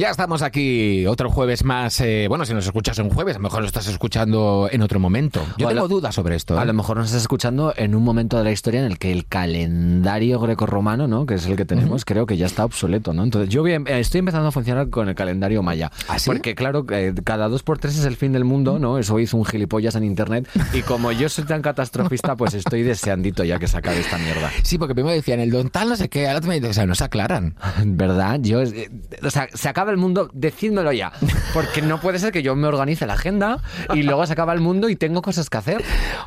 [0.00, 2.00] Ya estamos aquí otro jueves más.
[2.00, 4.98] eh, bueno, si nos escuchas un jueves, a lo mejor lo estás escuchando en otro
[4.98, 5.44] momento.
[5.58, 6.58] Yo O tengo lo- dudas sobre esto.
[6.58, 6.66] A ¿eh?
[6.66, 9.26] lo mejor nos estás escuchando en un momento de la historia en el que el
[9.26, 11.26] calendario grecorromano, ¿no?
[11.26, 13.12] que es el que tenemos, creo que ya está obsoleto.
[13.12, 13.24] ¿no?
[13.24, 15.92] Entonces, yo bien- eh, estoy empezando a funcionar con el calendario maya.
[16.08, 16.30] ¿Ah, sí?
[16.30, 18.96] Porque, claro, eh, cada dos por tres es el fin del mundo, ¿no?
[18.96, 20.48] Eso hizo un gilipollas en internet.
[20.72, 24.50] Y como yo soy tan catastrofista, pues estoy deseandito ya que se acabe esta mierda.
[24.62, 26.86] Sí, porque primero decían el don tal, no sé qué, ahora me dicen, o sea,
[26.86, 27.54] no se aclaran.
[27.84, 28.40] ¿Verdad?
[28.40, 31.12] Yo, o sea, se acaba el mundo, decídmelo ya.
[31.52, 33.58] Porque no puede ser que yo me organice la agenda
[33.94, 35.84] y luego se acaba el mundo y tengo cosas que hacer.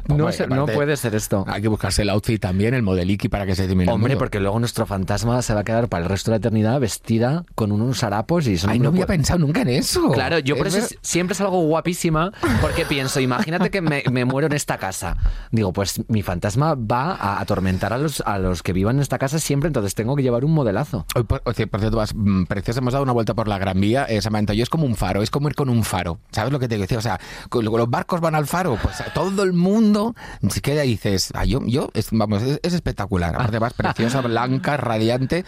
[0.08, 1.46] No, Hombre, sé- no aparte- puede ser esto.
[1.48, 3.84] Hay que buscarse el outfit también, el modeliki para que se termine.
[3.84, 4.20] el Hombre, mundo.
[4.20, 7.44] porque luego nuestro fantasma se va a quedar para el resto de la eternidad vestida
[7.56, 10.12] con unos harapos y eso Ay, no había puede- pensado nunca en eso.
[10.12, 14.26] Claro, yo por Es eso ver- siempre salgo guapísima porque pienso, imagínate que me, me
[14.26, 15.16] muero en esta casa.
[15.52, 19.18] Digo, pues mi fantasma va a atormentar a los, a los que vivan en esta
[19.18, 21.06] casa siempre, entonces tengo que llevar un modelazo.
[21.16, 24.06] Hoy, por, por cierto, vas, mm, preciosa, hemos dado una vuelta por la Gran Vía,
[24.06, 26.20] eh, Samantha, y es como un faro, es como ir con un faro.
[26.32, 26.98] ¿Sabes lo que te decía?
[26.98, 27.20] O sea,
[27.52, 30.16] los barcos van al faro, pues todo el mundo
[30.50, 33.36] se queda y dices, ah, yo, yo, es- vamos, es, es espectacular.
[33.36, 35.46] Aparte vas preciosa, blanca, radiante.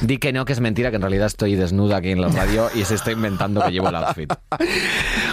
[0.00, 2.68] Di que no, que es mentira, que en realidad estoy desnuda aquí en la radio
[2.74, 4.32] y se está inventando que llevo el outfit.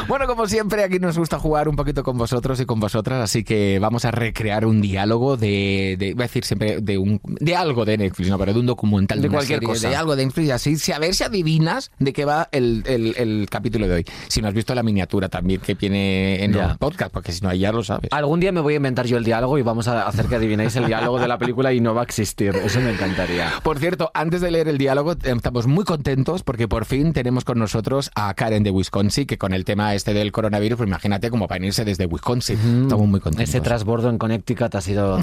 [0.08, 3.44] Bueno, como siempre, aquí nos gusta jugar un poquito con vosotros y con vosotras, así
[3.44, 7.56] que vamos a recrear un diálogo de, de iba a decir siempre, de un de
[7.56, 9.90] algo de Netflix, no, pero de un documental, De una cualquier serie, cosa.
[9.90, 13.16] de algo de Netflix, así, si- a ver si adivinas de qué va el, el-
[13.18, 14.06] el capítulo de hoy.
[14.28, 17.54] Si no has visto la miniatura también que viene en el podcast, porque si no,
[17.54, 18.10] ya lo sabes.
[18.12, 20.76] Algún día me voy a inventar yo el diálogo y vamos a hacer que adivinéis
[20.76, 22.56] el diálogo de la película y no va a existir.
[22.56, 23.52] Eso me encantaría.
[23.64, 27.46] Por cierto, antes de leer el diálogo, eh, estamos muy contentos porque por fin tenemos
[27.46, 31.30] con nosotros a Karen de Wisconsin, que con el tema este del coronavirus, pues imagínate
[31.30, 32.58] como para venirse desde Wisconsin.
[32.84, 33.50] Estamos muy contentos.
[33.50, 35.20] Ese transbordo en Connecticut ha sido.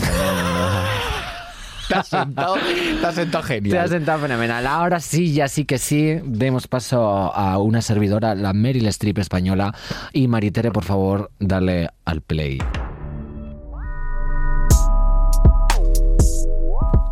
[1.88, 2.56] Te has sentado,
[3.00, 3.72] te has sentado genial.
[3.72, 4.66] Te has sentado fenomenal.
[4.66, 7.00] Ahora sí, ya sí que sí, demos paso
[7.34, 9.74] a una servidora, la Meryl Streep española.
[10.12, 12.58] Y Maritere, por favor, dale al play.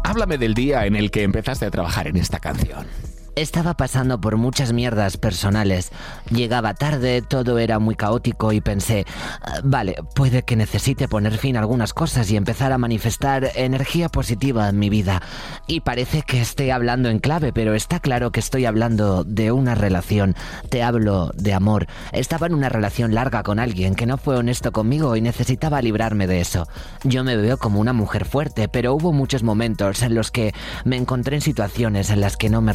[0.04, 2.86] Háblame del día en el que empezaste a trabajar en esta canción.
[3.36, 5.92] Estaba pasando por muchas mierdas personales.
[6.30, 9.04] Llegaba tarde, todo era muy caótico y pensé,
[9.42, 14.08] "Ah, vale, puede que necesite poner fin a algunas cosas y empezar a manifestar energía
[14.08, 15.20] positiva en mi vida.
[15.66, 19.74] Y parece que estoy hablando en clave, pero está claro que estoy hablando de una
[19.74, 20.34] relación.
[20.70, 21.88] Te hablo de amor.
[22.12, 26.26] Estaba en una relación larga con alguien que no fue honesto conmigo y necesitaba librarme
[26.26, 26.68] de eso.
[27.04, 30.54] Yo me veo como una mujer fuerte, pero hubo muchos momentos en los que
[30.86, 32.72] me encontré en situaciones en las que no me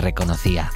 [0.51, 0.69] día.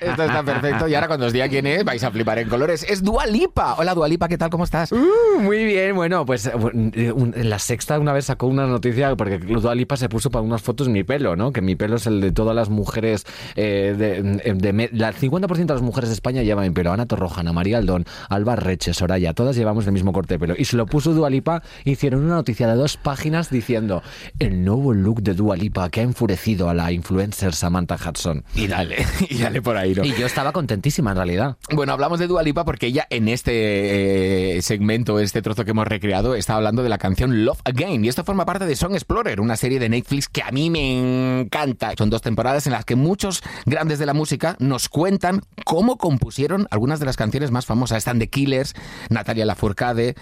[0.00, 0.86] Esto está perfecto.
[0.88, 2.84] Y ahora cuando os diga quién es, vais a flipar en colores.
[2.88, 3.74] Es Dualipa.
[3.78, 4.50] Hola Dualipa, ¿qué tal?
[4.50, 4.92] ¿Cómo estás?
[4.92, 9.74] Uh, muy bien, bueno, pues en la sexta una vez sacó una noticia porque Dua
[9.74, 11.50] Lipa se puso para unas fotos mi pelo, ¿no?
[11.52, 13.24] Que mi pelo es el de todas las mujeres,
[13.54, 16.92] eh, de, de me- la- el 50% de las mujeres de España llevan mi pelo.
[16.92, 20.54] Ana Torroja, Ana María Aldón, Alba Reche, Soraya, todas llevamos el mismo corte de pelo.
[20.58, 24.02] Y se lo puso Dua Lipa, hicieron una noticia de dos páginas diciendo
[24.40, 28.44] el nuevo look de Dua Lipa que ha enfurecido a la influencer Samantha Hudson.
[28.54, 28.96] Y dale,
[29.30, 31.56] y dale por ahí, Y yo estaba contentísima en realidad.
[31.72, 36.34] Bueno, hablamos de Dualipa porque ella en este eh, segmento, este trozo que hemos recreado,
[36.34, 38.04] está hablando de la canción Love Again.
[38.04, 41.40] Y esto forma parte de Song Explorer, una serie de Netflix que a mí me
[41.40, 41.92] encanta.
[41.96, 46.66] Son dos temporadas en las que muchos grandes de la música nos cuentan cómo compusieron
[46.70, 47.98] algunas de las canciones más famosas.
[47.98, 48.74] Están The Killers,
[49.10, 50.14] Natalia Lafourcade.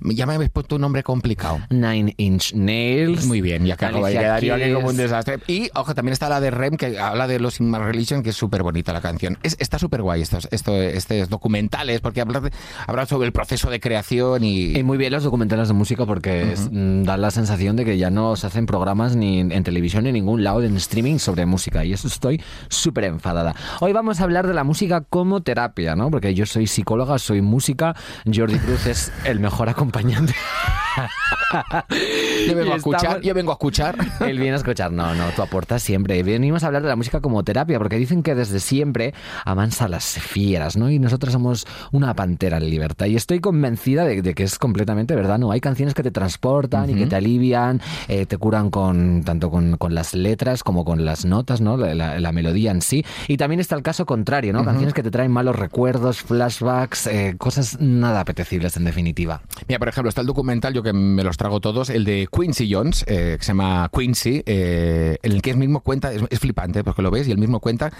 [0.00, 1.58] Ya me habéis puesto un nombre complicado.
[1.70, 3.26] Nine Inch Nails.
[3.26, 5.38] Muy bien, ya que acabo de quedar yo aquí como un desastre.
[5.46, 8.30] Y, ojo, también está la de Rem, que habla de los In My Religion, que
[8.30, 9.38] es súper bonita la canción.
[9.42, 12.50] Es, está súper guay estos, estos, estos documentales, porque hablan, de-
[12.86, 14.76] hablan sobre el proceso de creación y...
[14.76, 17.98] Y muy bien los documentales de música porque es- mm, dan la sensación de que
[17.98, 21.18] ya no se hacen programas ni en, en televisión ni en ningún lado en streaming
[21.18, 23.54] sobre música y eso estoy súper enfadada.
[23.80, 26.10] Hoy vamos a hablar de la música como terapia, ¿no?
[26.10, 27.94] Porque yo soy psicóloga, soy música,
[28.32, 30.34] Jordi Cruz es el mejor acompañante acompañante
[32.48, 33.96] yo, vengo a escuchar, estamos- yo vengo a escuchar.
[34.20, 36.22] Él viene a escuchar, no, no, tú aportas siempre.
[36.22, 39.14] Venimos a hablar de la música como terapia, porque dicen que desde siempre
[39.44, 40.90] amansa las fieras, ¿no?
[40.90, 43.06] Y nosotros somos una pantera en libertad.
[43.06, 45.50] Y estoy convencida de, de que es completamente verdad, ¿no?
[45.52, 49.76] Hay canciones que te transportan y que te alivian, eh, te curan con tanto con,
[49.76, 51.76] con las letras como con las notas, ¿no?
[51.76, 53.04] La, la- la melodía en sí.
[53.28, 54.64] Y también está el caso contrario, ¿no?
[54.64, 59.42] Canciones que te traen malos recuerdos, flashbacks, eh, cosas nada apetecibles en definitiva.
[59.68, 62.72] Mira, por ejemplo, está el documental, yo que me los trago todos, el de Quincy
[62.72, 66.38] Jones, eh, que se llama Quincy, eh, en el que él mismo cuenta, es, es
[66.38, 67.92] flipante porque lo ves, y él mismo cuenta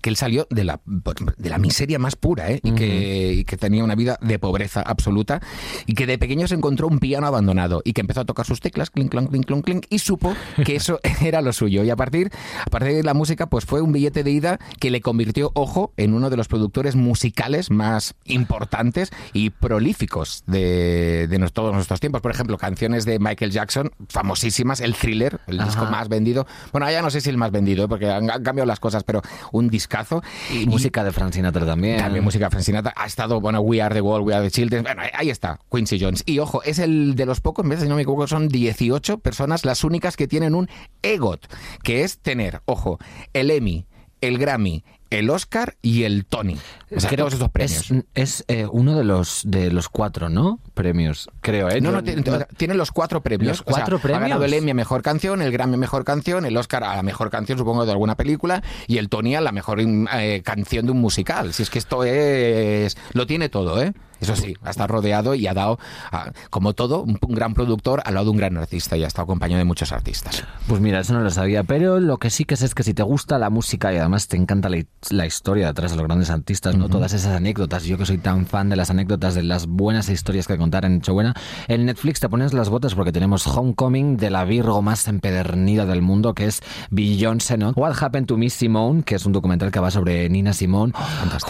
[0.00, 2.60] que él salió de la, de la miseria más pura ¿eh?
[2.62, 5.40] y, que, y que tenía una vida de pobreza absoluta
[5.86, 8.60] y que de pequeño se encontró un piano abandonado y que empezó a tocar sus
[8.60, 11.82] teclas, clink, clink, clink, clink, clink, y supo que eso era lo suyo.
[11.82, 12.30] Y a partir,
[12.64, 15.92] a partir de la música, pues fue un billete de ida que le convirtió, ojo,
[15.96, 22.20] en uno de los productores musicales más importantes y prolíficos de, de todos nuestros tiempos.
[22.28, 26.46] Por ejemplo, canciones de Michael Jackson, famosísimas, el thriller, el disco más vendido.
[26.72, 27.88] Bueno, ya no sé si el más vendido, ¿eh?
[27.88, 30.22] porque han, han cambiado las cosas, pero un discazo.
[30.52, 31.96] Y música de Frank Sinatra también.
[31.96, 32.92] También música Frank Sinatra.
[32.94, 34.82] Ha estado, bueno, We Are the World, We Are the Children.
[34.82, 36.22] Bueno, ahí está, Quincy Jones.
[36.26, 39.82] Y ojo, es el de los pocos, si no me equivoco, son 18 personas las
[39.84, 40.68] únicas que tienen un
[41.00, 41.46] EGOT,
[41.82, 42.98] que es tener, ojo,
[43.32, 43.86] el Emmy,
[44.20, 46.58] el Grammy, el Oscar y el Tony.
[46.94, 47.90] O sea, Creo todos esos premios.
[47.90, 50.60] Es, es, eh, uno de los de los cuatro, ¿no?
[50.74, 51.80] Premios, creo, ¿eh?
[51.80, 52.22] No, no, tiene,
[52.56, 53.58] tiene los cuatro premios.
[53.58, 54.52] ¿Los cuatro O sea, Ha ganado premios?
[54.52, 57.30] el Emmy a Mejor Canción, el Grammy a Mejor Canción, el Oscar a la Mejor
[57.30, 61.00] Canción, supongo, de alguna película, y el Tony a la Mejor eh, Canción de un
[61.00, 61.52] musical.
[61.52, 62.96] Si es que esto es...
[63.12, 63.92] Lo tiene todo, ¿eh?
[64.20, 65.78] Eso sí, ha estado rodeado y ha dado,
[66.12, 69.24] ah, como todo, un, gran productor al lado de un gran artista y ha estado
[69.24, 70.44] acompañado de muchos artistas.
[70.66, 72.94] Pues mira, eso no lo sabía, pero lo que sí que sé es que si
[72.94, 76.30] te gusta la música y además te encanta la, la historia detrás de los grandes
[76.30, 76.88] artistas, ¿no?
[76.88, 80.46] Todas esas anécdotas, yo que soy tan fan de las anécdotas, de las buenas historias
[80.46, 81.34] que contar en Nochebuena,
[81.68, 86.02] en Netflix te pones las botas porque tenemos Homecoming de la Virgo más empedernida del
[86.02, 86.60] mundo, que es
[86.90, 87.72] Beyoncé, ¿no?
[87.76, 90.92] What Happened to Miss Simone, que es un documental que va sobre Nina Simone,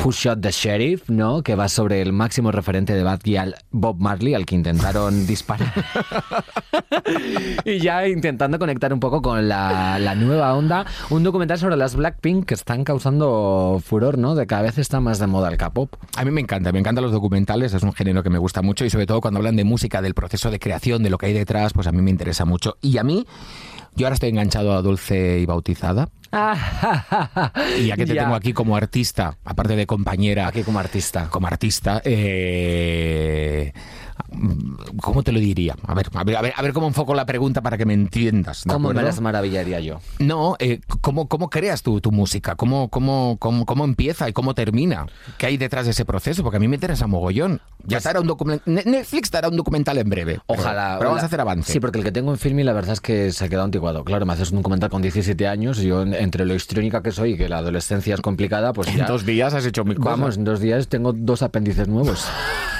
[0.04, 1.42] Who Shot the Sheriff, ¿no?
[1.42, 5.72] Que va sobre el máximo referente de Bad Gyal, Bob Marley, al que intentaron disparar.
[7.64, 11.94] y ya intentando conectar un poco con la, la nueva onda, un documental sobre las
[11.94, 14.34] Blackpink que están causando furor, ¿no?
[14.34, 15.94] De cada vez está más de moda el K-pop.
[16.16, 18.84] A mí me encanta, me encantan los documentales, es un género que me gusta mucho
[18.84, 21.32] y sobre todo cuando hablan de música, del proceso de creación, de lo que hay
[21.32, 22.76] detrás, pues a mí me interesa mucho.
[22.82, 23.26] Y a mí,
[23.94, 26.08] yo ahora estoy enganchado a Dulce y Bautizada.
[27.78, 28.22] Y ya que te Ya.
[28.22, 31.28] tengo aquí como artista, aparte de compañera, Aquí como artista.
[31.30, 33.72] como artista, eh,
[35.02, 35.76] ¿cómo te lo diría?
[35.86, 37.94] A ver, a ver, a ver, a ver cómo enfoco la pregunta para que me
[37.94, 38.64] entiendas.
[38.64, 39.08] ¿de ¿Cómo me acuerdo?
[39.08, 40.00] las maravillaría yo?
[40.18, 42.54] No, eh, ¿cómo, ¿cómo creas tú tu música?
[42.56, 45.06] ¿Cómo, cómo, cómo, ¿Cómo empieza y cómo termina?
[45.38, 46.42] ¿Qué hay detrás de ese proceso?
[46.42, 47.60] Porque a mí me interesa mogollón.
[47.84, 48.74] Ya te hará un documental.
[48.84, 50.40] Netflix te hará un documental en breve.
[50.46, 50.96] pero- Ojalá.
[50.98, 51.22] Pero, vamos ojalá.
[51.22, 51.72] a hacer avance.
[51.72, 54.04] Sí, porque el que tengo en Filmi la verdad es que se ha quedado anticuado.
[54.04, 57.12] Claro, me haces un documental con 17 años y yo en- entre lo histriónica que
[57.12, 59.06] soy y que la adolescencia es complicada, pues en ya...
[59.06, 60.18] dos días has hecho mil cosas.
[60.18, 62.26] Vamos, en dos días tengo dos apéndices nuevos.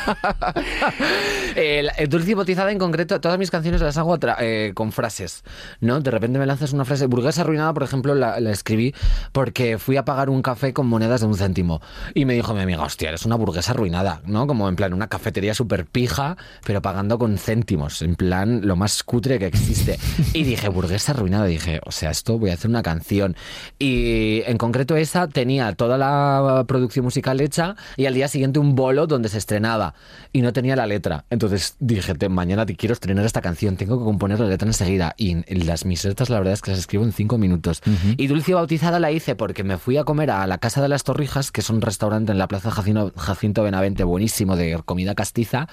[1.56, 5.44] el, el Dulce y Bautizada en concreto, todas mis canciones las hago eh, con frases,
[5.80, 6.00] ¿no?
[6.00, 7.06] De repente me lanzas una frase.
[7.06, 8.94] Burguesa arruinada, por ejemplo, la, escribí
[9.32, 11.80] porque fui a pagar un café con monedas de un céntimo.
[12.14, 14.46] Y me dijo mi amiga, hostia, eres una burguesa arruinada, ¿no?
[14.46, 19.02] Como en plan una cafetería súper pija, pero pagando con céntimos, en plan lo más
[19.02, 19.98] cutre que existe.
[20.32, 23.36] Y dije, burguesa arruinada, dije, o sea, esto voy a hacer una canción.
[23.78, 28.74] Y en concreto esa tenía toda la producción musical hecha y al día siguiente un
[28.74, 29.94] bolo donde se estrenaba
[30.32, 31.24] y no tenía la letra.
[31.30, 35.14] Entonces dije, "Te- mañana te quiero estrenar esta canción, tengo que componer la letra enseguida.
[35.16, 37.80] Y en las misetas la verdad es que las escribo en cinco minutos.
[38.16, 41.04] Y Dulce Bautizada la hice porque me fui a comer a la Casa de las
[41.04, 45.68] Torrijas, que es un restaurante en la Plaza Jacinto, Jacinto Benavente buenísimo de comida castiza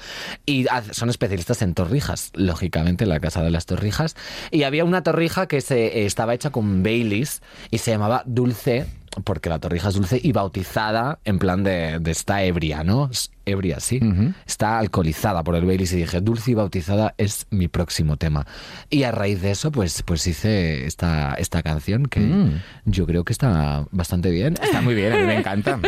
[0.46, 4.16] y son especialistas en torrijas, lógicamente la Casa de las Torrijas.
[4.52, 7.42] Y había una torrija que se, eh, estaba hecha con Baileys
[7.72, 8.86] y se llamaba Dulce
[9.24, 13.10] porque la torrija es dulce y bautizada en plan de, de está ebria, ¿no?
[13.48, 14.00] Ebria, sí.
[14.48, 18.48] Está alcoholizada por el Baileys y dije, dulce y bautizada es mi próximo tema.
[18.90, 22.62] Y a raíz de eso, pues, pues hice esta, esta canción que Mm.
[22.86, 24.56] yo creo que está bastante bien.
[24.62, 25.80] Está muy bien, a mí me encanta.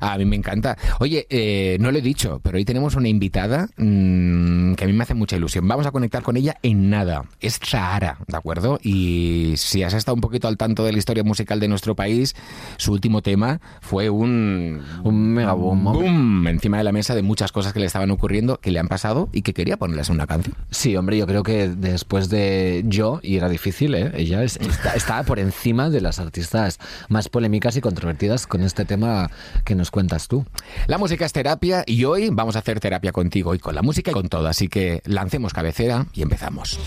[0.00, 0.76] A mí me encanta.
[1.00, 4.92] Oye, eh, no lo he dicho, pero hoy tenemos una invitada mm, que a mí
[4.92, 5.66] me hace mucha ilusión.
[5.66, 7.24] Vamos a conectar con ella en nada.
[7.40, 8.78] Es Zahara, ¿de acuerdo?
[8.82, 12.34] Y si has estado un poquito al tanto de la historia musical de nuestro país,
[12.76, 14.82] su último tema fue un...
[15.04, 18.58] Un mega boom, boom encima de la mesa de muchas cosas que le estaban ocurriendo,
[18.60, 20.54] que le han pasado y que quería ponerles en una canción.
[20.70, 24.12] Sí, hombre, yo creo que después de yo, y era difícil, ¿eh?
[24.14, 26.78] ella es- está, está por encima de las artistas
[27.08, 29.30] más polémicas y controvertidas con este tema
[29.64, 30.44] que nos cuentas tú.
[30.86, 34.10] La música es terapia y hoy vamos a hacer terapia contigo y con la música
[34.10, 34.46] y con todo.
[34.48, 36.78] Así que lancemos cabecera y empezamos.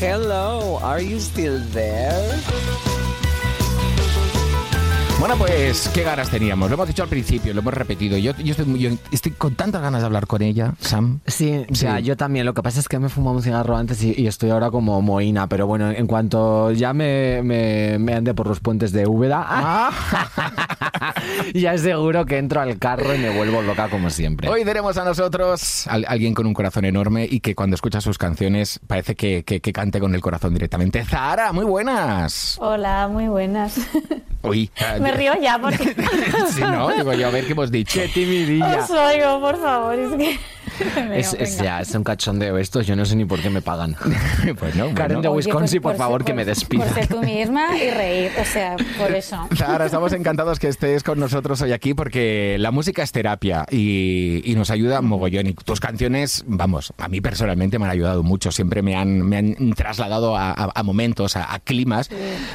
[0.00, 2.12] Hello, are you still there?
[5.22, 6.68] Bueno, pues qué ganas teníamos.
[6.68, 8.18] Lo hemos dicho al principio, lo hemos repetido.
[8.18, 11.20] Yo, yo, estoy, muy- yo estoy con tantas ganas de hablar con ella, Sam.
[11.28, 12.44] Sí, o sea, yo también.
[12.44, 14.72] Lo que pasa es que me he fumado un cigarro antes y, y estoy ahora
[14.72, 19.06] como moína, pero bueno, en cuanto ya me, me, me ande por los puentes de
[19.06, 21.14] Úbeda, Ah.
[21.54, 24.48] ya seguro que entro al carro y me vuelvo loca como siempre.
[24.48, 28.18] Hoy tenemos a nosotros a alguien con un corazón enorme y que cuando escucha sus
[28.18, 31.04] canciones parece que, que, que cante con el corazón directamente.
[31.04, 32.56] Zahara, muy buenas.
[32.60, 33.76] Hola, muy buenas.
[34.42, 34.68] Uy,
[35.00, 35.94] Me río ya porque
[36.52, 38.00] sí, no, digo yo, a ver qué hemos dicho.
[38.00, 38.80] Qué timidilla.
[38.80, 39.98] os oigo, por favor.
[39.98, 40.38] Es que...
[41.12, 43.96] Es, es- ya, es un cachondeo esto, yo no sé ni por qué me pagan.
[44.58, 45.30] Pues no, Karen de bueno.
[45.32, 46.84] Oye, Wisconsin, pues por favor, ser- que me despida.
[46.84, 49.36] Por ser tú misma y reír, o sea, por eso.
[49.56, 54.42] Zahara, estamos encantados que estés con nosotros hoy aquí porque la música es terapia y,
[54.44, 55.46] y nos ayuda mogollón.
[55.46, 58.50] Y tus canciones, vamos, a mí personalmente me han ayudado mucho.
[58.52, 62.10] Siempre me han, me han trasladado a, a- a momentos, a, a climas.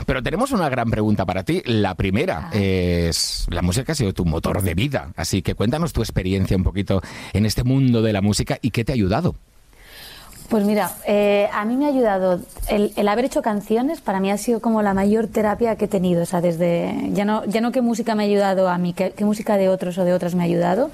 [0.05, 1.61] Pero tenemos una gran pregunta para ti.
[1.65, 5.11] La primera es, la música ha sido tu motor de vida.
[5.15, 7.01] Así que cuéntanos tu experiencia un poquito
[7.33, 9.35] en este mundo de la música y qué te ha ayudado.
[10.49, 12.39] Pues mira, eh, a mí me ha ayudado
[12.69, 15.87] el, el haber hecho canciones, para mí ha sido como la mayor terapia que he
[15.89, 18.93] tenido, o sea, desde, ya no, ya no qué música me ha ayudado a mí,
[18.93, 20.89] qué, qué música de otros o de otras me ha ayudado,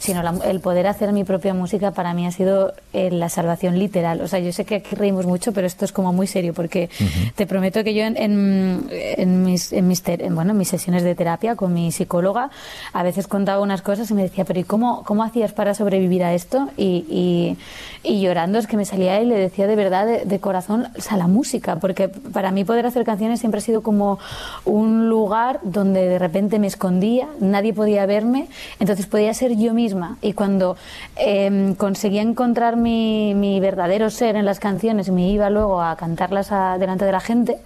[0.00, 3.78] sino la- el poder hacer mi propia música para mí ha sido eh, la salvación
[3.78, 4.20] literal.
[4.22, 6.90] O sea, yo sé que aquí reímos mucho, pero esto es como muy serio, porque
[7.36, 10.68] te prometo que yo en, en, en mis, en, mis ter- en, bueno, en mis
[10.68, 12.50] sesiones de terapia con mi psicóloga,
[12.92, 16.24] a veces contaba unas cosas y me decía, pero ¿y cómo, cómo hacías para sobrevivir
[16.24, 16.70] a esto?
[16.76, 17.56] Y, y,
[18.02, 21.16] y llorando es que me salía y le decía de verdad, de, corazón, o sea,
[21.16, 24.18] la música, porque para mí poder hacer canciones siempre ha sido como
[24.64, 28.48] un lugar donde de repente me escondía, nadie podía verme,
[28.80, 30.18] entonces podía ser yo misma.
[30.22, 30.76] Y cuando
[31.16, 36.50] eh, conseguía encontrar mi, verdadero ser en las canciones y me iba luego a cantarlas
[36.78, 37.58] delante de la gente,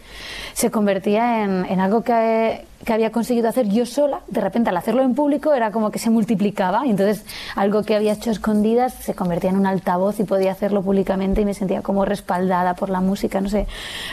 [0.53, 4.21] se convertía en, en algo que, que había conseguido hacer yo sola.
[4.29, 6.87] De repente, al hacerlo en público, era como que se multiplicaba.
[6.87, 10.81] Y entonces, algo que había hecho escondidas se convertía en un altavoz y podía hacerlo
[10.83, 13.41] públicamente y me sentía como respaldada por la música.
[13.43, 13.67] No sé,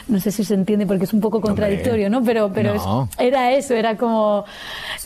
[0.09, 2.21] no sé si se entiende porque es un poco contradictorio, ¿no?
[2.23, 2.83] Pero, pero es-
[3.19, 4.43] era eso, era como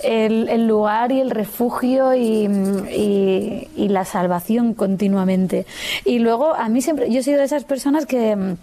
[0.04, 2.48] el, el lugar y el refugio y,
[2.92, 5.66] y- y la salvación continuamente.
[6.04, 8.56] Y luego, a mí siempre, yo he sido de esas personas que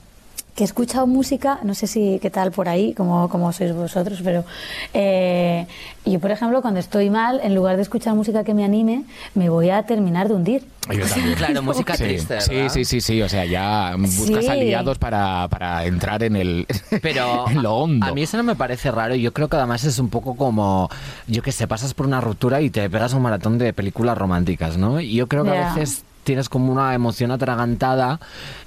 [0.59, 4.19] que he escuchado música, no sé si qué tal por ahí, como, como sois vosotros,
[4.25, 4.45] pero
[4.93, 5.69] eh,
[6.05, 9.05] yo, por ejemplo, cuando estoy mal, en lugar de escuchar música que me anime,
[9.37, 10.65] me voy a terminar de hundir.
[10.91, 11.35] Yo también.
[11.38, 14.50] Claro, música Sí, triste, sí, sí, sí, sí, o sea, ya buscas Sí.
[14.50, 16.67] aliados para, para entrar en el
[17.03, 18.07] Pero en lo hondo.
[18.07, 19.15] a mí eso no me parece raro.
[19.15, 20.91] Yo creo que además es un poco como,
[21.29, 24.77] yo que sé, pasas por una ruptura y te pegas un maratón de películas románticas,
[24.77, 25.00] ¿no?
[25.00, 28.20] Y yo creo que a veces tienes como una emoción atragantada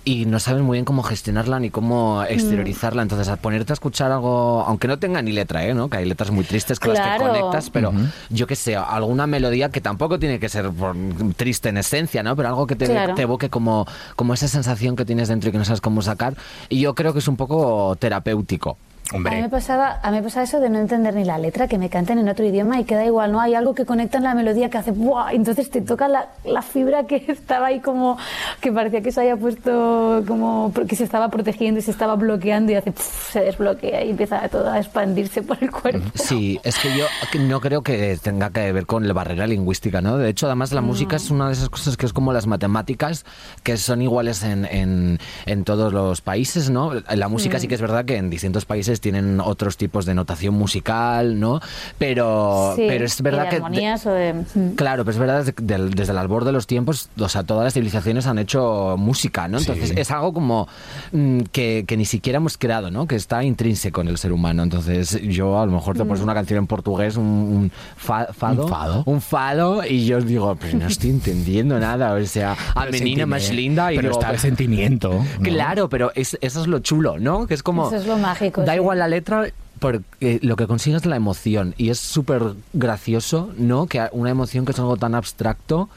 [0.04, 3.04] y no sabes muy bien cómo gestionarla ni cómo exteriorizarla.
[3.04, 5.76] Entonces, al ponerte a escuchar algo, aunque no tenga ni letra, ¿eh?
[5.76, 5.88] ¿no?
[5.88, 7.94] Que hay letras muy tristes con las que conectas, pero
[8.32, 10.96] yo que sé, alguna melodía que tampoco tiene que ser por-
[11.36, 12.36] triste en esencia, ¿no?
[12.36, 13.14] Pero algo que te, Claro.
[13.14, 16.34] te evoque como, como esa sensación que tienes dentro y que no sabes cómo sacar.
[16.68, 18.80] Y yo creo que es un poco terapéutico.
[19.12, 21.38] A mí, me Hombre, pasaba, a mí me pasaba eso de no entender ni la
[21.38, 23.42] letra, que me canten en otro idioma y queda igual, ¿no?
[23.42, 25.34] Hay algo que conecta en la melodía que hace ¡buah!
[25.34, 28.18] Entonces te toca la, la fibra que estaba ahí como,
[28.62, 32.72] que parecía que se había puesto como, que se estaba protegiendo y se estaba bloqueando
[32.72, 36.06] y hace se desbloquea y empieza todo a expandirse por el cuerpo.
[36.16, 37.06] Sí, es que yo
[37.40, 40.18] no creo que tenga que ver con la barrera lingüística, ¿no?
[40.18, 43.26] De hecho, además la música es una de esas cosas que es como las matemáticas,
[43.64, 46.94] que son iguales en, en, en todos los países, ¿no?
[46.94, 50.54] La música sí que es verdad que en distintos países tienen otros tipos de notación
[50.56, 51.60] musical, ¿no?
[51.98, 53.56] Pero, Sí, pero es y verdad de que...
[53.58, 54.34] de- armonías o de...
[54.34, 54.70] mm.
[54.76, 57.64] Claro, pero es verdad desde, del- desde el albor de los tiempos, o sea, todas
[57.64, 59.58] las civilizaciones han hecho música, ¿no?
[59.58, 59.96] Entonces Sí.
[59.98, 60.68] es algo como
[61.12, 63.08] mm, que, que ni siquiera hemos creado, ¿no?
[63.08, 64.64] Que está intrínseco en el ser humano.
[64.64, 68.64] Entonces yo a lo mejor te pones una canción en portugués, un, un fa- fado,
[68.64, 69.04] Un fado.
[69.06, 73.26] un fado, y yo digo, pero no estoy entendiendo nada, o sea, a el menina
[73.26, 75.10] más linda y Pero digo, está el pues, sentimiento.
[75.14, 75.44] ¿no?
[75.44, 77.48] Claro, pero es- eso es lo chulo, ¿no?
[77.48, 77.88] Que es como...
[77.88, 78.80] Eso es lo mágico, Da sí.
[78.82, 79.48] Igual la letra,
[79.80, 81.74] porque lo que consigues es la emoción.
[81.78, 82.42] Y es súper
[82.74, 83.88] gracioso, ¿no?
[83.88, 85.90] Que una emoción que es algo tan abstracto,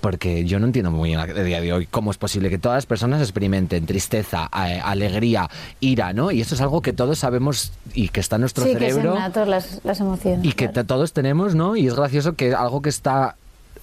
[0.00, 2.76] porque yo no entiendo muy bien a día de hoy cómo es posible que todas
[2.76, 5.48] las personas experimenten tristeza, alegría,
[5.80, 6.30] ira, ¿no?
[6.30, 9.14] Y eso es algo que todos sabemos y que está en nuestro Sí, que cerebro
[9.14, 10.44] innato las, las emociones.
[10.44, 10.86] y que claro.
[10.86, 11.76] todos tenemos, ¿no?
[11.76, 13.36] Y es gracioso que algo que está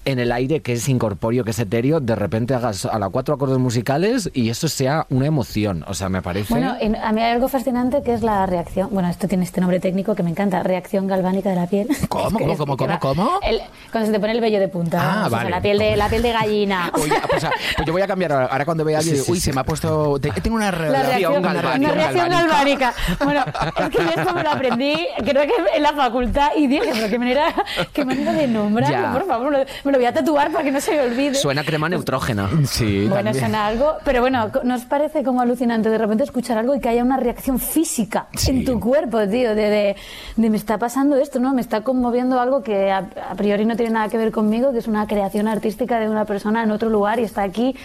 [0.06, 3.36] en el aire, que es incorpóreo, que es etéreo, de repente hagas a la cuatro
[3.36, 5.84] acordes musicales y eso sea una emoción.
[5.88, 6.54] O sea, me parece...
[6.54, 8.90] Bueno, y a mí hay algo fascinante que es la reacción.
[8.92, 11.88] Bueno, esto tiene este nombre técnico que me encanta: reacción galvánica de la piel.
[12.10, 13.40] ¿Cómo, Es que- cómo, cómo, cómo, cómo?
[13.44, 15.00] el- cuando se te pone el vello de punta.
[15.02, 15.50] Ah, o sea, vale.
[15.52, 16.92] la, piel de, la piel de gallina.
[16.96, 19.32] Oye, pues, pues yo voy a cambiar ahora, ahora cuando vea a alguien, Sí, sí,
[19.32, 19.46] uy, sí.
[19.46, 22.94] se me ha puesto, te- tengo una La reacción, reacción, una reacción galvánica.
[22.94, 22.94] galvánica.
[23.24, 23.44] Bueno,
[23.78, 27.10] es que yo esto me lo aprendí, creo que en la facultad, y dije, pero
[27.10, 27.54] qué manera,
[27.94, 29.12] qué manera de nombrarlo, Ya.
[29.14, 29.66] por favor.
[29.90, 31.34] Me lo voy a tatuar para que no se me olvide.
[31.34, 32.48] Suena crema neutrógena.
[32.68, 33.40] Sí, Bueno, también.
[33.40, 37.04] suena algo, pero bueno, ¿nos parece como alucinante de repente escuchar algo y que haya
[37.04, 38.52] una reacción física Sí.
[38.52, 39.56] en tu cuerpo, tío?
[39.56, 39.96] De, de,
[40.36, 41.56] de me está pasando esto, ¿no?
[41.56, 43.00] Me está conmoviendo algo que a,
[43.32, 46.26] a priori no tiene nada que ver conmigo, que es una creación artística de una
[46.26, 47.76] persona en otro lugar y está aquí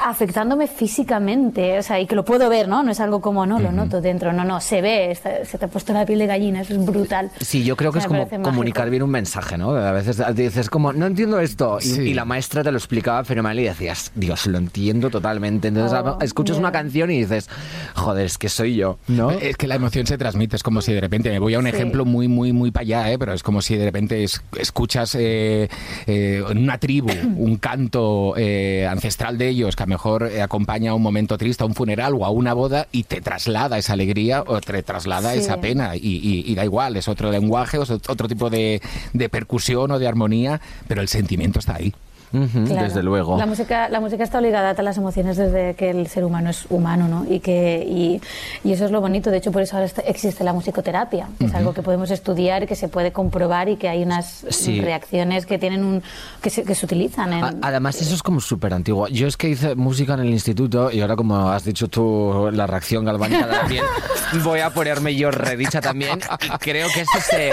[0.00, 2.82] afectándome físicamente, o sea, y que lo puedo ver, ¿no?
[2.82, 5.64] No es algo como, no, lo noto dentro, no, no, se ve, está- se te
[5.64, 7.30] ha puesto la piel de gallina, eso es brutal.
[7.40, 8.90] Sí, yo creo que Me es como comunicar mágico.
[8.90, 9.70] bien un mensaje, ¿no?
[9.70, 11.78] A veces dices como, no entiendo esto.
[11.80, 12.00] Y, Sí.
[12.02, 15.68] y la maestra te lo explicaba fenomenal y decías, Dios, lo entiendo totalmente.
[15.68, 16.60] Entonces Oh, escuchas ya.
[16.60, 17.48] una canción y dices,
[17.94, 19.30] joder, es que soy yo, ¿no?
[19.30, 21.64] Es que la emoción se transmite, es como si de repente, me voy a un
[21.64, 21.70] Sí.
[21.70, 23.18] ejemplo muy, muy, muy para allá, ¿eh?
[23.18, 25.68] pero es como si de repente es- escuchas eh,
[26.06, 30.42] eh, en una tribu un canto eh, ancestral de ellos que a lo mejor eh,
[30.42, 33.78] acompaña a un momento triste, a un funeral o a una boda y te traslada
[33.78, 35.40] esa alegría o te traslada Sí.
[35.40, 38.80] esa pena y, y- y da igual, es otro lenguaje, o es otro tipo de,
[39.12, 41.92] de percusión o de armonía, pero el sentimiento está ahí.
[42.30, 42.82] Ujú, Claro.
[42.88, 43.38] Desde luego.
[43.38, 46.66] La música, la música está obligada a las emociones desde que el ser humano es
[46.68, 47.24] humano, ¿no?
[47.26, 48.20] Y, que, y,
[48.68, 49.30] y eso es lo bonito.
[49.30, 52.66] De hecho, por eso ahora está- existe la musicoterapia, que es algo que podemos estudiar,
[52.66, 54.78] que se puede comprobar y que hay unas Sí.
[54.82, 56.02] reacciones que tienen un
[56.42, 57.32] que se, que se utilizan.
[57.32, 59.08] En, A- Además, eso es como súper antiguo.
[59.08, 62.66] Yo es que hice música en el instituto y ahora, como has dicho tú, la
[62.66, 63.84] reacción galvánica de la piel,
[64.44, 66.18] voy a ponerme yo redicha también.
[66.44, 67.52] Y creo que eso se,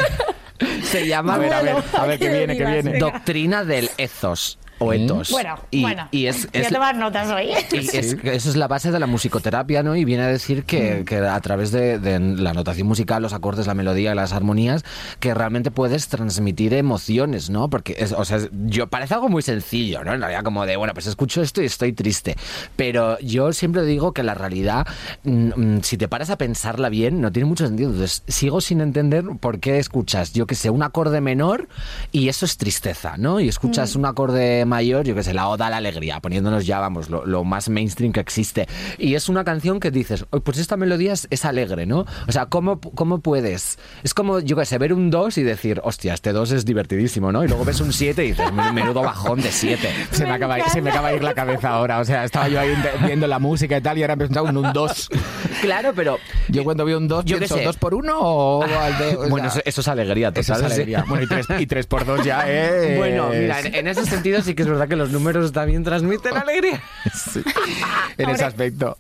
[0.84, 2.98] se llama A ver, a ver, a ver qué viene, qué viene.
[3.00, 5.04] doctrina del ethos o ¿Eh?
[5.04, 5.32] etos.
[5.32, 6.08] Bueno, y, bueno.
[6.12, 7.50] y es, voy a es- tomar notas hoy.
[7.72, 9.96] y es- eso es la base de la musicoterapia, ¿no?
[9.96, 11.06] Y viene a decir que, Mm.
[11.06, 14.84] que a través de, de la notación musical, los acordes, la melodía, las armonías,
[15.20, 17.70] que realmente puedes transmitir emociones, ¿no?
[17.70, 20.14] Porque, es, o sea, yo parece algo muy sencillo, ¿no?
[20.14, 22.36] En realidad, como de, bueno, pues escucho esto y estoy triste.
[22.76, 24.86] Pero yo siempre digo que la realidad,
[25.24, 27.90] mm, mm, si te paras a pensarla bien, no tiene mucho sentido.
[27.92, 31.68] Entonces, sigo sin entender por qué escuchas, yo que sé, un acorde menor
[32.12, 33.40] y eso es tristeza, ¿no?
[33.40, 34.00] Y escuchas Mm.
[34.00, 37.26] un acorde mayor, yo que sé, la oda a la alegría, poniéndonos ya, vamos, lo,
[37.26, 38.68] lo más mainstream que existe.
[38.98, 42.06] Y es una canción que dices, "Oye, pues esta melodía es, es alegre, ¿no?
[42.28, 43.78] O sea, ¿cómo, ¿cómo puedes?
[44.04, 47.32] Es como, yo que sé, ver un 2 y decir, hostia, este 2 es divertidísimo,
[47.32, 47.44] ¿no?
[47.44, 49.90] Y luego ves un 7 y dices, "Men- menudo bajón de 7.
[50.12, 52.00] Se me, Me acaba, se me acaba de ir la cabeza ahora.
[52.00, 52.74] O sea, estaba yo ahí
[53.06, 55.10] viendo la música y tal, y ahora he pensado en un 2.
[55.62, 56.18] Claro, pero...
[56.50, 57.64] Yo cuando veo un 2, Yo pienso sé.
[57.64, 59.16] dos por uno o al de.
[59.16, 60.68] o bueno, sea, eso, eso es alegría, eso total.
[60.68, 60.82] es sí.
[60.82, 61.06] alegría.
[61.08, 62.98] Bueno, y 3 y tres por 2 ya es.
[62.98, 66.36] Bueno, mira, en, en ese sentido sí que es verdad que los números también transmiten
[66.36, 66.82] alegría.
[68.18, 68.98] en ese aspecto.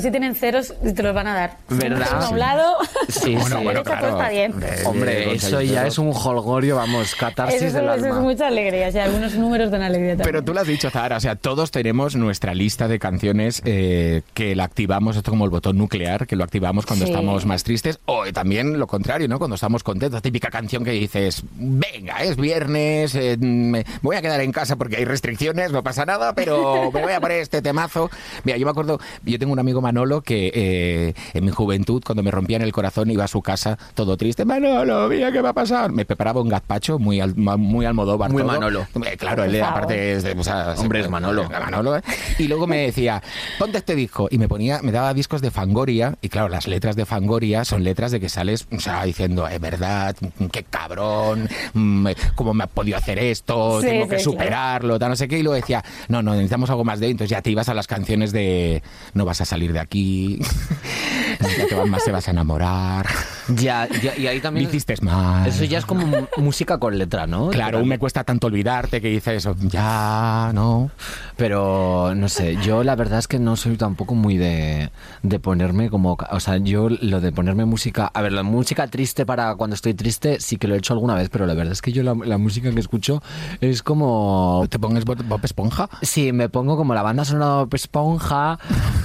[0.00, 1.56] Sí tienen ceros te los van a dar.
[1.68, 2.22] ¿Verdad?
[2.24, 2.76] A un lado.
[3.08, 3.64] Sí, Bueno, sí.
[3.64, 4.08] bueno, claro.
[4.10, 4.52] está bien.
[4.62, 8.14] Eh, Hombre, con eso ya es un holgorio, vamos, catarsis Eso, es- del eso es
[8.14, 8.88] mucha alegría.
[8.88, 10.26] O sea, algunos números dan alegría también.
[10.26, 14.22] Pero tú lo has dicho, Zahara, o sea, todos tenemos nuestra lista de canciones eh,
[14.34, 17.10] que la activamos, esto como el botón nuclear, que lo activamos cuando Sí.
[17.12, 19.38] estamos más tristes, o también lo contrario, ¿no?
[19.38, 24.22] Cuando estamos contentos, la típica canción que dices, venga, es viernes, eh, me voy a
[24.32, 27.60] quedar en casa porque hay restricciones, no pasa nada, pero me voy a poner este
[27.60, 28.10] temazo.
[28.44, 32.22] Mira, yo me acuerdo, yo tengo un amigo Manolo que eh, en mi juventud, cuando
[32.22, 35.52] me rompían el corazón, iba a su casa todo triste, Manolo, mira qué va a
[35.52, 35.92] pasar.
[35.92, 38.30] Me preparaba un gazpacho muy, al, muy almodóvar.
[38.30, 38.52] Muy todo.
[38.52, 38.86] Manolo.
[39.04, 41.48] Eh, Claro, él aparte es de, o sea, Hombre, es Manolo.
[41.48, 42.02] Manolo, ¿eh?
[42.38, 43.22] Y luego me decía,
[43.58, 44.28] ponte este disco.
[44.30, 46.16] Y me ponía, me daba discos de Fangoria.
[46.22, 49.60] Y claro, las letras de Fangoria son letras de que sales, o sea, diciendo, es
[49.60, 50.16] verdad,
[50.50, 55.16] qué cabrón, mm, cómo me ha podido hacer esto, Sí, tengo que superarlo, tal, no
[55.16, 55.38] sé qué.
[55.38, 57.10] Y luego decía, no, no, necesitamos algo más de.
[57.10, 58.82] Entonces ya te ibas a las canciones de,
[59.14, 60.38] no vas a salir de aquí,
[61.40, 63.06] nunca te vas más, te vas a enamorar,
[63.48, 64.68] Ya, ya, y ahí me también...
[64.68, 65.46] hiciste mal.
[65.46, 67.48] Eso ya es como música con letra, ¿no?
[67.50, 70.90] Claro, Pero- me cuesta tanto olvidarte que dices ya, no.
[71.36, 74.90] Pero no sé, yo la verdad es que no soy tampoco muy de,
[75.22, 76.16] de ponerme como.
[76.30, 78.10] O sea, yo lo de ponerme música.
[78.12, 81.14] A ver, la música triste para cuando estoy triste sí que lo he hecho alguna
[81.14, 83.22] vez, pero la verdad es que yo la, la música que escucho
[83.60, 84.66] es como.
[84.68, 85.88] ¿Te pongas Bob Esponja?
[86.02, 88.58] Sí, me pongo como la banda sonora Bob Esponja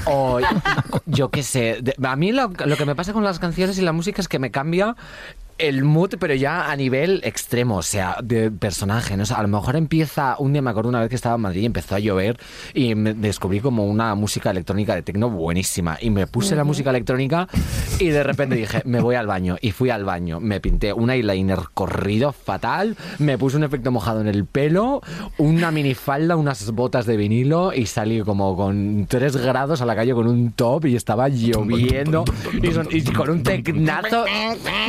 [0.05, 0.39] o
[1.05, 1.79] yo qué sé.
[1.81, 4.26] De- A mí lo, lo que me pasa con las canciones y la música es
[4.27, 4.95] que me cambia
[5.57, 9.17] el mood, pero ya a nivel extremo, o sea, de personaje.
[9.17, 9.23] ¿no?
[9.23, 11.41] O sea, a lo mejor empieza, un día me acuerdo una vez que estaba en
[11.41, 12.37] Madrid y empezó a llover
[12.73, 15.97] y me descubrí como una música electrónica de tecno buenísima.
[16.01, 17.47] Y me puse la música electrónica
[17.99, 19.57] y de repente dije, me voy al baño.
[19.61, 24.21] Y fui al baño, me pinté un eyeliner corrido fatal, me puse un efecto mojado
[24.21, 25.01] en el pelo,
[25.37, 30.13] una minifalda, unas botas de vinilo y salí como con 3 grados a la calle
[30.13, 32.25] con un top y estaba lloviendo
[32.61, 34.25] y, son- y con un tecnazo.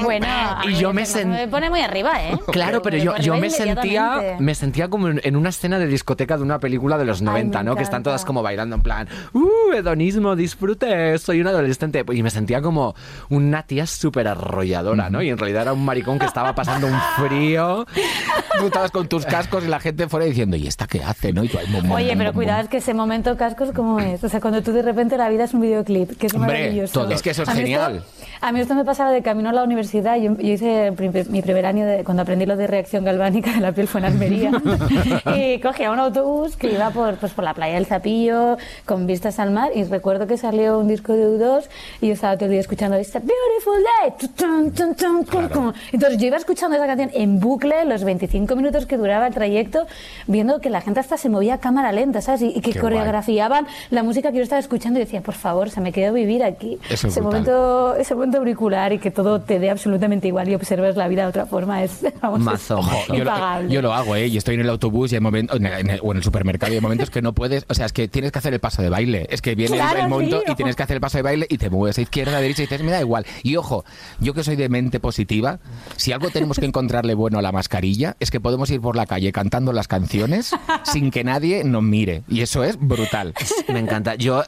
[0.03, 0.27] Bueno,
[0.67, 2.39] Y yo me tecno sen- me pone muy arriba, ¿eh?
[2.53, 6.43] Claro, pero yo, yo me sentía, me sentía como en una escena de discoteca de
[6.43, 7.77] una película de los 90, me ¿no?
[7.77, 11.19] Que están todas como bailando en plan, ¡uh, hedonismo, disfrute!
[11.19, 12.05] Soy un adolescente.
[12.13, 12.95] Y me sentía como
[13.29, 15.23] una tía súper arrolladora, ¿no?
[15.23, 17.87] Y en realidad era un maricón que estaba pasando un frío.
[18.59, 21.33] Tú estabas con tus cascos y la gente fuera diciendo, ¿y esta qué hace?
[21.33, 21.45] ¿no?
[21.45, 21.59] Y tú
[21.93, 24.23] Oye, pero cuidado, es que ese momento cascos, ¿cómo es?
[24.25, 26.93] O sea, cuando tú de repente la vida es un videoclip, que es Hombre, maravilloso.
[27.03, 27.11] todo.
[27.13, 27.97] Es que eso es A genial.
[27.99, 30.17] esto- a mí esto me pasaba de camino a la universidad.
[30.17, 30.93] Yo, yo hice
[31.31, 34.07] mi primer año de, cuando aprendí lo de reacción galvánica de la piel fue en
[34.07, 34.51] Almería.
[35.37, 39.39] y cogía un autobús que iba por, pues, por la playa del Zapillo con vistas
[39.39, 39.71] al mar.
[39.75, 41.65] Y recuerdo que salió un disco de U2
[42.01, 45.49] y yo estaba todo el día escuchando It's a beautiful day.
[45.53, 45.73] Cum.
[45.93, 49.87] Entonces yo iba escuchando esa canción en bucle los 25 minutos que duraba el trayecto,
[50.27, 52.43] viendo que la gente hasta se movía a cámara lenta, ¿sabes?
[52.43, 52.93] Y, y que Qué guay.
[52.95, 56.45] coreografiaban la música que yo estaba escuchando y decía, por favor, se me quedó vivir
[56.45, 56.79] aquí.
[56.91, 57.25] Es ese brutal.
[57.25, 61.23] momento, ese momento auricular y que todo te dé absolutamente igual y observes la vida
[61.23, 62.99] de otra forma es vamos, Mazo, es mazo.
[63.09, 63.73] Yo lo, impagable.
[63.75, 64.27] yo lo hago, ¿eh?
[64.27, 66.77] Y estoy en el autobús y hay momentos, en el- o en el supermercado y
[66.77, 68.91] hay momentos que no puedes, o sea, es que tienes que hacer el paso de
[68.91, 69.27] baile.
[69.31, 71.23] Es que viene el- Claro, el, momento sí, y tienes que hacer el paso de
[71.23, 73.25] baile y te mueves a izquierda, a derecha y dices, me da igual.
[73.43, 73.85] Y ojo,
[74.21, 75.59] yo que soy de mente positiva,
[75.97, 79.07] si algo tenemos que encontrarle bueno a la mascarilla, es que podemos ir por la
[79.07, 80.51] calle cantando las canciones
[80.85, 82.23] sin que nadie nos mire.
[82.29, 83.35] Y eso es brutal.
[83.69, 84.15] Me encanta.
[84.17, 84.43] Yo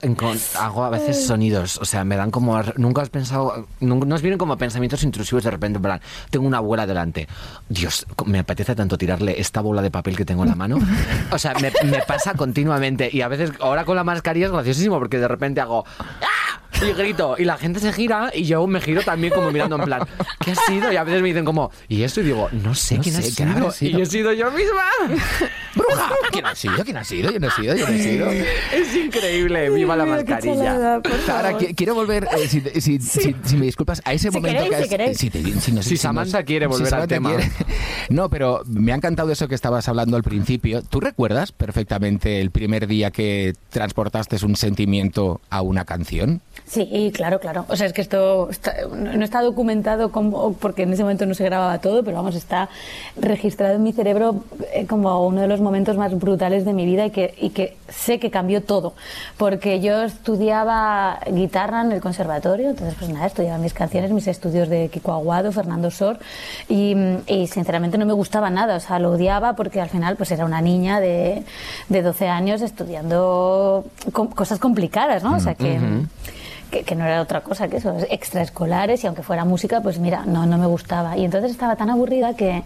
[0.59, 2.61] hago a veces sonidos, o sea, me dan como...
[2.77, 3.67] Nunca has pensado...
[3.81, 7.29] Nunca, nos vienen como pensamientos intrusivos de repente, en plan, tengo una abuela delante.
[7.69, 10.79] Dios, me apetece tanto tirarle esta bola de papel que tengo en la mano.
[11.31, 13.09] O sea, me, me pasa continuamente.
[13.13, 15.85] Y a veces, ahora con la mascarilla es graciosísimo porque de repente hago...
[15.99, 16.61] ¡Ah!
[16.83, 19.83] Y grito, y la gente se gira y yo me giro también como mirando en
[19.83, 20.03] plan,
[20.43, 20.91] ¿qué ha sido?
[20.91, 22.23] Y a veces me dicen como, ¿y esto?
[22.23, 23.35] Y digo, no sé No quién ha sido.
[23.37, 23.99] ¿quién habrá sido?
[23.99, 24.85] Y he sido yo misma.
[25.75, 26.11] ¡Bruja!
[26.33, 26.83] ¿Quién ha sido?
[26.85, 27.31] ¿Quién ha sido?
[27.33, 28.31] Yo no he sido, yo no he sido.
[28.31, 31.01] Es increíble, viva la mascarilla.
[31.03, 34.89] qui- quiero volver, eh, si, si- si- si me disculpas, a ese Si momento queréis,
[34.89, 35.11] que has...
[35.11, 37.29] si si te- si nos- Si nos- Samantha quiere si volver al tema.
[37.31, 37.51] quiere.
[38.11, 40.83] No, pero me ha encantado eso que estabas hablando al principio.
[40.83, 46.41] ¿Tú recuerdas perfectamente el primer día que transportaste un sentimiento a una canción?
[46.67, 47.67] Sí, claro, claro.
[47.69, 51.35] O sea, es que esto está- no está documentado como, porque en ese momento no
[51.35, 52.69] se grababa todo, pero vamos, está
[53.17, 54.43] registrado en mi cerebro
[54.75, 57.77] eh, como uno de los momentos más brutales de mi vida y que, y que
[57.91, 58.95] sé que cambió todo.
[59.37, 64.69] Porque yo estudiaba guitarra en el conservatorio, entonces pues nada, estudiaba mis canciones, mis estudios
[64.69, 66.19] de Kiko Aguado, Fernando Sor,
[66.69, 66.95] y,
[67.47, 70.61] sinceramente no me gustaba nada, o sea, lo odiaba porque al final pues era una
[70.61, 71.45] niña de,
[71.89, 75.35] de 12 años estudiando co- cosas complicadas, ¿no?
[75.37, 75.79] O sea, que
[76.71, 80.47] que, no era otra cosa que eso, extraescolares y aunque fuera música, pues mira, no,
[80.47, 81.17] no me gustaba.
[81.17, 82.63] Y entonces estaba tan aburrida que,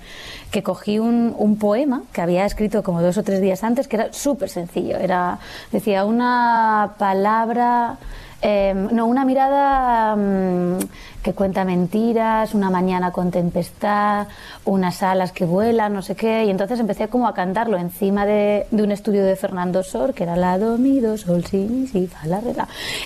[0.50, 3.96] que cogí un, un poema que había escrito como dos o tres días antes, que
[3.96, 4.98] era súper sencillo.
[4.98, 5.38] Era,
[5.72, 7.96] decía, una palabra,
[8.42, 10.78] eh, no, una mirada mm,
[11.24, 14.28] que cuenta mentiras, una mañana con tempestad,
[14.66, 16.44] unas alas que vuelan, no sé qué.
[16.44, 20.36] Y entonces empecé como a cantarlo encima de, un estudio de Fernando Sor, que era
[20.36, 22.42] la do, mi, do, sol, si, mi, si, fa, la.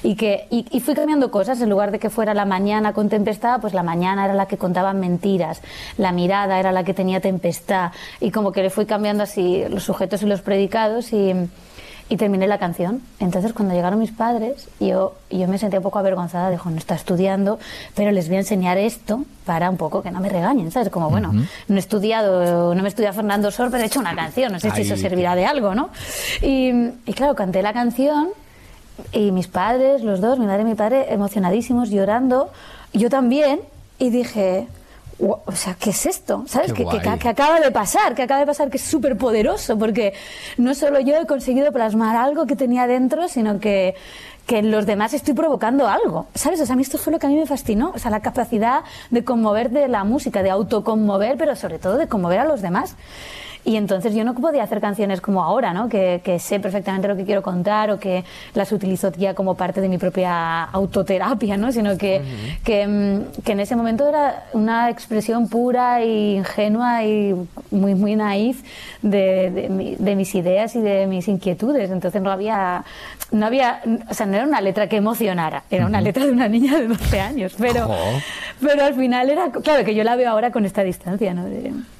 [0.03, 3.09] Y, que, y, y fui cambiando cosas, en lugar de que fuera la mañana con
[3.09, 5.63] tempestad, pues la mañana era la que contaban mentiras,
[5.97, 7.93] la mirada era la que tenía tempestad.
[8.21, 11.35] Y como que le fui cambiando así los sujetos y los predicados y
[12.11, 13.03] y terminé la canción.
[13.21, 16.51] Entonces, cuando llegaron mis padres, yo, yo me sentí un poco avergonzada.
[16.51, 17.59] Dijo, no está estudiando,
[17.95, 20.89] pero les voy a enseñar esto para un poco que no me regañen, ¿sabes?
[20.89, 24.15] Como, bueno, no he estudiado, no me he estudiado Fernando Sor, pero he hecho una
[24.17, 24.53] canción.
[24.53, 25.91] No sé si eso servirá de algo, ¿no?
[26.43, 26.71] Y,
[27.07, 28.29] y claro, canté la canción
[29.13, 32.51] y mis padres, los dos, mi madre y mi padre, emocionadísimos, llorando.
[32.93, 33.61] Yo también.
[34.01, 34.69] Y dije, "Guau,
[35.21, 36.45] o sea, ¿qué es esto?
[36.47, 36.73] ¿Sabes?
[36.73, 40.15] Qué Que, que acaba de pasar, que acaba de pasar, que es súper poderoso, porque
[40.57, 43.97] no solo yo he conseguido plasmar algo que tenía dentro, sino que,
[44.47, 46.61] que en los demás estoy provocando algo, ¿sabes?
[46.61, 48.21] O sea, a mí esto fue lo que a mí me fascinó, o sea, la
[48.21, 52.63] capacidad de conmover de la música, de autoconmover, pero sobre todo de conmover a los
[52.63, 52.95] demás.
[53.65, 55.89] Y entonces yo no podía hacer canciones como ahora, ¿no?
[55.89, 59.81] Que, que sé perfectamente lo que quiero contar o que las utilizo ya como parte
[59.81, 61.73] de mi propia autoterapia, ¿no?
[61.73, 62.23] Sino que,
[62.65, 67.35] que, mm, que en ese momento era una expresión pura e ingenua y
[67.71, 68.63] muy, muy naif
[69.03, 69.69] de, de
[69.99, 71.91] de mis ideas y de mis inquietudes.
[71.91, 72.85] Entonces no había,
[73.31, 76.49] no había, o sea, no era una letra que emocionara, era una letra de una
[76.49, 77.55] niña de 12 años.
[77.59, 77.89] Pero,
[78.61, 81.47] pero al final era, claro, que yo la veo ahora con esta distancia, ¿no?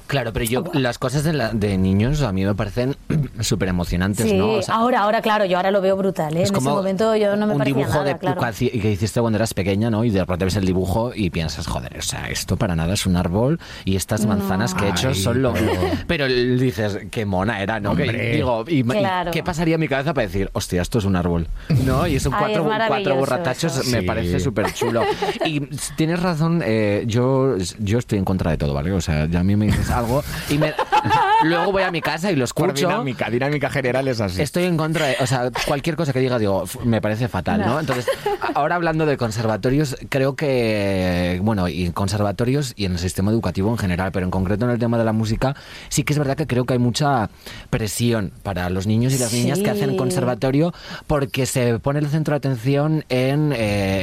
[0.09, 2.95] Claro, pero yo las cosas de, la- de niños a mí me parecen
[3.41, 4.53] súper emocionantes, Sí, ¿no?
[4.53, 6.39] O sea, ahora, ahora, claro, yo ahora lo veo brutal, ¿eh?
[6.39, 8.41] En ese momento yo no me un dibujo nada, de, claro.
[8.57, 10.03] que que hiciste cuando eras pequeña, ¿no?
[10.03, 13.05] Y de repente ves el dibujo y piensas, joder, o sea, esto para nada es
[13.05, 15.53] un árbol y estas manzanas que he hecho Ay, son lo...
[15.53, 15.71] pero-
[16.07, 17.95] Pero dices, qué mona era, ¿no?
[17.95, 19.29] Que- digo, y, y Claro.
[19.31, 21.45] ¿qué pasaría en mi cabeza para decir, hostia, esto es un árbol?
[21.85, 22.07] ¿No?
[22.07, 23.91] Y son Ay, cuatro, es cuatro borratachos, eso.
[23.91, 24.05] me Sí.
[24.07, 25.03] parece súper chulo.
[25.45, 25.59] Y
[25.95, 28.91] tienes razón, eh, yo, yo estoy en contra de todo, ¿vale?
[28.91, 30.73] O sea, ya a mí me dices algo y me-
[31.43, 32.87] luego voy a mi casa y lo Por escucho.
[32.89, 34.41] dinámica, dinámica general es así.
[34.41, 37.61] Estoy en contra de, o sea, cualquier cosa que diga, digo, "Uf, me parece fatal,
[37.61, 37.79] ¿no?
[37.79, 38.07] Entonces,
[38.41, 43.69] a- ahora hablando de conservatorios, creo que, bueno, y conservatorios y en el sistema educativo
[43.71, 45.55] en general, pero en concreto en el tema de la música,
[45.89, 47.29] sí que es verdad que creo que hay mucha
[47.69, 49.97] presión para los niños y las niñas que hacen Sí.
[49.97, 50.73] conservatorio
[51.07, 53.57] porque se pone el centro de atención en eh,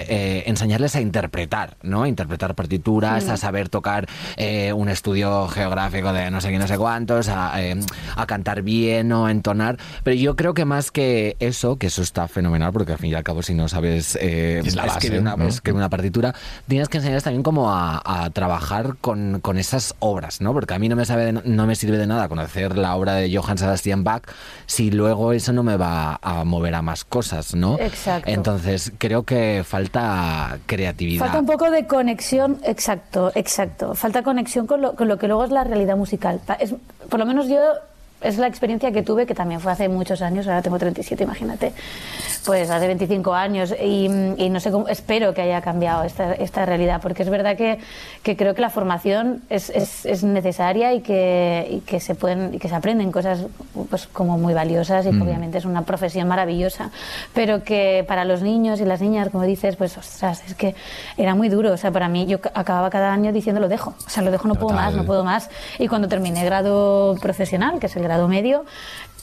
[0.09, 2.03] eh, enseñarles a interpretar, ¿no?
[2.05, 4.07] A interpretar partituras, a saber tocar
[4.37, 7.77] eh, un estudio geográfico de no sé qué, no sé cuántos, a, eh,
[8.16, 9.77] a cantar bien o a entonar.
[10.03, 13.14] Pero yo creo que más que eso, que eso está fenomenal, porque al fin y
[13.14, 15.49] al cabo si no sabes eh, Es la base, escribir, una, ¿no?
[15.49, 16.35] escribir una partitura,
[16.68, 20.53] tienes que enseñarles también como a, a trabajar con, con esas obras, ¿no?
[20.53, 23.14] Porque a mí no me, sabe de- no me sirve de nada conocer la obra
[23.14, 24.22] de Johann Sebastian Bach
[24.66, 27.79] si luego eso no me va a mover a más cosas, ¿no?
[27.79, 28.31] Exacto.
[28.31, 31.25] Entonces creo que falta creatividad.
[31.25, 33.94] Falta un poco de conexión, exacto, exacto.
[33.94, 36.41] Falta conexión con lo, con lo que luego es la realidad musical.
[36.47, 36.75] Pa- Es,
[37.11, 37.61] por lo menos yo,
[38.21, 41.73] es la experiencia que tuve, que también fue hace muchos años, ahora tengo 37, imagínate,
[42.45, 46.65] pues hace 25 años, y, y no sé cómo, espero que haya cambiado esta, esta
[46.65, 47.79] realidad, porque es verdad que,
[48.23, 52.55] que creo que la formación es, es, es necesaria y que, y que se pueden
[52.55, 53.47] y que se aprenden cosas
[53.91, 56.91] pues como muy valiosas y que obviamente es una profesión maravillosa,
[57.35, 60.75] pero que para los niños y las niñas, como dices, pues ostras, es que
[61.17, 63.95] era muy duro, o sea, para mí yo ca- acababa cada año diciendo lo dejo,
[64.07, 67.79] o sea, lo dejo, no puedo más, no puedo más, y cuando terminé grado profesional,
[67.79, 68.64] que es el grado medio,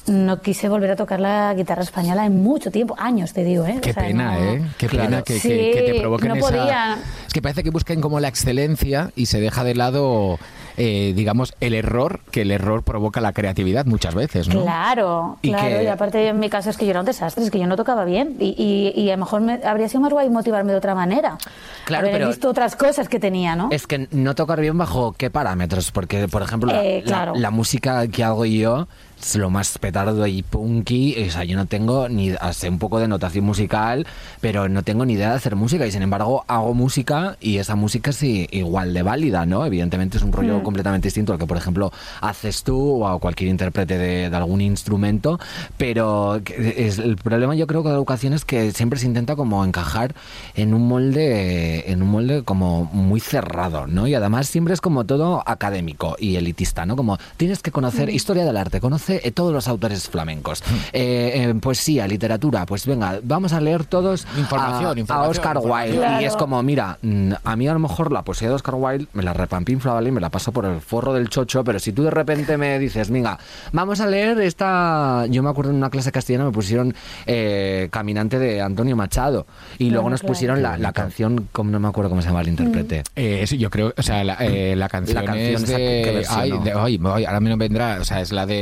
[0.08, 3.80] no quise volver a tocar la guitarra española en mucho tiempo, años te digo, ¿eh?
[3.82, 4.62] Qué O sea, pena, no- ¿eh?
[4.78, 5.10] Qué Claro.
[5.10, 6.48] pena que, que- Sí, que te provoquen no esa...
[6.48, 6.98] podía.
[7.28, 10.38] Es que parece que busquen como la excelencia y se deja de lado,
[10.78, 14.62] eh, digamos, el error, que el error provoca la creatividad muchas veces, ¿no?
[14.64, 15.68] Claro, Y claro.
[15.78, 17.68] que- Y aparte en mi caso es que yo era un desastre, es que yo
[17.68, 18.36] no tocaba bien.
[18.40, 21.38] Y, y- y a lo mejor me, habría sido más guay motivarme de otra manera.
[21.86, 23.70] Claro, Haber pero- visto otras cosas que tenía, ¿no?
[23.72, 27.34] Es que no tocar bien bajo qué parámetros, porque por ejemplo la, Eh, la- claro.
[27.36, 28.88] la música que hago yo
[29.36, 33.08] lo más petardo y punky, o sea, yo no tengo ni sé un poco de
[33.08, 34.06] notación musical,
[34.42, 37.76] pero no tengo ni idea de hacer música y sin embargo hago música y esa
[37.76, 39.66] música es igual de válida, ¿no?
[39.66, 40.64] Evidentemente es un rollo Mm.
[40.64, 44.62] completamente distinto al que por ejemplo haces tú o a cualquier intérprete de, de algún
[44.62, 45.40] instrumento,
[45.78, 49.36] pero que es, el problema yo creo con la educación es que siempre se intenta
[49.36, 50.14] como encajar
[50.56, 54.08] en un molde en un molde como muy cerrado, ¿no?
[54.08, 56.96] Y además siempre es como todo académico y elitista, ¿no?
[56.96, 58.80] Como tienes que conocer historia del arte,
[59.14, 63.86] conoce eh, todos los autores flamencos, eh, eh, poesía, literatura, pues venga, vamos a leer
[63.86, 66.00] todos Información, a, Oscar información.
[66.00, 66.22] Wilde.
[66.22, 69.08] Y es como, mira, mm, a mí a lo mejor la poesía de Oscar Wilde
[69.14, 70.10] me la repampinfla, ¿vale?
[70.10, 72.80] Y me la paso por el forro del chocho, pero si tú de repente me
[72.80, 73.38] dices, venga,
[73.72, 75.26] vamos a leer esta...
[75.30, 76.94] Yo me acuerdo en una clase castellana me pusieron
[77.26, 79.46] eh, Caminante de Antonio Machado.
[79.78, 83.04] Y luego nos pusieron la, canción, como no me acuerdo cómo se llama el intérprete.
[83.16, 86.12] Eh, sí, yo creo, o sea, la, eh, la canción, canción es esa, ¿qué de,
[86.14, 86.60] versión, ay, no?
[86.60, 88.54] de- ay, ay, ahora me no vendrá, o sea, es la de,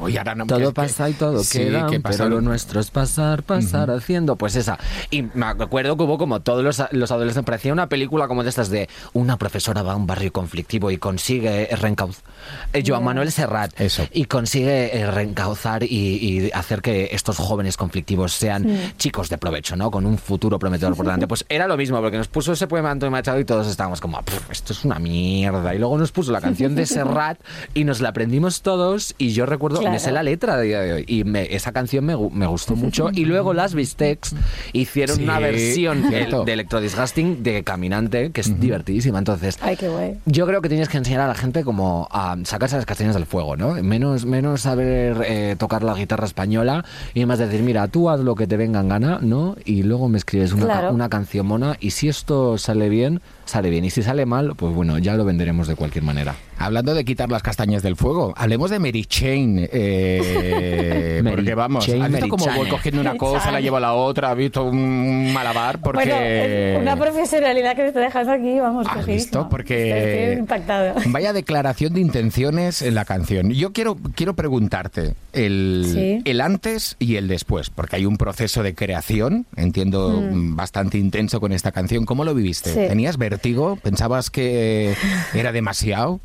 [0.00, 2.90] oye, ahora no Todo que- pasa y todo sí, queda, que pero lo nuestro es
[2.90, 4.36] pasar, pasar haciendo.
[4.36, 4.78] Pues esa.
[5.10, 8.48] Y me acuerdo que hubo como todos los, los adolescentes, parecía una película como de
[8.50, 12.22] estas de una profesora va a un barrio conflictivo y consigue reencauzar.
[12.86, 13.72] Joan Manuel Serrat.
[13.80, 14.06] Eso.
[14.12, 18.66] Y consigue eh, reencauzar y, y hacer que estos jóvenes conflictivos sean
[18.98, 19.90] chicos de provecho, ¿no?
[19.90, 21.26] Con un futuro prometedor por delante.
[21.36, 24.00] Pues era lo mismo, porque nos puso ese poema de Antonio Machado y todos estábamos
[24.00, 25.74] como, "Puf, esto es una mierda.
[25.74, 27.38] Y luego nos puso la canción de Serrat
[27.74, 29.14] y nos la aprendimos todos.
[29.18, 29.98] Y yo recuerdo, me Claro.
[30.00, 31.04] sé la letra a día de hoy.
[31.06, 33.10] Y me- esa canción me, me gustó mucho.
[33.12, 34.34] Y luego las Bistecs
[34.72, 39.18] hicieron Sí, una versión de, de Electrodisgusting de Caminante, que es divertidísima.
[39.18, 40.18] Entonces, Ay, qué guay.
[40.26, 43.26] yo creo que tienes que enseñar a la gente como a sacarse las castañas del
[43.26, 43.74] fuego, ¿no?
[43.82, 48.34] Menos, menos saber eh, tocar la guitarra española y más decir, mira, tú haz lo
[48.34, 49.56] que te venga en gana, ¿no?
[49.64, 53.70] Y luego me escribes una, ca- una canción mona y si esto sale bien, sale
[53.70, 53.84] bien.
[53.84, 56.34] Y si sale mal, pues bueno, ya lo venderemos de cualquier manera.
[56.58, 59.68] Hablando de quitar las castañas del fuego, hablemos de Mary Chain.
[59.72, 63.80] eh, Mary porque vamos, Chain, ¿has visto cómo voy cogiendo una cosa, la llevo a
[63.80, 64.30] la otra?
[64.30, 65.80] ¿Has visto un malabar?
[65.80, 66.04] Porque...
[66.06, 69.48] Bueno, es una profesionalidad que está dejando aquí, vamos, ¿Has visto?
[69.48, 70.94] Porque Estoy impactada.
[71.06, 73.50] vaya declaración de intenciones en la canción.
[73.50, 76.22] Yo quiero, quiero preguntarte el, Sí.
[76.24, 81.40] el antes y el después, porque hay un proceso de creación, entiendo, mm, bastante intenso
[81.40, 82.04] con esta canción.
[82.06, 82.70] ¿Cómo lo viviste?
[82.72, 82.80] Sí.
[82.88, 83.76] ¿Tenías vértigo?
[83.76, 84.94] ¿Pensabas que
[85.34, 86.20] era demasiado?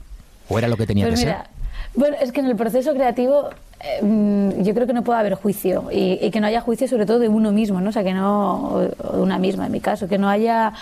[0.50, 1.50] ¿O era lo que tenía Pues que mira,
[1.94, 3.50] bueno, es que en el proceso creativo
[3.82, 6.88] eh, mm, yo creo que no puede haber juicio y, y que no haya juicio
[6.88, 7.90] sobre todo de uno mismo, ¿no?
[7.90, 10.74] O sea, que no, o de una misma en mi caso, que no haya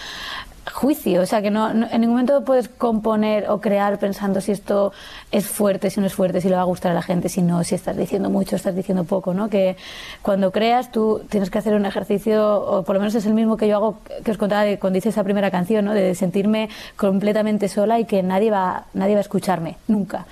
[0.71, 4.51] juicio, o sea, que no, no- en ningún momento puedes componer o crear pensando si
[4.51, 4.91] esto
[5.32, 7.41] es fuerte, si no es fuerte, si le va a gustar a la gente, si
[7.41, 9.49] no, si estás diciendo mucho, estás diciendo poco, ¿no?
[9.49, 9.77] Que
[10.21, 13.58] cuando creas tú tienes que hacer un ejercicio, o por lo menos es el mismo
[13.58, 15.93] que yo hago, que os contaba de cuando hice esa primera canción, ¿no?
[15.93, 20.25] De sentirme completamente sola y que nadie va, nadie va a escucharme, nunca.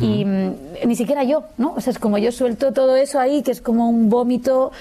[0.00, 0.54] Y mm,
[0.86, 1.74] ni siquiera yo, ¿no?
[1.76, 4.72] O sea, es como yo suelto todo eso ahí, que es como un vómito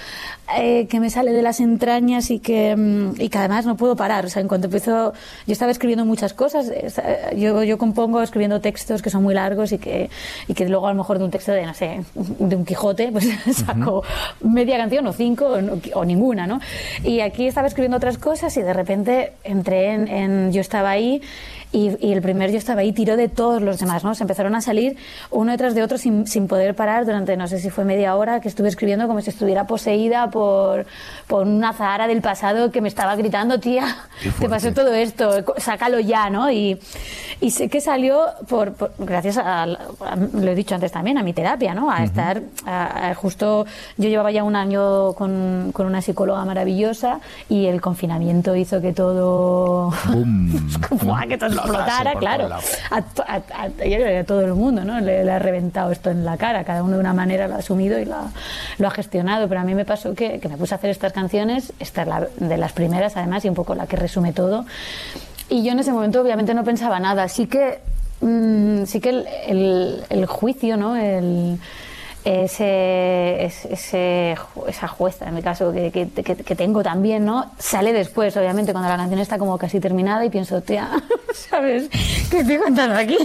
[0.57, 3.95] eh, que me sale de las entrañas y que, mm, y que además no puedo
[3.95, 4.25] parar.
[4.25, 5.00] O sea, en cuanto empiezo,
[5.47, 6.87] yo estaba escribiendo muchas cosas, eh,
[7.35, 10.09] yo, yo compongo escribiendo textos que son muy largos y que,
[10.47, 13.11] y que luego a lo mejor de un texto de, no sé, de un Quijote,
[13.11, 13.27] pues
[13.65, 14.03] saco
[14.41, 15.45] media canción o cinco
[15.93, 16.59] o, o ninguna, ¿no?
[17.03, 21.21] Y aquí estaba escribiendo otras cosas y de repente entré en, en- yo estaba ahí
[21.73, 24.13] y, y el primer yo estaba ahí tiró de todos los demás, ¿no?
[24.15, 24.97] Se empezaron a salir
[25.29, 28.41] uno detrás de otro sin, sin poder parar durante, no sé si fue media hora,
[28.41, 30.85] que estuve escribiendo como si estuviera poseída por,
[31.27, 33.85] por una zahara del pasado que me estaba gritando, tía,
[34.39, 36.51] te pasó todo esto, sácalo ya, ¿no?
[36.51, 36.77] Y,
[37.39, 39.67] y sé que salió por, por- gracias a, a-
[40.33, 41.89] lo he dicho antes también, a mi terapia, ¿no?
[41.89, 43.65] A estar, a- a justo,
[43.97, 48.91] yo llevaba ya un año con, con una psicóloga maravillosa y el confinamiento hizo que
[48.93, 49.93] todo...
[51.03, 52.49] Buah, que todo explotara, claro.
[52.89, 54.99] A, a- a- a todo el mundo, ¿no?
[54.99, 56.63] Le, le ha reventado esto en la cara.
[56.63, 58.31] Cada uno de una manera lo ha asumido y lo ha,
[58.77, 59.47] lo ha gestionado.
[59.47, 62.07] Pero a mí me pasó que, que me puse a hacer estas canciones, esta es
[62.07, 64.65] la, de las primeras además y un poco la que resume todo.
[65.49, 67.27] Y yo en ese momento obviamente no pensaba nada.
[67.27, 67.79] Sí que,
[68.21, 70.95] mm, sí que el, el- el juicio, ¿no?
[70.95, 71.59] El,
[72.23, 74.35] ese, ese-
[74.67, 77.51] esa jueza, en mi caso, que, que, que- que tengo también, ¿no?
[77.57, 80.89] Sale después, obviamente, cuando la canción está como casi terminada y pienso, tía,
[81.33, 81.89] ¿sabes?
[82.29, 83.17] ¿Qué estoy contando aquí?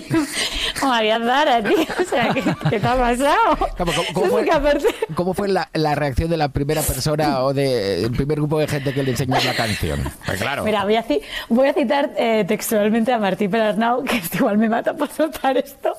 [0.82, 3.36] O María Zara, tío, o sea, ¿qué, qué te ha pasado?
[3.76, 8.10] ¿cómo, cómo Es fue, cómo fue la, la reacción de la primera persona o del
[8.12, 10.00] primer grupo de gente que le enseñó la canción?
[10.24, 10.64] Pues claro.
[10.64, 11.04] Mira, voy a,
[11.48, 15.56] voy a citar eh, textualmente a Martí Perarnau, que esto igual me mata por soltar
[15.56, 15.92] esto,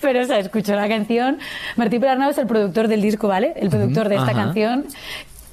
[0.00, 1.38] pero o sea, escucho la canción.
[1.76, 3.54] Martí Perarnau es el productor del disco, ¿vale?
[3.56, 4.44] El productor de esta ajá.
[4.44, 4.86] canción.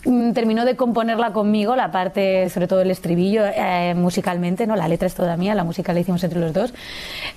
[0.06, 4.76] Mm, Terminó de componerla conmigo, la parte, sobre todo el estribillo, eh, musicalmente, ¿no?
[4.76, 6.74] La letra es toda mía, la música la hicimos entre los dos.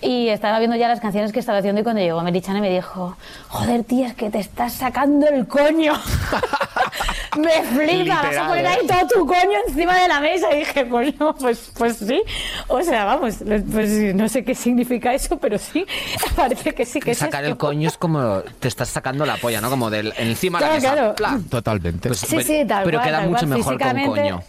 [0.00, 3.16] Y estaba viendo ya las canciones que estaba haciendo y cuando llegó Merichana me dijo,
[3.48, 5.94] joder, tía, es que te estás sacando el coño.
[7.38, 8.86] me flipa, vas a poner ahí ¿eh?
[8.86, 10.54] todo tu coño encima de la mesa.
[10.54, 12.22] Y dije, pues no, pues, pues sí.
[12.68, 13.36] O sea, vamos,
[13.72, 15.84] pues no sé qué significa eso, pero sí,
[16.36, 17.52] parece que sí, que es Sacar esto.
[17.52, 19.70] el coño es como te estás sacando la polla, ¿no?
[19.70, 21.14] Como del encima de la mesa.
[21.16, 21.40] claro.
[21.50, 22.08] Totalmente.
[22.08, 24.42] Pues, Sí, pero- sí, tal pero cual, queda tal mucho cual, mejor con coño.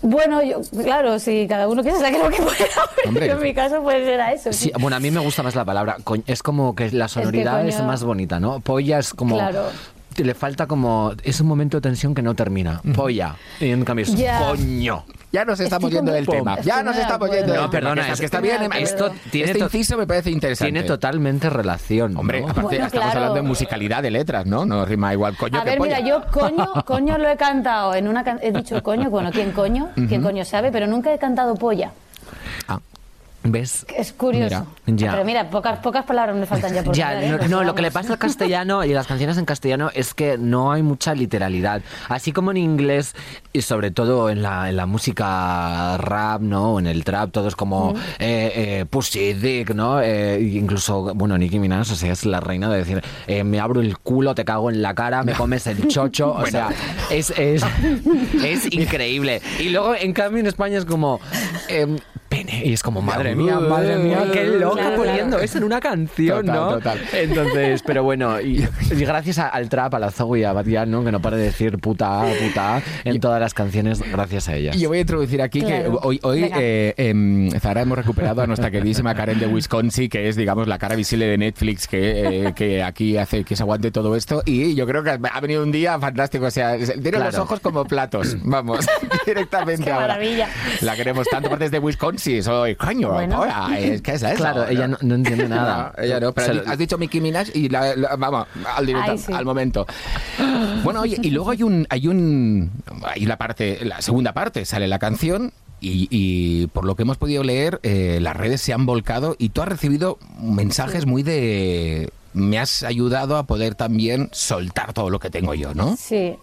[0.00, 2.56] Bueno, yo, claro, sí, cada uno que se saque lo que pueda,
[2.96, 3.30] pero Hombre.
[3.30, 4.52] en mi caso puede ser a eso.
[4.52, 5.96] Sí, bueno, a mí me gusta más la palabra.
[6.26, 8.60] Es como que la sonoridad es, coño- más bonita, ¿no?
[8.60, 9.36] Polla es como.
[9.36, 9.64] Claro.
[10.18, 11.12] Le falta como.
[11.22, 12.80] Es un momento de tensión que no termina.
[12.94, 13.36] Polla.
[13.60, 15.04] Y en cambio es coño.
[15.30, 16.54] Ya nos estamos Estoy yendo del tema.
[16.54, 17.70] Estoy Ya nos estamos yendo del No, tema.
[17.70, 18.72] perdona, que, es que está bien.
[18.78, 20.72] esto tiene este inciso me parece interesante.
[20.72, 22.14] Tiene totalmente relación.
[22.14, 22.20] ¿no?
[22.20, 23.10] Hombre, aparte, Bueno, estamos claro.
[23.20, 24.64] hablando de musicalidad de letras, ¿no?
[24.64, 25.96] No rima igual coño a que ver, polla.
[25.98, 29.52] mira, yo coño, coño lo he cantado en una can- he dicho coño, bueno, ¿quién
[29.52, 29.90] coño?
[30.08, 30.72] ¿Quién coño sabe?
[30.72, 31.92] Pero nunca he cantado polla.
[32.66, 32.80] Ah,
[33.44, 33.86] ¿Ves?
[33.96, 34.66] Es curioso.
[34.86, 35.10] Mira, ya.
[35.12, 37.30] Pero mira, pocas, pocas palabras me faltan ya por Ya, ¿eh?
[37.30, 40.36] no, no, lo que le pasa al castellano y las canciones en castellano es que
[40.36, 41.82] no hay mucha literalidad.
[42.08, 43.14] Así como en inglés
[43.52, 46.74] y sobre todo en la, en la música rap, ¿no?
[46.74, 50.00] O en el trap, todo es como eh, eh, Pussy Dick, ¿no?
[50.02, 53.80] Eh, incluso, bueno, Nicki Minaj, o sea, es la reina de decir, eh, me abro
[53.80, 56.70] el culo, te cago en la cara, me comes el chocho, o sea,
[57.10, 57.62] es, es,
[58.44, 59.40] es increíble.
[59.60, 61.20] Y luego, en cambio, en España es como...
[62.30, 65.42] em, pene y es como madre mía madre mía qué loca Claro, poniendo claro.
[65.44, 66.98] eso en una canción Total, no total.
[67.12, 70.90] entonces, pero bueno, y, y gracias a- al trap, a la Zoe y a Batián,
[70.90, 71.04] ¿no?
[71.04, 74.76] Que no para de decir puta, puta en todas las canciones, gracias a ellas.
[74.76, 76.00] Y yo voy a introducir aquí Claro.
[76.00, 80.28] que hoy, hoy eh, en Zara hemos recuperado a nuestra queridísima Karen de Wisconsin, que
[80.28, 83.90] es, digamos, la cara visible de Netflix que, eh, que aquí hace que se aguante
[83.90, 84.42] todo esto.
[84.44, 86.46] Y yo creo que ha venido un día fantástico.
[86.46, 88.36] O sea, tiene los ojos como platos.
[88.42, 88.86] Vamos,
[89.26, 90.08] directamente Qué ahora.
[90.08, 90.48] maravilla.
[90.82, 91.70] La queremos tanto, aparte es
[92.18, 92.42] Wisconsin.
[92.42, 93.40] Soy, coño, Bueno.
[93.40, 94.34] hola, es que es eso.
[94.36, 95.92] Claro, ella no, no entiende nada.
[95.96, 98.16] No, ella no, pero Se has lo- di- has dicho Nicki Minaj y la, la-
[98.16, 99.32] vamos, al directo, Ay, sí.
[99.32, 99.86] al momento.
[100.84, 102.70] Bueno, oye, y luego hay un, hay un,
[103.04, 107.16] hay la parte, la segunda parte, sale la canción y, y por lo que hemos
[107.18, 112.10] podido leer, eh, las redes se han volcado y tú has recibido mensajes muy de,
[112.34, 115.96] me has ayudado a poder también soltar todo lo que tengo yo, ¿no?
[115.96, 116.36] Sí,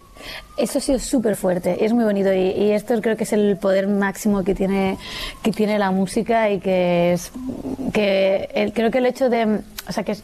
[0.58, 3.58] eso ha sido súper fuerte, es muy bonito y, y esto creo que es el
[3.58, 4.98] poder máximo que tiene,
[5.44, 7.32] que tiene la música y que es
[7.94, 10.16] que creo que el hecho de, o sea, que,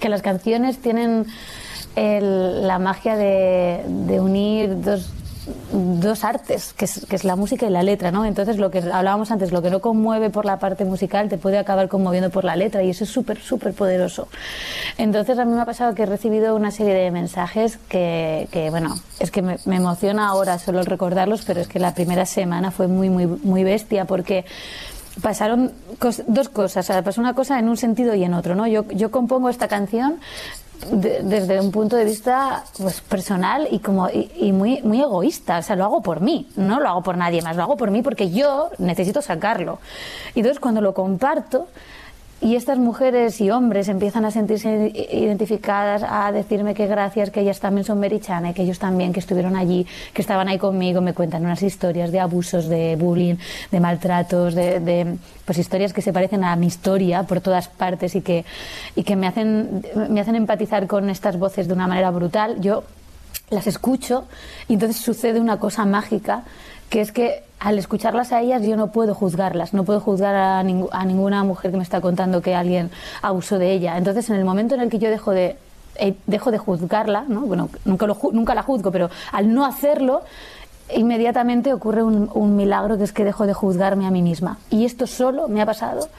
[0.00, 1.26] que, las canciones tienen
[1.96, 5.10] el- la magia de unir dos,
[5.72, 8.24] dos artes, que es, que es la música y la letra, ¿no?
[8.24, 11.58] Entonces, lo que hablábamos antes, lo que no conmueve por la parte musical te puede
[11.58, 14.28] acabar conmoviendo por la letra y eso es súper, súper poderoso.
[14.98, 18.70] Entonces, a mí me ha pasado que he recibido una serie de mensajes que, que,
[18.70, 22.70] bueno, es que me, me emociona ahora solo recordarlos, pero es que la primera semana
[22.70, 24.44] fue muy, muy, muy bestia porque
[25.20, 28.54] pasaron cos- dos cosas, o sea, pasó una cosa en un sentido y en otro,
[28.54, 28.66] ¿no?
[28.66, 30.20] Yo, yo compongo esta canción
[30.90, 35.58] de- desde un punto de vista pues personal y como y, y muy muy egoísta,
[35.58, 37.90] o sea, lo hago por mí, no lo hago por nadie más, lo hago por
[37.90, 39.78] mí porque yo necesito sacarlo.
[40.34, 41.66] Y entonces cuando lo comparto
[42.42, 47.60] y estas mujeres y hombres empiezan a sentirse identificadas, a decirme que gracias, que ellas
[47.60, 51.44] también son merichana, que ellos también, que estuvieron allí, que estaban ahí conmigo, me cuentan
[51.44, 53.36] unas historias de abusos, de bullying,
[53.70, 58.16] de maltratos, de, de, pues historias que se parecen a mi historia por todas partes
[58.16, 58.44] y que,
[58.96, 62.60] y que me, hacen, me hacen empatizar con estas voces de una manera brutal.
[62.60, 62.82] Yo
[63.50, 64.26] las escucho
[64.66, 66.42] y entonces sucede una cosa mágica
[66.92, 70.58] que es que al escucharlas a ellas yo no puedo juzgarlas, no puedo juzgar a,
[70.58, 72.90] a ninguna mujer que me está contando que alguien
[73.22, 73.96] abusó de ella.
[73.96, 75.56] Entonces en el momento en el que yo dejo de
[75.96, 77.40] eh, dejo de juzgarla, ¿no?
[77.40, 80.20] bueno, nunca, lo, nunca la juzgo, pero al no hacerlo,
[80.94, 84.58] inmediatamente ocurre un, un milagro que es que dejo de juzgarme a mí misma.
[84.68, 86.10] Y esto solo me ha pasado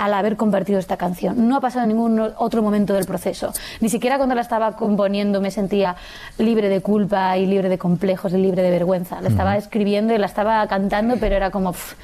[0.00, 1.46] al haber compartido esta canción.
[1.46, 3.52] No ha pasado en ningún otro momento del proceso.
[3.80, 5.94] Ni siquiera cuando la estaba componiendo me sentía
[6.38, 9.20] libre de culpa y libre de complejos y libre de vergüenza.
[9.20, 11.96] La estaba escribiendo y la estaba cantando, pero era como, "Pf,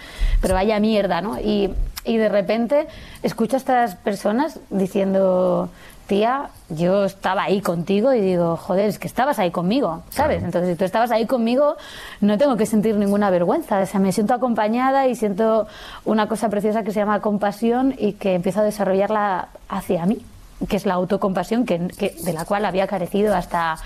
[0.43, 1.41] pero vaya mierda, ¿no?
[1.41, 1.73] Y,
[2.05, 2.87] y de repente
[3.23, 5.71] escucho a estas personas diciendo,
[6.07, 10.43] tía, yo estaba ahí contigo y digo, joder, es que estabas ahí conmigo, ¿sabes?
[10.43, 11.77] Entonces, si tú estabas ahí conmigo,
[12.21, 13.81] no tengo que sentir ninguna vergüenza.
[13.81, 15.67] O sea, me siento acompañada y siento
[16.05, 20.25] una cosa preciosa que se llama compasión y que empiezo a desarrollarla hacia mí
[20.69, 23.77] que es la autocompasión que, que- de la cual había carecido hasta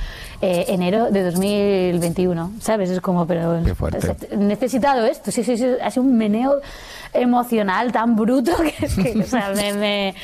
[0.40, 2.90] eh, enero de 2021, ¿sabes?
[2.90, 4.36] Es como, pero Qué fuerte.
[4.36, 6.60] necesitado esto, sí, sí, sí, ha sido un meneo
[7.12, 8.70] emocional tan bruto que
[9.02, 10.14] que, o sea, me, me-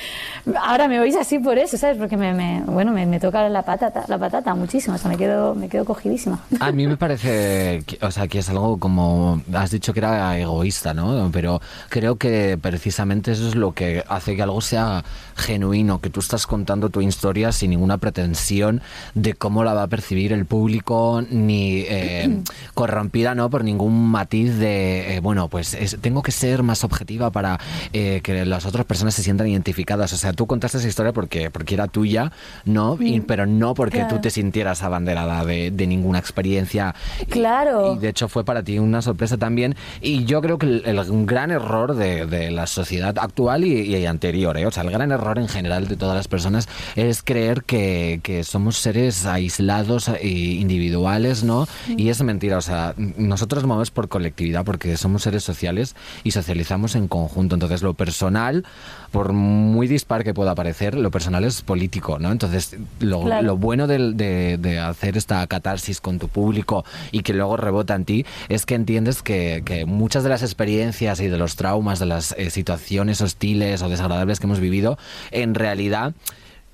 [0.62, 1.98] ahora me oís así por eso, ¿sabes?
[1.98, 5.16] Porque me, me- bueno, me, me toca la patata, la patata muchísimo, o sea, me
[5.16, 6.40] quedo, me quedo cogidísima.
[6.60, 10.38] A mí me parece, que- o sea, que es algo como, has dicho que era
[10.38, 11.28] egoísta, ¿no?
[11.32, 16.20] Pero creo que precisamente eso es lo que hace que algo sea genuino, que tú
[16.20, 18.82] estás contando tu historia sin ninguna pretensión
[19.14, 22.42] de cómo la va a percibir el público, ni eh,
[22.74, 23.48] corrompida, ¿no?
[23.48, 27.58] Por ningún matiz de, eh, bueno, pues es- tengo que ser más objetiva para
[27.92, 30.12] eh, que las otras personas se sientan identificadas.
[30.12, 32.32] O sea, tú contaste esa historia porque, porque era tuya,
[32.64, 32.98] ¿no?
[33.00, 34.16] Y- pero no porque Claro.
[34.16, 36.94] tú te sintieras abanderada de, de ninguna experiencia.
[37.22, 37.94] Y- Claro.
[37.94, 39.76] Y, de hecho fue para ti una sorpresa también.
[40.00, 44.06] Y yo creo que el, el gran error de, de la sociedad actual y, y
[44.06, 44.66] anterior, ¿eh?
[44.66, 48.44] o sea, el gran error en general de todas las personas es creer que, que
[48.44, 51.66] somos seres aislados e individuales, ¿no?
[51.96, 56.30] Y es mentira, o sea, nosotros nos movemos por colectividad porque somos seres sociales y
[56.32, 57.54] socializamos en conjunto.
[57.54, 58.64] Entonces, lo personal,
[59.10, 62.32] por muy dispar que pueda parecer, lo personal es político, ¿no?
[62.32, 63.46] Entonces, lo, Claro.
[63.46, 68.04] lo bueno de, de hacer esta catarsis con tu público y que luego rebota en
[68.04, 72.06] ti es que entiendes que, que muchas de las experiencias y de los traumas, de
[72.06, 74.98] las eh, situaciones hostiles o desagradables que hemos vivido,
[75.30, 76.14] en realidad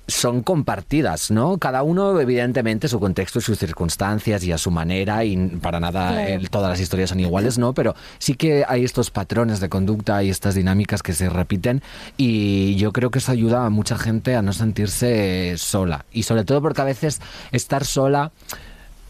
[0.05, 1.57] son compartidas, ¿no?
[1.59, 6.11] Cada uno, evidentemente, su contexto y sus circunstancias y a su manera, y para nada
[6.11, 6.43] Claro.
[6.43, 7.73] eh, todas las historias son iguales, ¿no?
[7.73, 11.81] Pero sí que hay estos patrones de conducta y estas dinámicas que se repiten,
[12.17, 16.05] y yo creo que eso ayuda a mucha gente a no sentirse sola.
[16.11, 17.21] Y sobre todo porque a veces
[17.53, 18.33] estar sola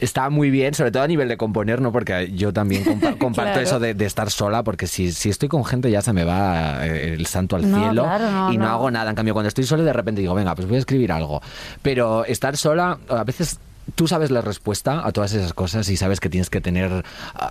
[0.04, 1.91] está muy bien, sobre todo a nivel de componer, ¿no?
[1.91, 3.62] Porque yo también compa- comparto Claro.
[3.62, 6.86] eso de, de estar sola, porque si, si estoy con gente ya se me va
[6.86, 8.72] eh, el santo al No, cielo claro, no, y no, no.
[8.72, 9.10] hago nada.
[9.10, 11.41] En cambio, cuando estoy solo, de repente digo, venga, pues voy a escribir algo.
[11.82, 13.60] Pero estar sola, a veces
[13.95, 17.04] tú sabes la respuesta a todas esas cosas y sabes que tienes que tener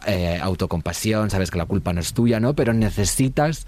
[0.06, 2.54] eh, autocompasión, sabes que la culpa no es tuya, ¿no?
[2.54, 3.66] Pero necesitas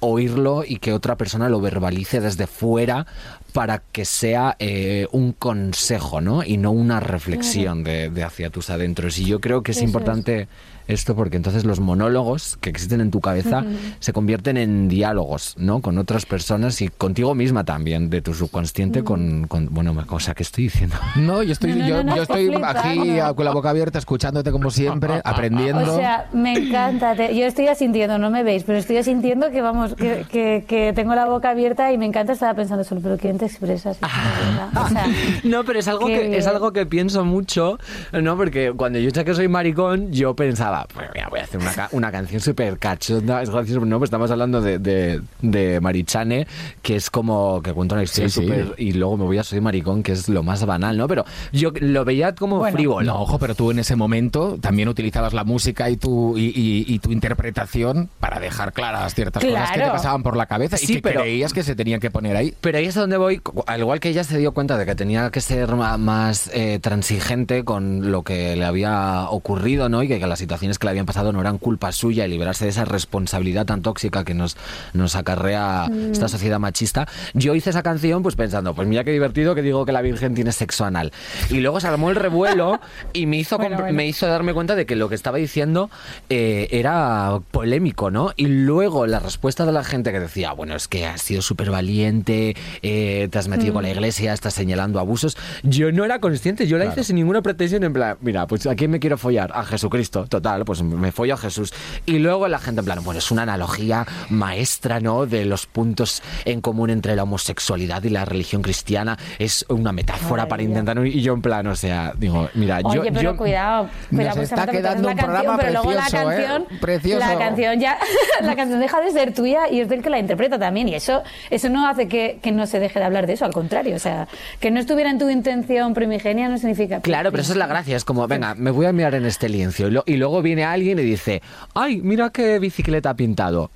[0.00, 3.06] oírlo y que otra persona lo verbalice desde fuera
[3.52, 6.42] para que sea eh, un consejo, ¿no?
[6.42, 9.18] Y no una reflexión de, de hacia tus adentros.
[9.18, 10.48] Y yo creo que es Eso es.
[10.88, 13.64] Esto porque entonces los monólogos que existen en tu cabeza
[14.00, 15.80] se convierten en diálogos, ¿no?
[15.80, 20.34] Con otras personas y contigo misma también, de tu subconsciente con, con- bueno, me- cosa
[20.34, 20.96] que estoy diciendo.
[21.16, 23.98] No, yo estoy, No, no, yo, no, no, yo estoy aquí con la boca abierta,
[23.98, 25.94] escuchándote como siempre, aprendiendo.
[25.94, 27.14] O sea, me encanta.
[27.14, 30.92] te- yo estoy asintiendo, no me veis, pero estoy asintiendo que vamos, que, que, que
[30.94, 32.32] tengo la boca abierta y me encanta.
[32.32, 33.98] Estaba pensando solo, pero ¿quién te expresas?
[34.02, 35.06] O sea,
[35.44, 37.78] No, pero es algo que es algo que pienso mucho,
[38.12, 38.36] ¿no?
[38.36, 41.88] Porque cuando yo sé que soy maricón, yo pensaba, pues voy a hacer una, ca-
[41.92, 43.42] una canción súper cachonda.
[43.42, 46.46] Es gracioso, no, pues estamos hablando de, de, de Marichane,
[46.82, 48.48] que es como que cuenta una historia Sí.
[48.78, 51.08] Y luego me voy a Soy Maricón, que es lo más banal, ¿no?
[51.08, 52.76] Pero yo lo veía como Bueno.
[52.76, 53.06] frívolo.
[53.06, 56.84] No, ojo, pero tú en ese momento también utilizabas la música y tu, y, y-
[56.94, 60.86] y tu interpretación para dejar claras ciertas cosas que te pasaban por la cabeza y
[60.86, 62.54] que pero- creías que se tenían que poner ahí.
[62.60, 65.30] Pero ahí es donde voy, al igual que ella se dio cuenta de que tenía
[65.30, 70.02] que ser más eh, transigente con lo que le había ocurrido, ¿no?
[70.02, 72.64] Y que, que las situaciones que le habían pasado no eran culpa suya y liberarse
[72.64, 74.56] de esa responsabilidad tan tóxica que nos,
[74.92, 77.08] nos acarrea esta sociedad machista.
[77.34, 80.34] Yo hice esa canción pues pensando, pues mira qué divertido que digo que la Virgen
[80.34, 81.12] tiene sexo anal.
[81.50, 82.80] Y luego se armó el revuelo
[83.12, 83.96] y me hizo, Bueno, comp- bueno.
[83.96, 85.90] me hizo darme cuenta de que lo que estaba diciendo
[86.28, 88.32] eh, era polémico, ¿no?
[88.36, 91.70] Y luego la respuesta de la gente que decía, bueno, es que has sido súper
[91.70, 95.36] valiente, eh, te has metido con la iglesia, estás señalando abusos.
[95.64, 98.74] Yo no era consciente, yo la hice sin ninguna pretensión, en plan, mira, pues ¿a
[98.76, 99.50] quién me quiero follar?
[99.54, 101.72] A Jesucristo, total, pues me follo a Jesús.
[102.06, 105.26] Y luego la gente, en plan, bueno, es una analogía maestra, ¿no?
[105.26, 109.18] De los puntos en común entre la homosexualidad y la religión cristiana.
[109.38, 110.80] Es una metáfora para Maravilla.
[110.80, 111.06] intentar...
[111.06, 113.02] Y yo en plan, o sea, digo, mira, Oye, yo...
[113.04, 116.30] pero yo- cuidado, Nos cuidado, porque está quedando un canción, programa pero luego la precioso,
[116.30, 116.36] ¿eh?
[116.36, 117.18] canción, Precioso.
[117.26, 117.98] la canción ya,
[118.42, 121.22] la canción deja de ser tuya y es del que la interpreta también y eso,
[121.50, 123.98] eso no hace que, que no se deje de hablar de eso, al contrario, o
[123.98, 124.28] sea,
[124.60, 127.00] que no estuviera en tu intención primigenia no significa.
[127.00, 127.96] Claro, pero eso es la gracia.
[127.96, 129.86] Es como, venga, me voy a mirar en este lienzo.
[129.86, 131.42] Y, lo- y luego viene alguien y dice,
[131.74, 133.70] ay, mira qué bicicleta ha pintado.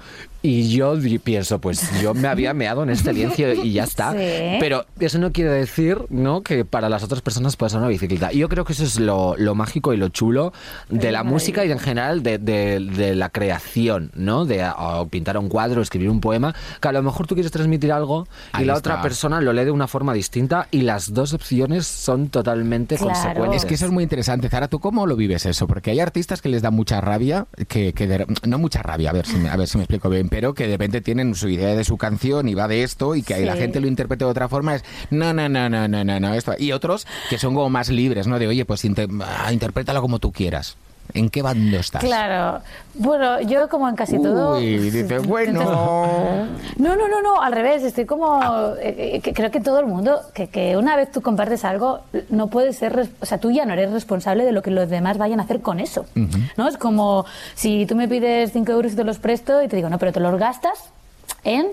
[0.46, 0.94] Y yo
[1.24, 4.12] pienso, pues yo me había meado en este lienzo y ya está.
[4.12, 4.56] Sí.
[4.60, 6.42] Pero eso no quiere decir, ¿no?
[6.42, 8.32] Que para las otras personas pueda ser una bicicleta.
[8.32, 10.52] Y yo creo que eso es lo, lo mágico y lo chulo
[10.88, 14.44] de la música y en general de, de- de la creación, ¿no?
[14.44, 14.64] De
[15.10, 18.58] pintar un cuadro, escribir un poema, que a lo mejor tú quieres transmitir algo y
[18.58, 18.90] Ahí la está.
[18.92, 23.12] otra persona lo lee de una forma distinta y las dos opciones son totalmente Claro.
[23.14, 23.62] consecuentes.
[23.62, 24.48] Es que eso es muy interesante.
[24.48, 25.66] Zara, ¿tú cómo lo vives eso?
[25.66, 29.12] Porque hay artistas que les da mucha rabia, que, que de- no mucha rabia, a
[29.12, 31.48] ver, si me, a ver si me explico bien, pero que de repente tienen su
[31.48, 33.60] idea de su canción y va de esto y que ahí la Sí.
[33.60, 36.52] gente lo interprete de otra forma, es no, no, no, no, no, no, no, esto.
[36.58, 38.38] Y otros que son como más libres, ¿no?
[38.38, 40.76] De, oye, pues inter- ah, interprétalo como tú quieras.
[41.14, 42.02] ¿En qué bando estás?
[42.02, 42.60] Claro.
[42.94, 44.56] Bueno, yo como en casi todo.
[44.58, 45.60] Uy, dice, bueno.
[46.76, 47.82] No, no, no, no, al revés.
[47.82, 48.40] Estoy como.
[48.80, 52.00] eh, eh, que creo que todo el mundo, que, que una vez tú compartes algo,
[52.30, 53.08] no puedes ser.
[53.20, 55.60] O sea, tú ya no eres responsable de lo que los demás vayan a hacer
[55.60, 56.06] con eso.
[56.56, 56.68] ¿No?
[56.68, 59.88] Es como si tú me pides 5 euros y te los presto y te digo,
[59.88, 60.90] no, pero te los gastas
[61.44, 61.68] en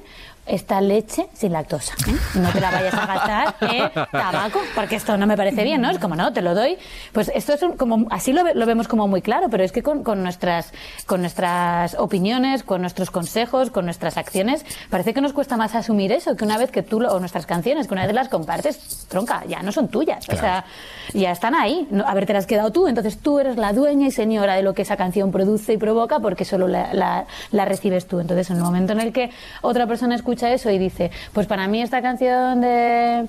[0.45, 1.93] esta leche sin lactosa.
[2.07, 2.15] ¿eh?
[2.35, 5.89] No te la vayas a gastar en tabaco, porque esto no me parece bien, ¿no?
[5.89, 6.77] Es como, no, te lo doy.
[7.13, 9.81] Pues esto es un- como, así lo, lo vemos como muy claro, pero es que
[9.83, 10.73] con, con nuestras,
[11.05, 16.11] con nuestras opiniones, con nuestros consejos, con nuestras acciones, parece que nos cuesta más asumir
[16.11, 19.07] eso, que una vez que tú, lo- o nuestras canciones, que una vez las compartes,
[19.09, 20.27] tronca, ya no son tuyas.
[20.29, 20.65] O sea,
[21.13, 21.87] ya están ahí.
[21.91, 24.55] No, a ver, te las has quedado tú, entonces tú eres la dueña y señora
[24.55, 28.19] de lo que esa canción produce y provoca porque solo la, la- la recibes tú.
[28.19, 29.29] Entonces, en el momento en el que
[29.61, 33.27] otra persona escucha eso y dice, pues para mí esta canción de,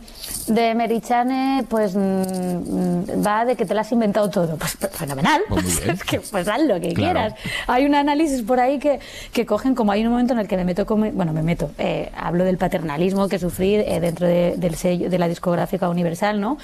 [0.49, 4.57] de Merichane, pues mm, mm, va de que te la has inventado todo.
[4.57, 5.43] Pues fenomenal.
[5.49, 5.91] Pues muy bien.
[5.91, 7.13] Es que pues haz lo que Claro.
[7.13, 7.35] quieras.
[7.67, 9.01] Hay un análisis por ahí que,
[9.33, 11.71] que cogen, como hay un momento en el que me meto, con, bueno, me meto,
[11.79, 16.41] eh, hablo del paternalismo que sufrí eh, dentro de, del sello, de la discográfica Universal,
[16.41, 16.59] ¿no?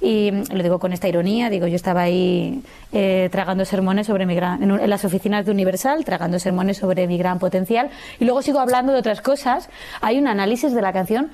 [0.00, 4.34] Y lo digo con esta ironía, digo, yo estaba ahí eh, tragando sermones sobre mi
[4.34, 7.90] gran, en, las oficinas de Universal, tragando sermones sobre mi gran potencial,
[8.20, 9.70] y luego sigo hablando de otras cosas.
[10.00, 11.30] Hay un análisis de la canción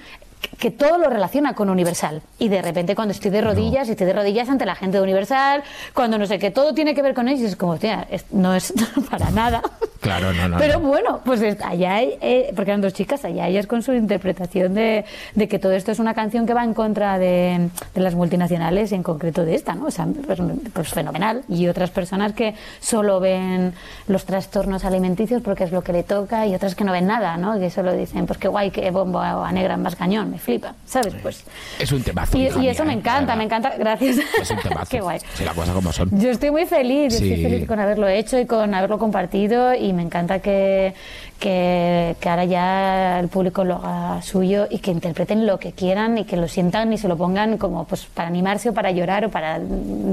[0.58, 2.22] que- todo lo relaciona con Universal.
[2.38, 5.02] Y de repente cuando estoy de rodillas, y estoy de rodillas ante la gente de
[5.02, 5.62] Universal,
[5.94, 8.54] cuando no sé qué, todo tiene que ver con ellos, y es como, es- no
[8.54, 8.72] es
[9.10, 9.62] para nada.
[10.00, 10.58] Claro, no, no.
[10.58, 10.88] Pero no.
[10.88, 14.74] bueno, pues es- allá hay, eh, porque eran dos chicas, allá ellas con su interpretación
[14.74, 18.14] de, de que todo esto es una canción que va en contra de, de las
[18.14, 19.86] multinacionales y en concreto de esta, ¿no?
[19.86, 20.38] O sea, pues,
[20.72, 21.42] pues fenomenal.
[21.48, 23.74] Y otras personas que solo ven
[24.06, 27.36] los trastornos alimenticios porque es lo que le toca y otras que no ven nada,
[27.36, 27.58] ¿no?
[27.58, 30.74] Que solo dicen, pues qué guay, que bombo a negra en más cañón, me flipa,
[30.86, 31.14] ¿sabes?
[31.22, 31.44] Pues...
[31.78, 32.36] Es un temazo.
[32.38, 32.96] Y, eso mía, me ¿eh?
[32.96, 34.18] encanta, me encanta, gracias.
[34.40, 34.90] Es un temazo.
[34.90, 35.18] qué guay.
[35.34, 36.08] Sí, como son.
[36.20, 37.30] Yo estoy muy feliz, Sí.
[37.30, 40.94] estoy feliz con haberlo hecho y con haberlo compartido y me encanta que,
[41.38, 46.18] que, que ahora ya el público lo haga suyo y que interpreten lo que quieran
[46.18, 49.24] y que lo sientan y se lo pongan como pues para animarse o para llorar
[49.24, 49.60] o para,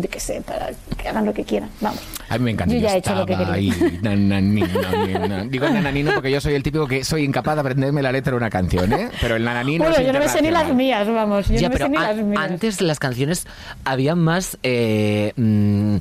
[0.10, 0.70] qué sé, para
[1.02, 1.70] que hagan lo que quieran.
[1.82, 2.00] Vamos.
[2.30, 2.74] A mí me encanta.
[2.74, 3.54] Yo ya he hecho lo que quería.
[3.54, 5.46] ahí, nananino.
[5.50, 8.38] Digo nananino porque yo soy el típico que soy incapaz de aprenderme la letra de
[8.38, 9.10] una canción, ¿eh?
[9.22, 11.48] Pero el nananino Bueno, es yo no me sé ni las mías, vamos.
[11.48, 12.44] Yo Ya, no me pero sé ni a- las mías.
[12.52, 13.46] antes las canciones
[13.84, 15.96] había más eh, mm,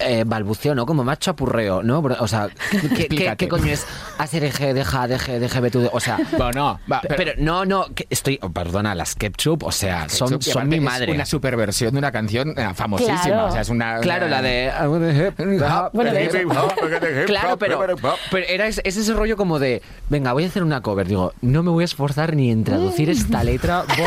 [0.00, 0.86] eh, balbuceo, ¿no?
[0.86, 1.98] Como más chapurreo, ¿no?
[2.00, 2.48] O sea,
[2.96, 3.86] ¿qué, qué, qué coño es
[4.18, 7.86] hacer eje, deja, deje, deje, ve tú de- O sea, Bueno, no, pero, no, no,
[7.94, 11.12] que estoy, oh, perdona, las Ketchup, o sea, son, Ketchup, y son mi es madre.
[11.12, 13.22] una superversión de una canción eh, famosísima.
[13.22, 13.46] Claro.
[13.46, 13.98] O sea, es una.
[14.00, 14.70] Claro, la de...
[15.92, 16.12] Bueno.
[17.26, 17.78] Claro, pero,
[18.30, 21.06] pero era ese, es ese rollo como de, venga, voy a hacer una cover.
[21.08, 23.84] Digo, no me voy a esforzar ni en traducir esta letra.
[23.96, 24.06] Voy,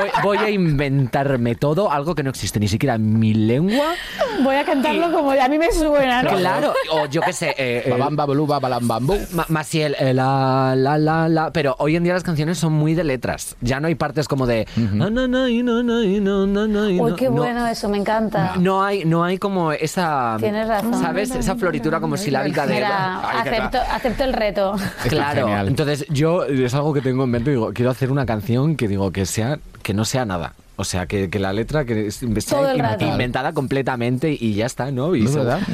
[0.00, 3.94] voy- voy a inventarme todo, algo que no existe ni siquiera en mi lengua.
[4.42, 6.30] Voy a cantarlo como a mí me suena, ¿no?
[6.36, 7.50] Claro, o yo qué sé.
[7.50, 9.18] eh, eh, Babam, babalam, bambú.
[9.32, 9.46] Ma-
[9.86, 11.52] Eh, la, la, la, la.
[11.52, 13.56] Pero hoy en día las canciones son muy de letras.
[13.60, 14.66] Ya no hay partes como de.
[14.76, 17.16] "Na, na, na, y na, na, y na, na, na, y Uy, no".
[17.16, 18.54] qué No- bueno eso, me encanta.
[18.58, 20.36] No hay, no hay como esa.
[20.38, 20.94] Tienes razón.
[21.00, 21.30] ¿Sabes?
[21.34, 22.74] Esa floritura como silábica de.
[22.74, 24.74] Mira, acepto, acepto el reto.
[25.08, 28.88] Claro, entonces yo es algo que tengo en mente, digo, quiero hacer una canción que
[28.88, 30.52] digo que sea que no sea nada.
[30.82, 32.28] O sea, que, que la letra que es- sea
[32.58, 33.04] Todo el in- rato.
[33.06, 35.14] inventada completamente y ya está, ¿no?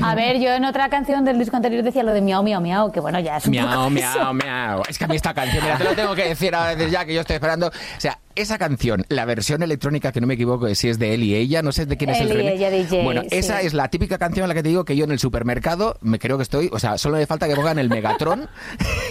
[0.03, 2.93] A ver, yo en otra canción del disco anterior decía lo de miau, miau, miau,
[2.93, 4.35] que bueno, ya es un Miau, poco miau, eso.
[4.35, 4.83] miau.
[4.89, 7.05] Es que a mí esta canción, mira, te lo tengo que decir ahora desde ya
[7.05, 7.69] que yo estoy esperando.
[7.69, 11.23] O sea, esa canción, la versión electrónica, que no me equivoco, si es de él
[11.25, 12.53] y ella, no sé de quién es el y remix.
[12.55, 13.29] ella, DJ, Bueno, sí.
[13.33, 15.97] esa es la típica canción a la que te digo que yo en el supermercado
[16.01, 18.49] me creo que estoy, o sea, solo me falta que pongan el Megatron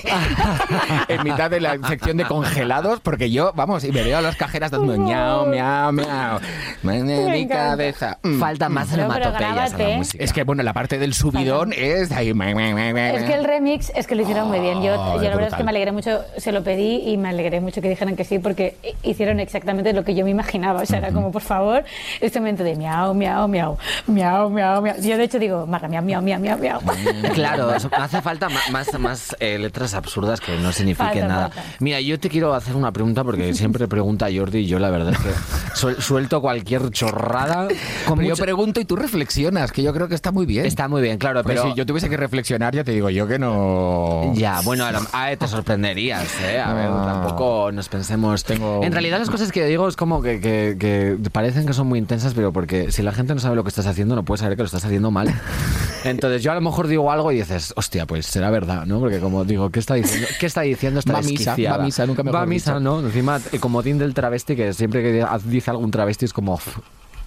[1.07, 4.35] en mitad de la sección de congelados, porque yo, vamos, y me veo a las
[4.35, 6.39] cajeras dando miau, miau, miau.
[6.83, 7.55] Me- Mi encanta.
[7.69, 8.17] cabeza.
[8.23, 8.39] Mm.
[8.39, 10.23] Falta más No, onomatopeyas a la música.
[10.23, 12.29] Es que, bueno, la parte del subidón es ahí.
[12.37, 14.81] Es que el remix es que lo hicieron muy bien.
[14.81, 17.29] Yo, Oh, yo la verdad es que me alegré mucho, se lo pedí y me
[17.29, 18.75] alegré mucho que dijeran que sí porque
[19.17, 20.81] hicieron exactamente lo que yo me imaginaba.
[20.81, 21.83] O sea, era como, por favor,
[22.21, 24.95] este momento de miau, miau, miau, miau, miau, miau.
[25.01, 26.79] Yo de hecho digo, marra, miau, miau, miau, miau, miau.
[27.33, 31.49] Claro, hace falta más, más eh, letras absurdas que no signifiquen Falta, nada.
[31.49, 31.63] falta.
[31.79, 35.13] Mira, yo te quiero hacer una pregunta porque siempre pregunta Jordi y yo la verdad
[35.13, 35.29] es que
[35.75, 37.67] suel- suelto cualquier chorrada.
[38.07, 40.65] Con Pero yo mucho- pregunto y tú reflexionas, que yo creo que está muy bien.
[40.67, 41.71] Está muy bien, claro, pero pero...
[41.73, 44.33] si yo tuviese que reflexionar, ya te digo yo que no.
[44.35, 46.59] Ya, bueno, a lo- ah, te sorprenderías, ¿eh?
[46.59, 47.03] A ver, Ah.
[47.21, 48.43] tampoco nos pensemos...
[48.43, 51.87] Tengo- En realidad las cosas que digo es como que, que- que parecen que son
[51.87, 54.39] muy intensas, pero porque si la gente no sabe lo que estás haciendo, no puede
[54.39, 55.33] saber que lo estás haciendo mal.
[56.03, 58.99] Entonces yo a lo mejor digo algo y dices, hostia, pues será verdad, ¿no?
[58.99, 60.27] Porque como digo, ¿qué está diciendo?
[60.39, 62.79] ¿Qué está diciendo esta Va misa, va misa, nunca mejor Va a misa, dicho.
[62.79, 62.99] ¿no?
[63.01, 66.53] Encima, el comodín del travesti, que siempre que dice algún travesti es como...
[66.55, 66.77] "Uf,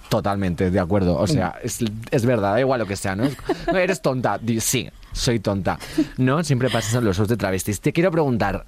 [0.09, 1.17] Totalmente, de acuerdo.
[1.17, 1.79] O sea, es,
[2.11, 3.23] es verdad, da igual lo que sea, ¿no?
[3.71, 4.37] No, Eres tonta.
[4.59, 5.79] Sí, soy tonta.
[6.17, 6.43] ¿No?
[6.43, 7.79] Siempre pasas en los shows de travestis.
[7.79, 8.65] Te quiero preguntar.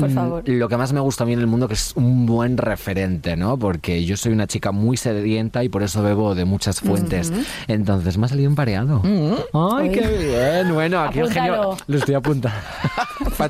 [0.00, 0.42] Por mm, favor.
[0.48, 3.36] Lo que más me gusta a mí en el mundo que es un buen referente,
[3.36, 3.56] ¿no?
[3.58, 7.32] Porque yo soy una chica muy sedienta y por eso bebo de muchas fuentes.
[7.68, 9.02] Entonces me ha salido un pareado.
[9.04, 9.90] ¡Ay, Uy.
[9.90, 10.74] qué bien!
[10.74, 11.54] Bueno, aquí el genio...
[11.54, 11.76] Apúntalo.
[11.86, 12.58] Lo estoy apuntando.
[13.38, 13.48] A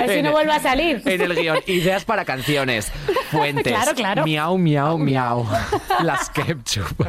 [0.00, 1.02] ver si no el- vuelve a salir.
[1.04, 2.90] En el guion, ideas para canciones,
[3.30, 3.72] fuentes.
[3.72, 4.24] Claro, claro.
[4.24, 5.46] Miau, miau, miau.
[6.02, 7.06] Las ketchup.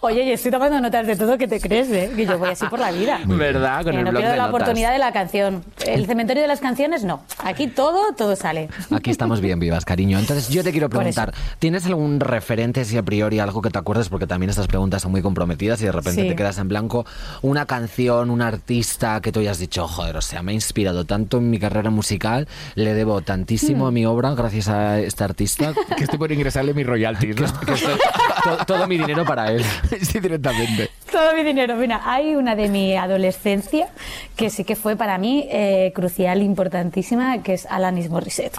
[0.00, 2.10] Oye, yo estoy tomando notas de todo que te crees, ¿eh?
[2.14, 3.20] Que yo voy así por la vida.
[3.26, 3.84] ¿Verdad?
[3.84, 4.54] Con el no blog pierdo de la notas.
[4.62, 5.64] oportunidad de la canción.
[5.86, 7.22] El cementerio de las canciones, no.
[7.42, 8.68] Aquí todo, todo sale.
[8.90, 10.18] Aquí estamos bien vivas, cariño.
[10.18, 14.08] Entonces, yo te quiero preguntar, ¿tienes algún referente, si a priori algo que te acuerdes?
[14.08, 16.28] Porque también estas preguntas son muy comprometidas y de repente Sí.
[16.28, 17.04] te quedas en blanco.
[17.42, 21.38] Una canción, un artista que tú hayas dicho, joder, o sea, me ha inspirado tanto
[21.38, 23.94] en mi carrera musical, le debo tantísimo a Hmm.
[23.94, 25.72] mi obra gracias a este artista.
[25.96, 27.60] Que estoy por ingresarle mis royalties, ¿no?
[27.60, 27.98] que estoy-
[28.44, 29.64] to- todo mi dinero para él.
[30.02, 30.90] sí, directamente.
[31.10, 31.76] Todo mi dinero.
[31.76, 33.88] Mira, hay una de mi adolescencia
[34.36, 38.56] que sí que fue para mí eh, crucial, importantísima, que es Alanis Morissette.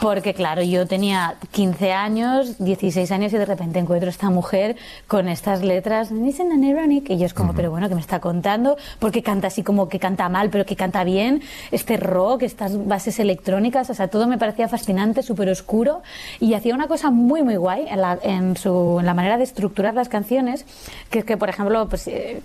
[0.00, 4.76] Porque, claro, yo tenía 15 años, 16 años y de repente encuentro a esta mujer
[5.06, 8.20] con estas letras, "Listen and ironic", y yo es como, pero bueno, ¿qué me está
[8.20, 8.76] contando?
[8.98, 13.18] Porque canta así como que canta mal, pero que canta bien, este rock, estas bases
[13.18, 16.02] electrónicas, o sea, todo me parecía fascinante, súper oscuro,
[16.38, 19.44] y hacía una cosa muy, muy guay en la, en su, en la manera de
[19.44, 20.66] estructurar las canciones,
[21.08, 22.42] que es que, por ejemplo, pues, eh,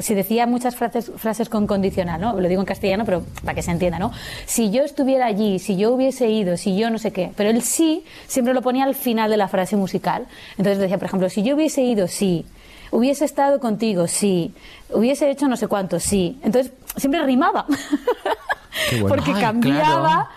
[0.00, 2.40] si decía muchas frases, frases con condicional, ¿no?
[2.40, 4.12] Lo digo en castellano, pero para que se entienda, ¿no?
[4.46, 7.60] Si yo estuviera allí, si yo hubiese ido, si yo no sé qué, pero el
[7.60, 10.26] sí siempre lo ponía al final de la frase musical.
[10.52, 12.46] Entonces decía, por ejemplo, si yo hubiese ido, sí.
[12.90, 14.54] Hubiese estado contigo, sí.
[14.90, 16.38] Hubiese hecho no sé cuánto, sí.
[16.42, 17.66] Entonces siempre rimaba.
[18.88, 19.08] Qué bueno.
[19.08, 20.00] Porque Ay, cambiaba.
[20.00, 20.28] claro.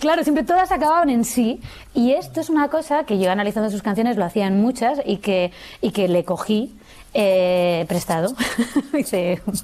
[0.00, 1.60] Claro, siempre todas acababan en sí.
[1.94, 5.52] Y esto es una cosa que yo analizando sus canciones lo hacían muchas y que,
[5.82, 6.74] y que le cogí
[7.14, 8.34] eh, prestado.
[8.98, 9.54] Hice un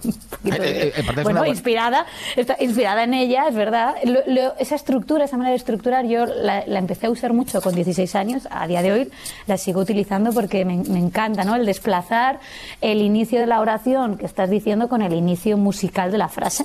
[0.50, 0.92] de-
[1.22, 3.94] bueno, una inspirada, está inspirada en ella, es verdad.
[4.04, 7.60] Lo- lo- esa estructura, esa manera de estructurar, yo la, la empecé a usar mucho
[7.60, 8.48] con 16 años.
[8.50, 9.10] A día de hoy
[9.46, 11.54] la sigo utilizando porque me, me encanta, ¿no?
[11.54, 12.40] El desplazar
[12.80, 16.64] el inicio de la oración que estás diciendo con el inicio musical de la frase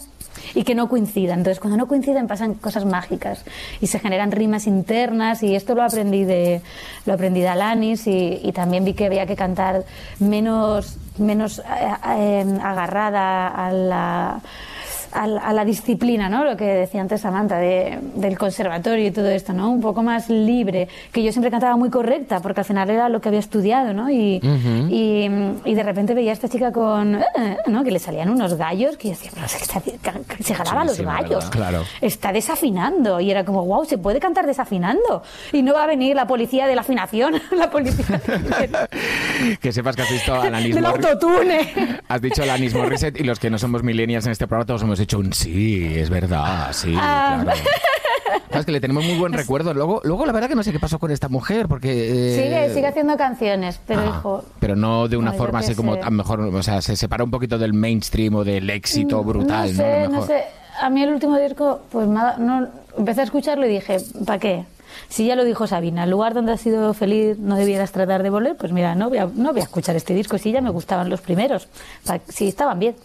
[0.54, 1.40] y que no coincidan.
[1.40, 3.44] Entonces, cuando no coinciden pasan cosas mágicas
[3.80, 6.62] y se generan rimas internas y esto lo aprendí de
[7.06, 9.84] lo aprendí de Alanis y, y también vi que había que cantar
[10.20, 11.64] menos menos eh,
[12.18, 14.42] eh, agarrada a la
[15.12, 16.44] a la, a la disciplina, ¿no?
[16.44, 19.72] Lo que decía antes Samantha, de, del conservatorio y todo esto, ¿no?
[19.72, 23.22] Un poco más libre, que yo siempre cantaba muy correcta, porque al final era lo
[23.22, 24.10] que había estudiado, ¿no?
[24.10, 24.40] Y,
[24.90, 25.30] y,
[25.66, 27.84] y de repente veía a esta chica con, eh, ¿no?
[27.84, 29.60] Que le salían unos gallos, que yo decía, pero se,
[30.44, 31.46] se, jalaba los Chulísima, gallos.
[31.50, 31.84] Claro.
[32.02, 33.20] Está desafinando.
[33.20, 35.24] Y era como, wow, se puede cantar desafinando.
[35.52, 38.22] Y no va a venir la policía de la afinación, la policía
[39.62, 42.00] que sepas que has visto a Alanis del autotune.
[42.08, 45.00] Has dicho Alanis Morissette y los que no somos millennials en este programa todos hemos
[45.02, 47.42] hecho un sí, es verdad, sí, Ah.
[47.44, 47.60] claro.
[48.50, 49.74] Sabes que le tenemos muy buen recuerdo.
[49.74, 51.90] Luego, luego la verdad que no sé qué pasó con esta mujer, porque...
[52.10, 55.74] eh, Sigue, sigue haciendo canciones, pero ah, hijo, pero no de una no, forma así
[55.76, 56.02] como sé.
[56.02, 59.76] a lo mejor, o sea, se separa un poquito del mainstream o del éxito brutal,
[59.76, 59.84] ¿no?
[59.84, 60.28] No A sé, lo no mejor.
[60.28, 60.44] sé.
[60.82, 64.66] A mí el último disco, pues dado- no, empecé a escucharlo y dije, ¿para qué?
[65.10, 68.30] Si ya lo dijo Sabina, el lugar donde has sido feliz no debieras tratar de
[68.30, 70.38] volver, pues mira, no voy a, no voy a escuchar este disco.
[70.38, 71.68] Si ya me gustaban los primeros,
[72.06, 72.96] pa- si estaban bien.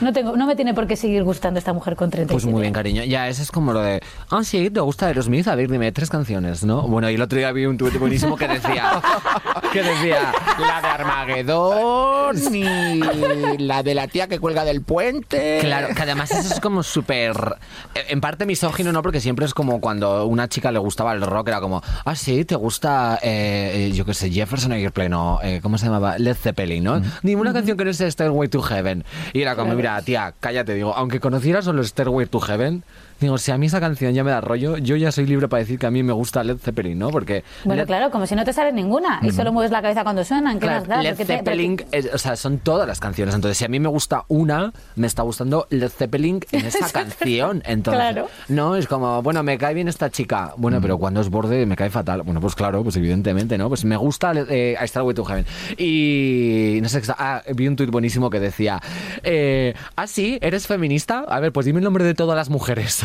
[0.00, 2.60] No, tengo, no me tiene por qué seguir gustando esta mujer con 37 Pues muy
[2.62, 3.04] bien, cariño.
[3.04, 6.10] Ya, eso es como lo de, ah, sí, te gusta Aerosmith, a ver, dime tres
[6.10, 6.82] canciones, ¿no?
[6.82, 9.00] Bueno, y el otro día vi un tuit buenísimo que decía,
[9.72, 15.58] que decía, La de Armagedón y la de la tía que cuelga del puente.
[15.60, 17.56] Claro, que además eso es como súper.
[17.94, 19.02] eh, En parte misógino, ¿no?
[19.02, 22.14] Porque siempre es como cuando a una chica le gustaba el rock, era como, ah,
[22.14, 26.18] sí, te gusta, eh, eh, yo qué sé, Jefferson Airplane o, eh, ¿cómo se llamaba?
[26.18, 27.00] Led Zeppelin, ¿no?
[27.22, 29.04] Dime una canción que no sea Stairway to Heaven.
[29.32, 32.84] Y era como, mira, tía, cállate, digo, aunque conocieras solo Stairway to Heaven,
[33.20, 35.60] digo, si a mí esa canción ya me da rollo, yo ya soy libre para
[35.60, 37.10] decir que a mí me gusta Led Zeppelin, ¿no?
[37.10, 37.44] Porque.
[37.64, 40.24] Bueno, Led- claro, como si no te sabes ninguna y solo mueves la cabeza cuando
[40.24, 40.54] suenan.
[40.58, 41.02] ¿Qué Claro, más da?
[41.02, 43.34] Led te- Zeppelin, es- o sea, son todas las canciones.
[43.34, 47.62] Entonces, si a mí me gusta una, me está gustando Led Zeppelin en esa canción.
[47.66, 48.28] Entonces, Claro.
[48.48, 50.52] no, es como, bueno, me cae bien esta chica.
[50.56, 52.22] Bueno, pero cuando es borde me cae fatal.
[52.22, 53.68] Bueno, pues claro, pues evidentemente, ¿no?
[53.68, 55.46] Pues me gusta eh, I Starway to Heaven.
[55.96, 58.80] Y no sé, ah, vi un tuit buenísimo que decía,
[59.22, 61.24] eh, ah, sí, ¿eres feminista?
[61.28, 63.04] A ver, pues dime el nombre de todas las mujeres.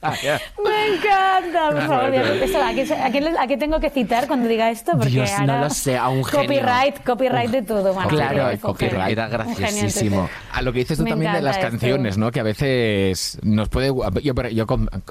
[0.64, 2.10] Me encanta, por favor.
[2.10, 2.24] bueno.
[2.34, 4.92] Eso, ¿a, quién, a quién le- a quién tengo que citar cuando diga esto?
[4.92, 6.46] Porque Dios, no lo sé, a un genio.
[6.46, 8.14] Copyright, copyright de todo, Manuel.
[8.16, 10.28] Claro, el copyright era graciosísimo.
[10.52, 11.68] A lo que dices tú Me también de las esto.
[11.70, 12.30] canciones, ¿no?
[12.30, 13.88] Que a veces nos puede...
[14.22, 14.66] Yo, yo,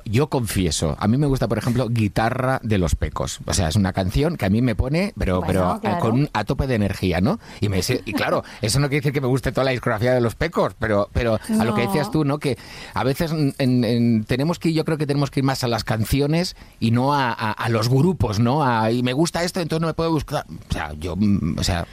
[0.06, 3.40] yo confieso, a mí me gusta, por ejemplo, Guitarra de los Pecos.
[3.46, 6.00] O sea, es una canción que a mí me pone, pero, Bueno, pero claro.
[6.00, 7.40] con un- a tope de energía, ¿no?
[7.60, 10.22] Y, me, y claro, eso no quiere decir que me guste toda la discografía de
[10.22, 12.38] los Pecos, pero, pero a lo que decías tú, ¿no?
[12.40, 12.58] Que
[12.94, 15.68] a veces en- en- tenemos que ir, yo creo que tenemos que ir más a
[15.68, 18.64] las canciones y no a, a- los grupos, ¿no?
[18.64, 20.46] A- y me gusta esto, entonces no me puedo buscar...
[20.70, 21.16] O sea, yo...
[21.18, 21.86] mm, O sea...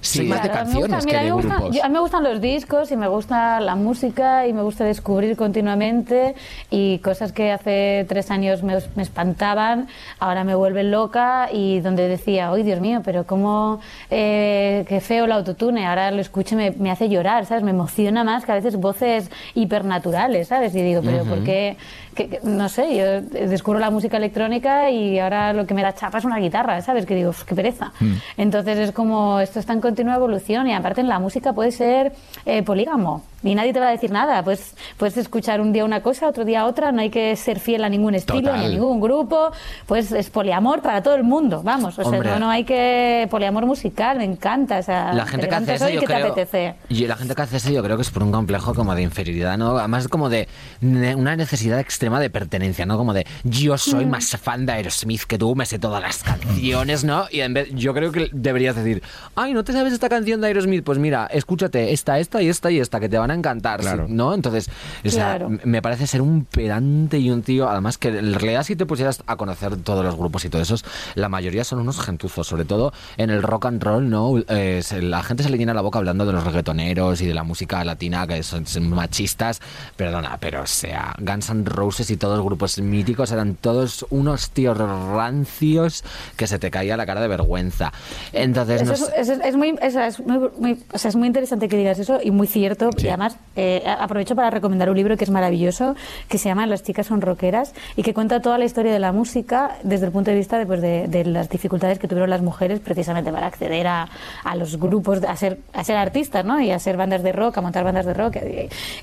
[0.00, 1.70] Soy más de canciones que de grupos.
[1.80, 5.36] a mí me gustan los discos y me gusta la música y me gusta descubrir
[5.36, 6.34] continuamente
[6.70, 9.88] y cosas que hace tres años me, me espantaban,
[10.18, 15.26] ahora me vuelven loca y donde decía, ¡ay, Dios mío, pero cómo, eh, qué feo
[15.26, 15.86] el autotune!
[15.86, 17.62] Ahora lo escucho y me, me hace llorar, ¿sabes?
[17.62, 20.74] Me emociona más que a veces voces hipernaturales, ¿sabes?
[20.74, 21.76] Y digo, ¿pero por qué?
[22.14, 25.94] Que- que- no sé, yo descubro la música electrónica y ahora lo que me da
[25.94, 27.06] chapa es una guitarra, ¿sabes?
[27.06, 27.92] Que digo, "Uf, qué pereza.
[28.36, 32.12] Entonces es como, esto está en continua evolución y aparte en la música puede ser
[32.46, 34.42] eh, polígamo y nadie te va a decir nada.
[34.42, 37.84] Pues puedes escuchar un día una cosa, otro día otra, no hay que ser fiel
[37.84, 38.60] a ningún estilo Total.
[38.60, 39.50] ni a ningún grupo.
[39.86, 41.98] Pues es poliamor para todo el mundo, vamos.
[41.98, 43.26] O sea, no, no hay que.
[43.30, 44.78] Poliamor musical, me encanta.
[44.78, 46.26] O sea, La te gente que hace eso, yo ¿qué te creo.
[46.32, 46.74] apetece?
[46.88, 49.02] Y la gente que hace eso, yo creo que es por un complejo como de
[49.02, 49.78] inferioridad, ¿no?
[49.78, 50.48] Además, como de
[50.80, 52.96] una necesidad extrema de pertenencia, ¿no?
[52.96, 54.10] Como de yo soy Mm.
[54.10, 57.26] más fan de Aerosmith que tú, me sé todas las canciones, ¿no?
[57.30, 59.02] Y en vez, yo creo que deberías decir,
[59.36, 60.84] ay, ¿no te sabes esta canción de Aerosmith?
[60.84, 64.06] Pues mira, escúchate esta, esta y esta y esta, que te van a encantar, Claro.
[64.06, 64.12] ¿sí?
[64.12, 64.34] ¿no?
[64.34, 64.68] Entonces,
[65.04, 65.46] o sea, Claro.
[65.46, 68.86] m- me parece ser un pedante y un tío, además que en realidad si te
[68.86, 72.64] pusieras a conocer todos los grupos y todo esos, la mayoría son unos gentuzos, sobre
[72.64, 74.34] todo en el rock and roll, ¿no?
[74.48, 77.42] Eh, la gente se le llena la boca hablando de los reggaetoneros y de la
[77.44, 79.60] música latina que son, son machistas,
[79.96, 84.50] perdona, pero o sea, Guns N' Roses y todos los grupos míticos eran todos unos
[84.50, 86.04] tíos rancios
[86.36, 87.92] que se te caía la cara de vergüenza.
[88.32, 91.08] Entonces, Eso no es, sé- eso es- es muy, eso es muy- muy- o sea,
[91.08, 92.90] es muy interesante que digas eso y muy cierto.
[92.96, 95.96] Y además, eh, aprovecho para recomendar un libro que es maravilloso,
[96.28, 99.10] que se llama Las chicas son rockeras y que cuenta toda la historia de la
[99.12, 102.78] música desde el punto de vista de, pues, de, las dificultades que tuvieron las mujeres
[102.80, 104.08] precisamente para acceder a,
[104.44, 106.60] a los grupos, a ser, a ser artistas ¿no?
[106.60, 108.36] y a ser bandas de rock, a montar bandas de rock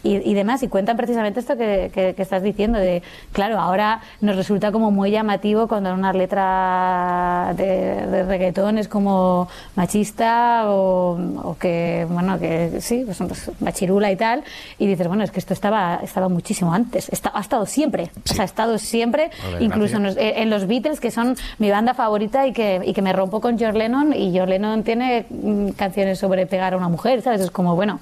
[0.04, 0.64] y, demás.
[0.64, 3.04] Y cuentan precisamente esto que, que- estás diciendo, de,
[3.34, 9.48] claro, ahora nos resulta como muy llamativo cuando una letra de, de reggaetón es como
[9.76, 14.44] machista o, o que, bueno, que sí, pues, pues, machirula y tal,
[14.78, 18.34] y dices, bueno, es que esto estaba, estaba muchísimo antes, está, ha estado siempre, o
[18.34, 22.48] sea, ha estado siempre, incluso en los, en los Beatles, que son mi banda favorita
[22.48, 26.20] y que, y que me rompo con John Lennon, y John Lennon tiene mm, canciones
[26.20, 27.42] sobre pegar a una mujer, ¿sabes?
[27.42, 28.00] Es como, bueno...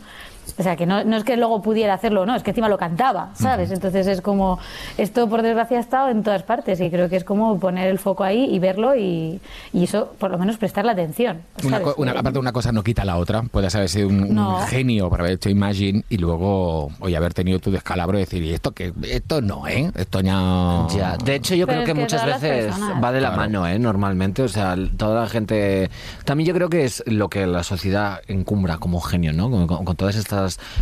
[0.57, 2.77] O sea, que no, no es que luego pudiera hacerlo, no, es que encima lo
[2.77, 3.71] cantaba, ¿sabes?
[3.71, 4.59] Entonces es como,
[4.97, 7.97] esto por desgracia ha estado en todas partes y creo que es como poner el
[7.97, 9.39] foco ahí y verlo y,
[9.73, 11.41] y eso, por lo menos prestarle atención.
[11.63, 13.41] Una, una- aparte, una cosa no quita la otra.
[13.43, 14.57] Puedes haber sido un, un No.
[14.67, 18.53] genio para haber hecho Imagine y luego, oye, haber tenido tu descalabro y decir, y
[18.53, 19.91] esto que esto no, ¿eh?
[19.95, 20.85] Esto ya.
[20.95, 22.73] Ya, de hecho yo Pero creo es que que muchas veces
[23.03, 23.41] va de la Claro.
[23.41, 23.79] mano, ¿eh?
[23.79, 25.89] Normalmente, o sea, toda la gente...
[26.25, 29.49] También yo creo que es lo que la sociedad encumbra como genio, ¿no?
[29.49, 30.32] Con, con- con todas estas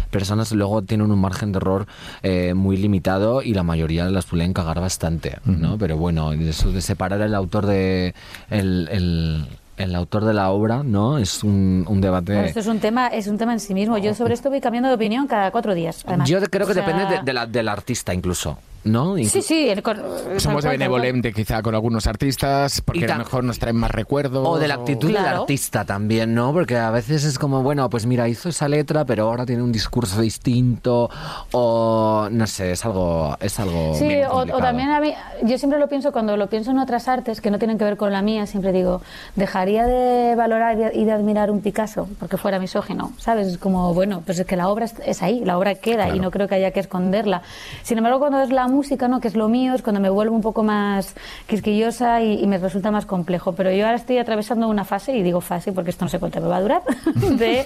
[0.09, 1.87] personas luego tienen un margen de error
[2.23, 5.77] eh, muy limitado y la mayoría las suelen cagar bastante, ¿no?
[5.77, 8.13] Pero bueno, eso de separar el autor de...
[8.49, 9.47] el, el-
[9.77, 11.17] el autor de la obra, ¿no?
[11.17, 12.33] Es un, un debate...
[12.33, 13.97] Bueno, esto es un tema, es un tema en sí mismo.
[13.97, 16.03] Yo sobre esto voy cambiando de opinión cada cuatro días.
[16.05, 16.29] además.
[16.29, 19.15] Yo creo que O sea, depende de, de la, del artista incluso, ¿no?
[19.17, 19.69] Sí, sí.
[19.69, 20.77] el Somos cual, tal cual.
[20.77, 24.45] benevolente quizá con algunos artistas porque a lo mejor nos traen más recuerdos.
[24.47, 25.41] O de la actitud del Claro.
[25.41, 26.51] artista también, ¿no?
[26.53, 29.71] Porque a veces es como, bueno, pues mira, hizo esa letra, pero ahora tiene un
[29.71, 31.09] discurso distinto,
[31.51, 33.93] o no sé, es algo, es algo.
[33.95, 35.13] Sí, o, también a mí,
[35.43, 37.97] yo siempre lo pienso cuando lo pienso en otras artes que no tienen que ver
[37.97, 39.01] con la mía, siempre digo,
[39.35, 43.47] dejaría de valorar y de- admirar un Picasso porque fuera misógino, ¿sabes?
[43.47, 46.19] Es como, bueno, pues es que la obra es, es ahí, la obra queda y
[46.19, 47.41] no creo que haya que esconderla.
[47.83, 49.19] Sin embargo, cuando es la música, ¿no?
[49.19, 51.13] Que es lo mío, es cuando me vuelvo un poco más
[51.47, 53.53] quisquillosa y, y me resulta más complejo.
[53.53, 56.41] Pero yo ahora estoy atravesando una fase, y digo fase porque esto no sé cuánto
[56.41, 56.81] me va a durar,
[57.15, 57.63] de,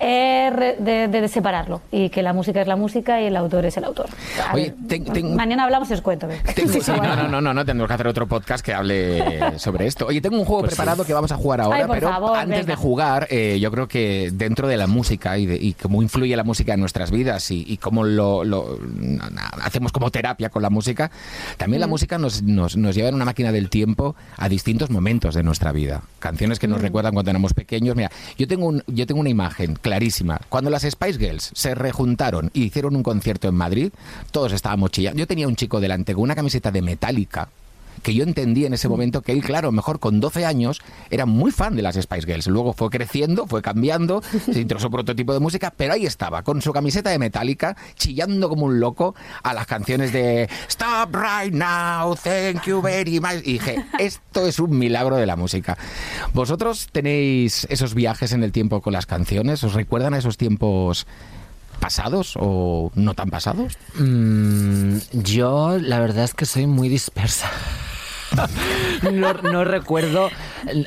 [0.00, 3.36] eh, re- de, de- de separarlo y que la música es la música y el
[3.36, 4.06] autor es el autor.
[4.48, 6.28] A Oye, ver, ten- ten- Mañana hablamos y os cuento.
[6.54, 9.58] Tengo- Sí, sí, no, no, no, no, no, tendremos que hacer otro podcast que hable
[9.58, 10.06] sobre esto.
[10.06, 12.72] Oye, tengo un juego preparado que vamos a jugar ahora, Ay, pero favor, antes venga.
[12.72, 16.34] de jugar, eh, yo creo que dentro de la música y, de, y cómo influye
[16.36, 18.78] la música en nuestras vidas y, y cómo lo, lo-
[19.62, 21.10] hacemos como terapia con la música,
[21.56, 25.34] también la música nos, nos, nos lleva en una máquina del tiempo a distintos momentos
[25.34, 26.02] de nuestra vida.
[26.18, 27.96] Canciones que nos recuerdan cuando éramos pequeños.
[27.96, 30.40] Mira, yo tengo, un, yo tengo una imagen clarísima.
[30.48, 33.92] Cuando las Spice Girls se rejuntaron y hicieron un concierto en Madrid,
[34.30, 35.18] todos estábamos chillando.
[35.18, 37.48] Yo tenía un chico delante con una camiseta de Metallica
[38.04, 40.80] que yo entendí en ese momento que él, claro, mejor con 12 años,
[41.10, 42.46] era muy fan de las Spice Girls.
[42.46, 46.42] Luego fue creciendo, fue cambiando, se introdujo por otro tipo de música, pero ahí estaba,
[46.42, 51.52] con su camiseta de Metallica, chillando como un loco a las canciones de Stop right
[51.52, 53.42] now, thank you very much.
[53.44, 55.78] Y dije, esto es un milagro de la música.
[56.34, 59.64] ¿Vosotros tenéis esos viajes en el tiempo con las canciones?
[59.64, 61.06] ¿Os recuerdan a esos tiempos
[61.80, 63.78] pasados o no tan pasados?
[63.98, 67.50] Mm, yo, la verdad es que soy muy dispersa.
[69.12, 70.26] No, no recuerdo,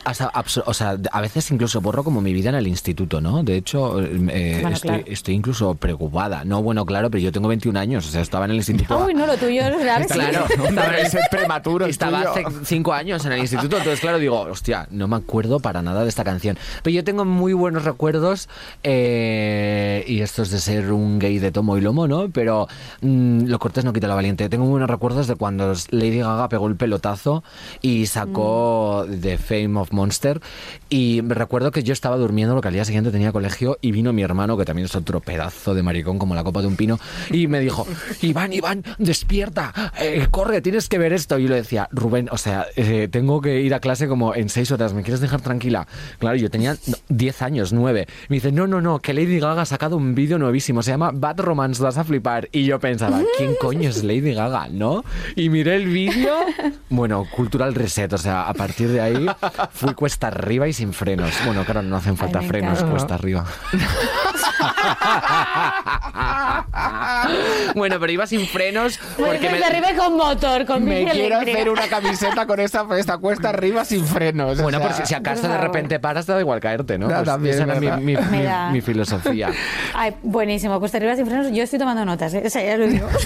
[0.06, 3.22] o sea, abso- o sea, a veces incluso borro como mi vida en el instituto,
[3.22, 3.44] ¿no?
[3.44, 5.04] De hecho, eh, Bueno, estoy, claro.
[5.08, 6.44] estoy incluso preocupada.
[6.46, 8.98] No, bueno, claro, pero yo tengo 21 años, o sea, estaba en el instituto.
[9.06, 9.76] Uy, no, lo tuyo es.
[9.78, 14.88] Claro, estaba, es prematuro, estaba hace cinco años en el instituto, entonces claro, digo, hostia,
[14.92, 16.58] no me acuerdo para nada de esta canción.
[16.84, 18.50] Pero yo tengo muy buenos recuerdos,
[18.84, 22.30] eh, y esto es de ser un gay de tomo y lomo, ¿no?
[22.30, 22.68] Pero
[23.02, 24.50] mm, lo cortés no quita lo valiente.
[24.50, 27.37] Tengo buenos recuerdos de cuando Lady Gaga pegó el pelotazo
[27.82, 30.42] y sacó The Fame of Monster.
[30.90, 33.92] Y me recuerdo que yo estaba durmiendo, lo que al día siguiente tenía colegio, y
[33.92, 36.76] vino mi hermano, que también es otro pedazo de maricón como la copa de un
[36.76, 37.00] pino,
[37.32, 37.86] y me dijo,
[38.22, 41.38] Iván, Iván, despierta, eh, corre, tienes que ver esto.
[41.38, 44.50] Y yo le decía, Rubén, o sea, eh, tengo que ir a clase como en
[44.50, 45.88] seis horas, ¿me quieres dejar tranquila?
[46.20, 48.08] Claro, yo tenía no, 10 años, 9.
[48.30, 51.12] Me dice, no, no, no, que Lady Gaga ha sacado un vídeo nuevísimo, se llama
[51.14, 52.50] Bad Romance, vas a flipar.
[52.52, 55.04] Y yo pensaba, ¿quién coño es Lady Gaga, no?
[55.36, 56.36] Y miré el vídeo,
[56.90, 59.28] bueno, cultural reset, o sea, a partir de ahí
[59.72, 61.34] fui cuesta arriba y sin frenos.
[61.46, 62.92] Bueno, claro, no hacen falta frenos encanta.
[62.92, 63.46] cuesta arriba.
[67.76, 69.64] bueno, pero iba sin frenos porque me...
[69.64, 71.58] Arriba y con motor, con Me quiero eléctrica.
[71.58, 74.60] hacer una camiseta con esta, esta cuesta arriba sin frenos.
[74.60, 76.98] o Bueno, sea, por si, si acaso por de repente paras, te da igual caerte,
[76.98, 77.08] ¿no?
[77.08, 78.02] No, Pues también esa es era mi, verdad.
[78.02, 78.70] mi- mi- Mira.
[78.72, 79.50] mi filosofía.
[79.94, 80.80] Ay, buenísimo.
[80.80, 81.52] Cuesta arriba sin frenos.
[81.52, 82.44] Yo estoy tomando notas, ¿eh?
[82.46, 83.08] O sea, ya lo digo.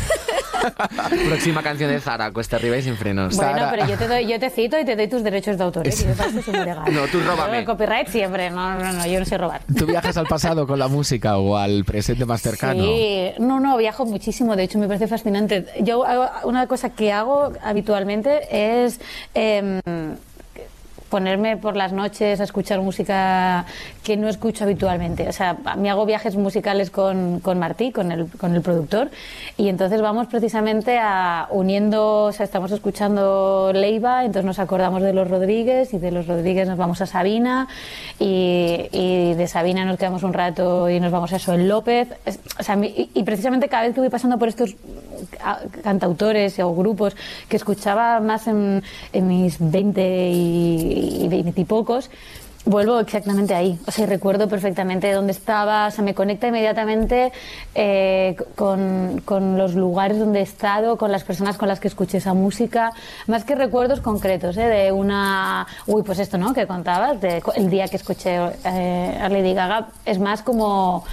[1.27, 3.35] Próxima canción de Zara, cuesta arriba y sin frenos.
[3.35, 5.87] Bueno, pero yo te, doy, yo te cito y te doy tus derechos de autor.
[5.87, 5.91] ¿eh?
[5.91, 6.75] Que yo.
[6.91, 7.53] No, tú róbame.
[7.53, 8.49] Yo el copyright siempre.
[8.51, 9.61] No, no, no, yo no sé robar.
[9.75, 12.83] ¿Tú viajas al pasado con la música o al presente más cercano?
[12.83, 15.65] Sí, no, no, viajo muchísimo, de hecho me parece fascinante.
[15.81, 16.03] Yo
[16.43, 18.41] una cosa que hago habitualmente
[18.83, 18.99] es
[19.33, 19.79] em,
[21.11, 23.65] ponerme por las noches a escuchar música
[24.03, 25.29] que no escucho habitualmente.
[25.29, 29.11] O sea, me hago viajes musicales con, con Martí, con el, con el productor,
[29.57, 35.13] y entonces vamos precisamente a uniendo, o sea, estamos escuchando Leiva, entonces nos acordamos de
[35.13, 37.67] los Rodríguez, y de los Rodríguez nos vamos a Sabina,
[38.17, 42.07] y, y de Sabina nos quedamos un rato y nos vamos a en López.
[42.59, 44.75] O sea, y, precisamente cada vez que voy pasando por estos
[45.83, 47.15] cantautores o grupos
[47.49, 52.09] que escuchaba más en, en mis 20 y, y 20 y pocos,
[52.65, 53.79] vuelvo exactamente ahí.
[53.87, 57.31] O sea, recuerdo perfectamente dónde estaba, se me conecta inmediatamente
[57.75, 62.17] eh, con, con los lugares donde he estado, con las personas con las que escuché
[62.17, 62.91] esa música,
[63.27, 64.67] más que recuerdos concretos, ¿eh?
[64.67, 65.67] de una...
[65.87, 66.53] Uy, pues esto, ¿no?
[66.53, 71.03] Que contabas, de el día que escuché eh, a Lady Gaga, es más como...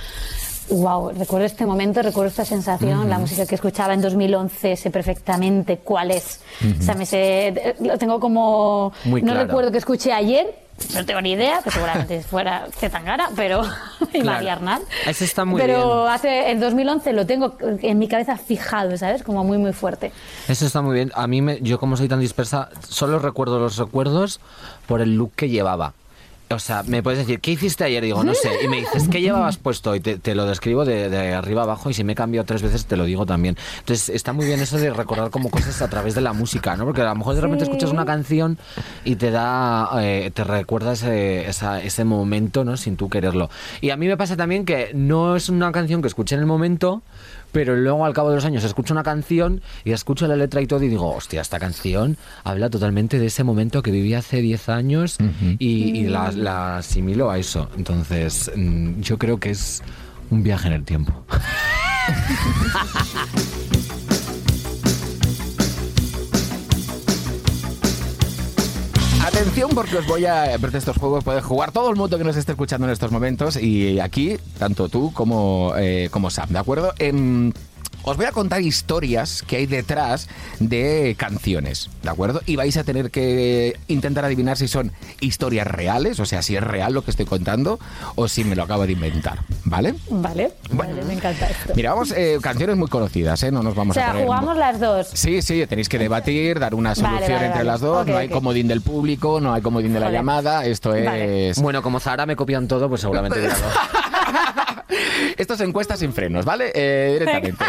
[0.71, 5.79] Wow, recuerdo este momento, recuerdo esta sensación, la música que escuchaba en 2011, sé perfectamente
[5.79, 6.41] cuál es.
[6.79, 8.93] O sea, me sé, lo tengo como...
[9.05, 9.47] Muy no claro.
[9.47, 10.55] recuerdo que escuché ayer,
[10.95, 13.63] no tengo ni idea, que seguramente fuera Zetangana, pero...
[14.13, 14.27] y Claro.
[14.39, 14.83] María Arnal.
[15.07, 16.13] Eso está muy Pero bien.
[16.13, 19.23] hace, en 2011 lo tengo en mi cabeza fijado, ¿sabes?
[19.23, 20.13] Como muy, muy fuerte.
[20.49, 21.13] Eso está muy bien.
[21.15, 24.41] A mí, me, yo como soy tan dispersa, solo recuerdo los recuerdos
[24.87, 25.95] por el look que llevaba.
[26.51, 28.03] O sea, me puedes decir, ¿qué hiciste ayer?
[28.03, 28.51] Digo, no sé.
[28.65, 29.95] Y me dices, ¿qué llevabas puesto?
[29.95, 32.63] Y te, te lo describo de, de arriba abajo y si me he cambiado tres
[32.63, 33.57] veces te lo digo también.
[33.81, 36.87] Entonces, está muy bien eso de recordar como cosas a través de la música, ¿no?
[36.87, 37.71] Porque a lo mejor de repente Sí.
[37.71, 38.57] escuchas una canción
[39.05, 42.79] y te da, eh, te recuerda ese, esa- ese momento, ¿no?
[42.79, 43.51] Sin tú quererlo.
[43.83, 46.47] Y a mí me pasa también que no es una canción que escuché en el
[46.47, 47.03] momento,
[47.53, 50.67] pero luego al cabo de los años escucho una canción y escucho la letra y
[50.67, 54.69] todo y digo, hostia, esta canción habla totalmente de ese momento que viví hace 10
[54.69, 55.17] años
[55.59, 57.69] y, y la, la asimilo a eso.
[57.77, 59.83] Entonces, mm, yo creo que es
[60.31, 61.25] un viaje en el tiempo.
[69.39, 70.57] Atención porque os voy a...
[70.61, 73.57] Porque estos juegos puede jugar todo el mundo que nos esté escuchando en estos momentos
[73.57, 76.93] y aquí, tanto tú como, eh, como Sam, ¿de acuerdo?
[76.99, 77.53] Em,
[78.03, 80.29] os voy a contar historias que hay detrás
[80.61, 82.41] de canciones, ¿de acuerdo?
[82.47, 86.63] Y vais a tener que intentar adivinar si son historias reales, o sea, si es
[86.63, 87.79] real lo que estoy contando
[88.15, 89.95] o si me lo acabo de inventar, ¿vale?
[90.11, 90.95] Vale, Bueno.
[90.95, 91.73] vale, me encanta esto.
[91.75, 93.51] Mira, vamos, eh, canciones muy conocidas, ¿eh?
[93.53, 94.25] No nos o vamos a sea, poner...
[94.27, 95.09] jugamos las dos.
[95.13, 97.65] Sí, sí, tenéis que debatir, dar una solución vale, entre vale.
[97.65, 98.07] las dos.
[98.07, 100.65] No hay comodín del público, no hay comodín de la llamada.
[100.65, 101.51] Esto Vale.
[101.51, 101.61] es.
[101.61, 103.53] Bueno, como Zahara me copian todo, pues seguramente dos.
[105.39, 106.73] Esto es encuestas sin frenos, ¿vale?
[106.75, 107.65] Eh, directamente.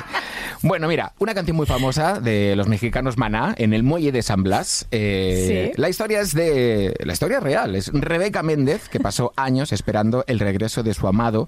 [0.61, 4.43] Bueno, mira, una canción muy famosa de los mexicanos Maná en el muelle de San
[4.43, 4.87] Blas.
[4.91, 5.81] Eh, Sí.
[5.81, 6.93] La historia es de.
[7.05, 7.75] La historia es real.
[7.75, 11.47] Es Rebeca Méndez, que pasó años esperando el regreso de su amado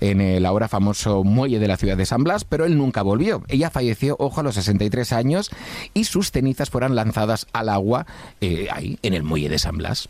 [0.00, 3.42] en el ahora famoso muelle de la ciudad de San Blas, pero él nunca volvió.
[3.48, 5.50] Ella falleció, ojo, a los 63 años
[5.92, 8.06] y sus cenizas fueron lanzadas al agua
[8.40, 10.08] eh, ahí, en el muelle de San Blas.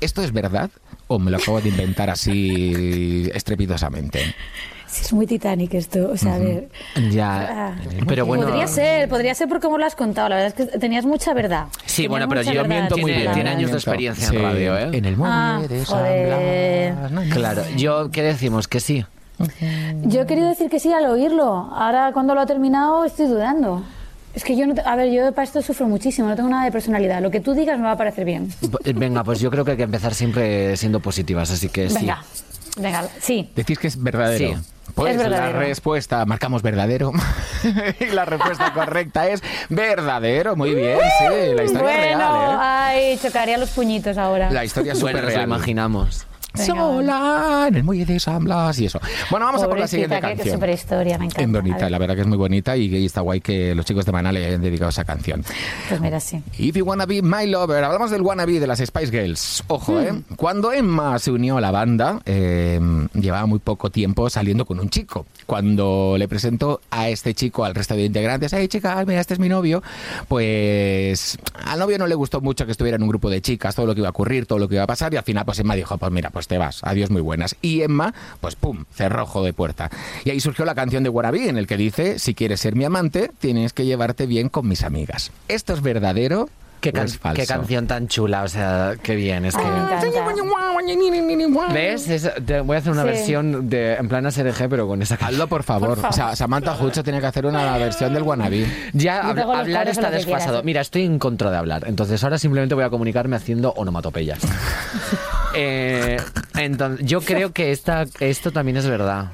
[0.00, 0.70] ¿Esto es verdad?
[1.06, 4.34] ¿O me lo acabo de inventar así estrepitosamente?
[4.94, 6.68] Sí, es muy Titanic esto, o sea, a ver...
[7.10, 7.76] Ya, Ah.
[8.06, 8.46] pero bueno.
[8.46, 10.28] Podría ser, podría ser por cómo lo has contado.
[10.28, 11.66] La verdad es que tenías mucha verdad.
[11.84, 13.34] Sí, Tenías bueno, pero yo miento muy Tiene- bien.
[13.34, 14.90] Tiene años de experiencia en Sí, radio, ¿eh?
[14.92, 17.28] En el muelle Ah, de San.
[17.30, 18.68] Claro, yo, ¿qué decimos?
[18.68, 19.04] Que sí.
[20.04, 21.44] Yo he querido decir que sí al oírlo.
[21.74, 23.82] Ahora, cuando lo ha terminado, estoy dudando.
[24.32, 26.64] Es que yo, no te- a ver, yo para esto sufro muchísimo, no tengo nada
[26.64, 27.20] de personalidad.
[27.20, 28.48] Lo que tú digas me va a parecer bien.
[28.60, 31.96] B- Venga, pues yo creo que hay que empezar siempre siendo positivas, así que sí.
[31.96, 32.22] Venga,
[32.76, 33.50] venga, sí.
[33.56, 34.56] Decís que es verdadero.
[34.56, 34.62] Sí.
[34.94, 37.12] Pues la respuesta, marcamos verdadero.
[38.00, 40.54] y la respuesta correcta es verdadero.
[40.56, 42.58] Muy bien, sí, la historia bueno, es real, ¿eh?
[42.60, 44.50] ay, chocaría los puñitos ahora.
[44.50, 45.48] La historia es Bueno, súper lo real.
[45.48, 46.26] imaginamos.
[46.56, 49.00] Venga, Sola en el muelle de San Blas y eso.
[49.30, 50.54] Bueno, vamos a por la siguiente Pobrecita, canción.
[50.54, 51.42] super historia, me encanta.
[51.42, 54.04] Es bonita, la verdad que es muy bonita y, y está guay que los chicos
[54.06, 55.44] de Maná le hayan dedicado esa canción.
[55.88, 56.40] Pues mira, sí.
[56.58, 59.64] If you wanna be my lover, hablamos del wannabe de las Spice Girls.
[59.66, 60.22] Ojo, ¿eh?
[60.36, 62.80] Cuando Emma se unió a la banda, eh,
[63.14, 65.26] llevaba muy poco tiempo saliendo con un chico.
[65.46, 69.40] Cuando le presentó a este chico al resto de integrantes, hey chicas, mira, este es
[69.40, 69.82] mi novio,
[70.28, 73.86] pues al novio no le gustó mucho que estuviera en un grupo de chicas, todo
[73.86, 75.58] lo que iba a ocurrir, todo lo que iba a pasar, y al final pues
[75.58, 77.56] Emma dijo, pues mira, pues te vas, adiós muy buenas.
[77.62, 79.90] Y Emma, pues pum, cerrojo de puerta.
[80.24, 82.84] Y ahí surgió la canción de Wannabe, en el que dice, si quieres ser mi
[82.84, 85.30] amante, tienes que llevarte bien con mis amigas.
[85.48, 86.48] ¿Esto es verdadero?
[86.84, 87.40] ¿Qué, o can- es falso?
[87.40, 89.64] qué canción tan chula, o sea, qué bien, es que...
[89.64, 89.70] Me.
[91.72, 92.08] ¿Ves?
[92.08, 93.08] Es- te voy a hacer una Sí.
[93.08, 95.34] versión de, en plan ASRG, pero con esa canción.
[95.34, 95.88] Hazlo, por favor.
[95.88, 96.10] Por favor.
[96.10, 98.66] O sea, Samantha Hudson tiene que hacer una versión del wannabe.
[98.92, 100.62] Ya hab- hablar está desfasado.
[100.62, 104.40] Mira, estoy en contra de hablar, entonces ahora simplemente voy a comunicarme haciendo onomatopeyas.
[105.56, 106.16] Eh,
[106.56, 109.26] entonces, yo creo que esta, esto también es verdad.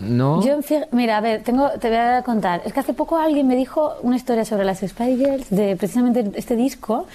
[0.00, 0.42] ¿No?
[0.44, 0.58] Yo,
[0.92, 2.62] mira, a ver, tengo, te voy a contar.
[2.64, 6.24] Es que hace poco alguien me dijo una historia sobre las Spice Girls de precisamente
[6.36, 7.06] este disco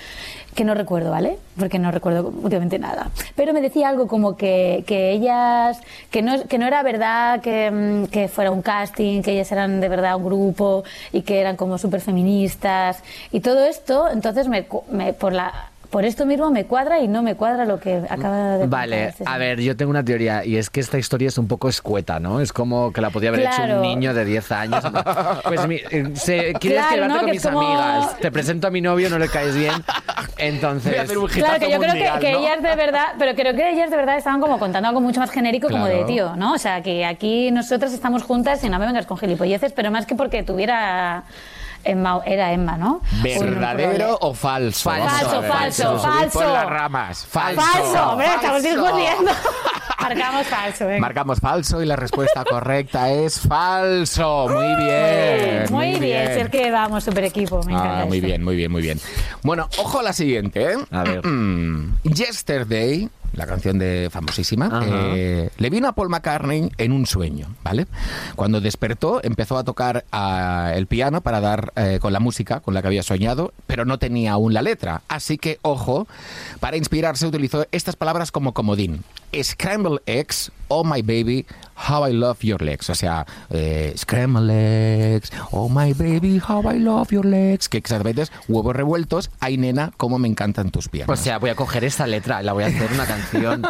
[0.53, 1.38] que no recuerdo, ¿vale?
[1.57, 3.09] Porque no recuerdo últimamente nada.
[3.36, 5.79] Pero me decía algo como que, que ellas,
[6.11, 9.79] que no, que no era verdad que, mm, que fuera un casting, que ellas eran
[9.79, 14.67] de verdad un grupo y que eran como súper feministas y todo esto, entonces me,
[14.91, 18.57] me- por la por esto mismo me cuadra y no me cuadra lo que acaba
[18.57, 21.27] de Vale, contar este a ver, yo tengo una teoría y es que esta historia
[21.27, 22.41] es un poco escueta, ¿no?
[22.41, 24.83] Es como que la podía haber hecho un niño de 10 años.
[25.45, 27.15] Pues mi- eh, se, quieres Claro, quedarte ¿no?
[27.19, 29.73] con Que mis como- amigas, te presento a mi novio, no le caes bien,
[30.37, 30.91] entonces...
[30.91, 32.39] Voy a hacer un Claro, que yo creo que, mundial, que ¿no?
[32.39, 35.29] ellas de verdad, pero creo que ellas de verdad estaban como contando algo mucho más
[35.29, 36.53] genérico como de tío, ¿no?
[36.53, 40.05] O sea, que aquí nosotras estamos juntas y no me vengas con gilipolleces, pero más
[40.07, 41.23] que porque tuviera
[41.84, 43.01] Emma, era Emma, ¿no?
[43.21, 44.89] ¿Verdadero o falso?
[44.89, 46.39] Falso, falso, falso.
[46.39, 47.25] Por las ramas.
[47.25, 47.61] Falso.
[47.61, 49.31] Falso, hombre, estamos discutiendo.
[50.03, 50.99] Marcamos falso, venga.
[50.99, 54.47] Marcamos falso y la respuesta correcta es falso.
[54.49, 55.65] Muy bien.
[55.69, 58.27] Muy, bien, si es que vamos, super equipo, me encanta Ah, muy esto.
[58.27, 58.99] bien, muy bien, muy bien.
[59.43, 60.77] Bueno, ojo a la siguiente, ¿eh?
[60.91, 61.21] A ver.
[62.03, 67.88] Yesterday, la canción de famosísima, eh, le vino a Paul McCartney en un sueño, ¿vale?
[68.36, 70.05] Cuando despertó, empezó a tocar
[70.73, 73.97] el piano para dar eh, con la música con la que había soñado, pero no
[73.99, 75.01] tenía aún la letra.
[75.07, 76.07] Así que, ojo,
[76.59, 79.03] para inspirarse utilizó estas palabras como comodín.
[79.41, 81.45] Scramble eggs, oh my baby,
[81.89, 82.89] how I love your legs.
[82.89, 84.51] O sea, eh, scramble
[85.15, 87.67] eggs, oh my baby, how I love your legs.
[87.69, 91.19] Que exactamente es huevos revueltos, ay nena, cómo me encantan tus piernas.
[91.19, 93.63] O sea, voy a coger esta letra y la voy a hacer una canción.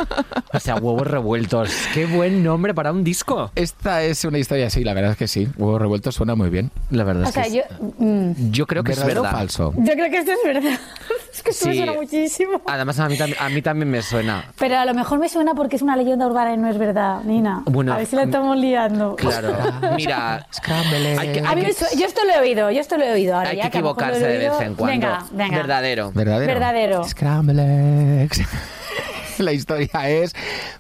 [0.53, 1.69] O sea, huevos revueltos.
[1.93, 3.51] Qué buen nombre para un disco.
[3.55, 5.47] Esta es una historia así, la verdad es que sí.
[5.57, 6.71] Huevos revueltos suena muy bien.
[6.91, 7.61] La verdad O es sea, que yo,
[7.99, 9.37] mm, yo creo que es ¿Verdadero verdad.
[9.37, 9.73] falso?
[9.77, 10.79] yo creo que esto es verdad.
[11.33, 11.77] Es que esto me Sí.
[11.79, 12.61] suena muchísimo.
[12.67, 14.51] Además, a mí, tam- a mí también me suena.
[14.59, 17.21] Pero a lo mejor me suena porque es una leyenda urbana y no es verdad,
[17.23, 17.63] Nina.
[17.65, 19.15] Bueno, a ver si la estamos liando.
[19.15, 19.55] Claro.
[19.95, 21.41] Mira, Scramble Hay que-
[21.97, 23.35] yo esto lo he oído, yo esto lo he oído.
[23.35, 24.85] Ahora, hay ya que equivocarse de vez en cuando.
[25.07, 25.57] Venga, venga.
[25.57, 26.11] Verdadero.
[26.13, 26.53] ¿Verdadero?
[26.53, 27.03] Verdadero.
[27.07, 28.41] Scramble eggs.
[29.39, 30.35] La historia es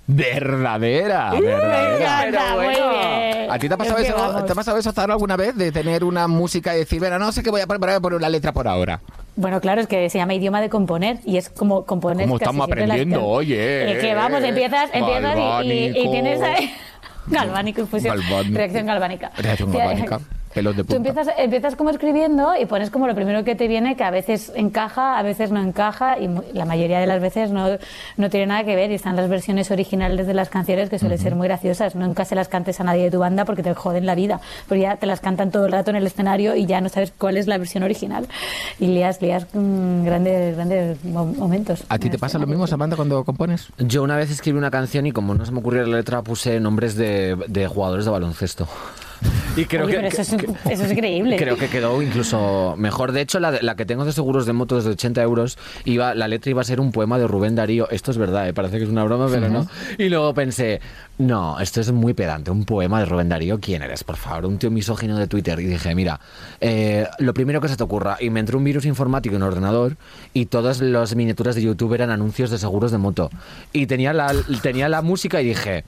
[0.05, 1.31] verdadera.
[1.31, 2.55] Me verdadera.
[2.55, 2.89] muy bueno.
[2.91, 3.51] bien.
[3.51, 4.45] ¿A ti te ha pasado Es que eso, vamos.
[4.45, 5.55] te ha pasado eso, Zara, alguna vez?
[5.55, 7.97] De tener una música y decir, bueno, no sé qué voy a poner, pero voy
[7.97, 8.99] a poner la letra por ahora.
[9.35, 12.27] Bueno, claro, es que se llama idioma de componer y es como componer.
[12.27, 13.25] ¿Cómo casi estamos aprendiendo?
[13.25, 13.91] Oye.
[13.93, 16.39] Es que vamos, empiezas, empiezas y- y, y tienes.
[17.27, 18.17] Galvánico, infusión.
[18.53, 19.31] Reacción galvánica.
[19.37, 20.19] Reacción galvánica.
[20.53, 21.09] Pelos de Tú punta.
[21.09, 24.51] empiezas, empiezas como escribiendo y pones como lo primero que te viene, que a veces
[24.55, 27.67] encaja, a veces no encaja, y la mayoría de las veces no,
[28.17, 28.91] no tiene nada que ver.
[28.91, 31.95] Y están las versiones originales de las canciones que suelen ser muy graciosas.
[31.95, 34.39] Nunca se las cantes a nadie de tu banda porque te joden la vida.
[34.67, 37.13] Porque ya te las cantan todo el rato en el escenario y ya no sabes
[37.17, 38.27] cuál es la versión original.
[38.79, 41.83] Y lías, lías mm, grandes, grandes mo- momentos.
[41.89, 43.67] ¿A ti te el pasa lo mismo, Samantha, cuando compones?
[43.79, 46.59] yo una vez escribí una canción y como no se me ocurrió la letra, puse
[46.59, 48.67] nombres de, de jugadores de baloncesto.
[49.55, 51.35] Y creo Oye, que, pero eso, que- es, eso es increíble.
[51.37, 53.11] Creo que quedó incluso mejor.
[53.11, 56.15] De hecho, la, de- la que tengo de seguros de moto desde 80 euros, iba,
[56.15, 57.87] la letra iba a ser un poema de Rubén Darío.
[57.91, 58.53] Esto es verdad, ¿eh?
[58.53, 59.67] parece que es una broma, pero no.
[59.99, 60.81] Y luego pensé,
[61.19, 62.49] no, esto es muy pedante.
[62.49, 64.47] Un poema de Rubén Darío, ¿quién eres, por favor?
[64.47, 65.59] Un tío misógino de Twitter.
[65.59, 66.19] Y dije, mira,
[66.59, 68.17] eh, lo primero que se te ocurra.
[68.19, 69.97] Y me entró un virus informático en el ordenador
[70.33, 73.29] y todas las miniaturas de YouTube eran anuncios de seguros de moto.
[73.71, 74.33] Y tenía la,
[74.63, 75.83] tenía la música y dije...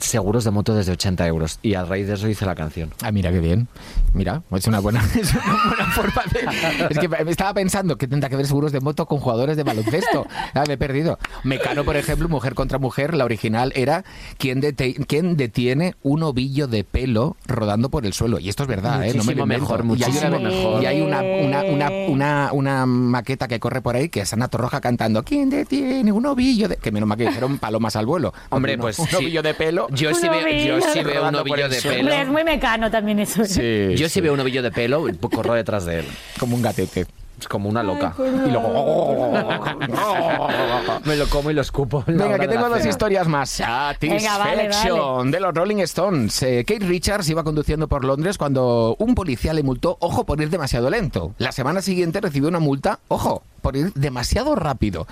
[0.00, 1.58] Seguros de moto desde 80 euros.
[1.62, 2.90] Y a raíz de eso hice la canción.
[3.02, 3.68] Ah, mira, qué bien.
[4.14, 6.86] Mira, es una buena, es una buena forma de...
[6.90, 9.62] Es que me estaba pensando que tendrá que ver seguros de moto con jugadores de
[9.62, 10.26] baloncesto.
[10.54, 11.18] Ah, me he perdido.
[11.44, 14.04] Mecano, por ejemplo, Mujer contra Mujer, la original era
[14.38, 18.38] quien, dete- quien detiene un ovillo de pelo rodando por el suelo.
[18.40, 19.14] Y esto es verdad, ¿eh?
[19.14, 20.82] No me lo Muchísimo mejor, Y hay muchísimo una- mejor.
[20.82, 24.48] Y hay una, una, una, una, una maqueta que corre por ahí que es Ana
[24.48, 26.76] Torroja cantando ¿Quién detiene un ovillo de...?
[26.76, 28.32] Que menos mal que dijeron palomas al vuelo.
[28.50, 29.16] Hombre, uno- pues Un sí.
[29.16, 29.86] ovillo de pelo...
[29.90, 32.00] Yo sí, veo, yo sí veo un ovillo de pelo.
[32.00, 33.44] Hombre, es muy mecano también eso.
[33.44, 34.14] Sí, Yo sí.
[34.14, 36.04] si veo un ovillo de pelo, corro detrás de él.
[36.38, 37.06] Como un gatete.
[37.40, 38.14] Es como una loca.
[38.18, 39.32] Y luego...
[41.04, 42.04] Me lo como y lo escupo.
[42.06, 42.90] Venga, que tengo dos cena.
[42.90, 43.50] historias más.
[43.50, 46.42] Satisfaction vale, de los Rolling Stones.
[46.42, 50.50] Eh, Kate Richards iba conduciendo por Londres cuando un policía le multó, ojo, por ir
[50.50, 51.34] demasiado lento.
[51.38, 55.06] La semana siguiente recibió una multa, ojo, por ir demasiado rápido.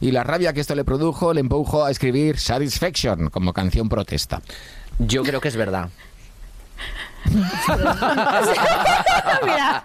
[0.00, 4.40] Y la rabia que esto le produjo le empujó a escribir Satisfaction como canción protesta.
[4.98, 5.88] Yo creo que es verdad.
[9.44, 9.84] Mira,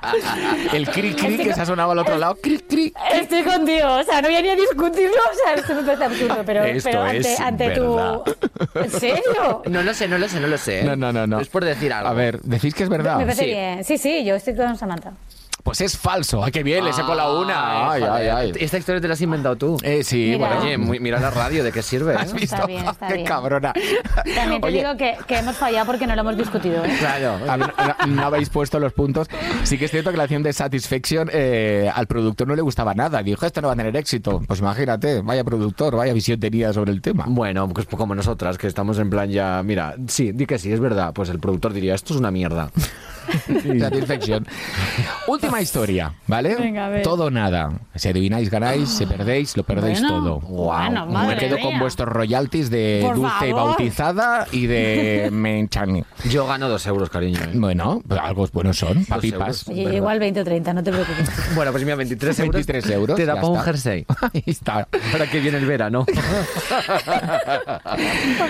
[0.74, 2.94] El cri cri que se ha sonado al otro lado, cri cri.
[3.14, 3.88] estoy contigo.
[3.96, 5.16] O sea, no voy a ni a discutirlo.
[5.32, 6.44] O sea, esto me parece absurdo.
[6.46, 8.22] Pero, Esto pero ante, es ante verdad.
[8.24, 8.80] tu.
[8.80, 9.62] ¿En serio?
[9.68, 10.84] No lo sé, no lo sé, no lo sé.
[10.84, 11.40] No, no, no, no.
[11.40, 12.10] Es por decir algo.
[12.10, 13.18] A ver, decís que es verdad.
[13.18, 13.50] Me parece Sí.
[13.50, 13.84] bien.
[13.84, 15.14] Sí, sí, yo estoy con Samantha.
[15.64, 16.44] Pues es falso.
[16.44, 16.84] ¡Ay, qué bien!
[16.84, 17.92] Le saco la una.
[17.92, 18.54] Ay, ay, ay.
[18.60, 19.78] Esta historia te la has inventado tú.
[19.84, 20.48] Eh, sí, Mira.
[20.48, 20.62] bueno.
[20.62, 22.16] Oye, muy- mira la radio, ¿de qué sirve?
[22.16, 22.36] ¿Has eh?
[22.36, 22.56] visto?
[22.56, 23.26] Está bien, está ¡Qué bien.
[23.28, 23.74] cabrona!
[24.36, 26.84] También te Oye, digo que, que hemos fallado porque no lo hemos discutido.
[26.84, 26.96] ¿eh?
[27.00, 27.38] Claro.
[27.48, 27.74] a ver,
[28.08, 29.28] no, no habéis puesto los puntos.
[29.64, 32.94] Sí que es cierto que la acción de Satisfaction eh, al productor no le gustaba
[32.94, 33.22] nada.
[33.24, 34.42] Dijo, esto no va a tener éxito.
[34.48, 37.26] Pues imagínate, vaya productor, vaya visión tenía sobre el tema.
[37.28, 40.80] Bueno, pues como nosotras, que estamos en plan ya, mira, sí, di que sí, es
[40.80, 41.14] verdad.
[41.14, 42.72] Pues el productor diría, esto es una mierda.
[43.80, 44.46] Satisfaction.
[45.28, 46.56] Última historia, ¿vale?
[46.56, 47.02] Venga, a ver.
[47.04, 47.72] Todo o nada.
[47.96, 48.90] Si adivináis, ganáis.
[48.90, 50.40] Si perdéis, lo perdéis Bueno, todo.
[50.42, 51.66] bueno, Me quedo mía.
[51.66, 53.68] con vuestros royalties de Por dulce y favor.
[53.70, 56.04] bautizada y de menchani.
[56.30, 57.40] Yo gano dos euros, cariño.
[57.42, 57.50] ¿eh?
[57.54, 59.68] Bueno, pues algo buenos son, papipas.
[59.68, 59.94] euros.
[59.94, 61.30] Igual 20 o 30, no te preocupes.
[61.56, 62.54] Bueno, pues mira, 23 euros.
[62.54, 64.06] 23 euros, Te da para un jersey.
[64.34, 64.88] Ahí está.
[65.12, 66.06] Para que viene el verano.
[66.06, 66.16] Por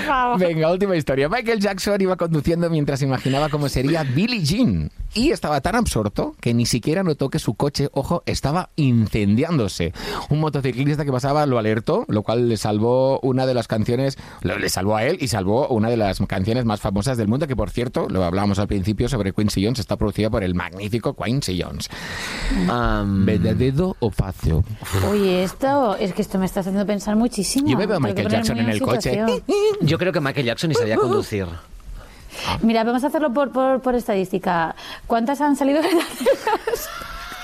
[0.06, 0.40] favor.
[0.40, 1.30] Venga, última historia.
[1.30, 4.71] Michael Jackson iba conduciendo mientras imaginaba cómo sería Billie Jean.
[5.14, 9.94] Y estaba tan absorto que ni siquiera notó que su coche, ojo, estaba incendiándose.
[10.30, 14.70] Un motociclista que pasaba lo alertó, lo cual le salvó una de las canciones, le
[14.70, 17.72] salvó a él y salvó una de las canciones más famosas del mundo, que por
[17.72, 21.90] cierto, lo hablábamos al principio sobre Quincy Jones, está producida por el magnífico Quincy Jones.
[23.26, 24.64] ¿Verdadero o falso?
[25.10, 27.70] Oye, esto es que esto me está haciendo pensar muchísimo.
[27.70, 29.20] Yo me veo a Michael Jackson en el coche.
[29.82, 31.48] yo creo que Michael Jackson ni sabía conducir.
[32.62, 34.76] Mira, vamos a hacerlo por, por, por estadística.
[35.08, 36.90] ¿Cuántas han salido verdaderas?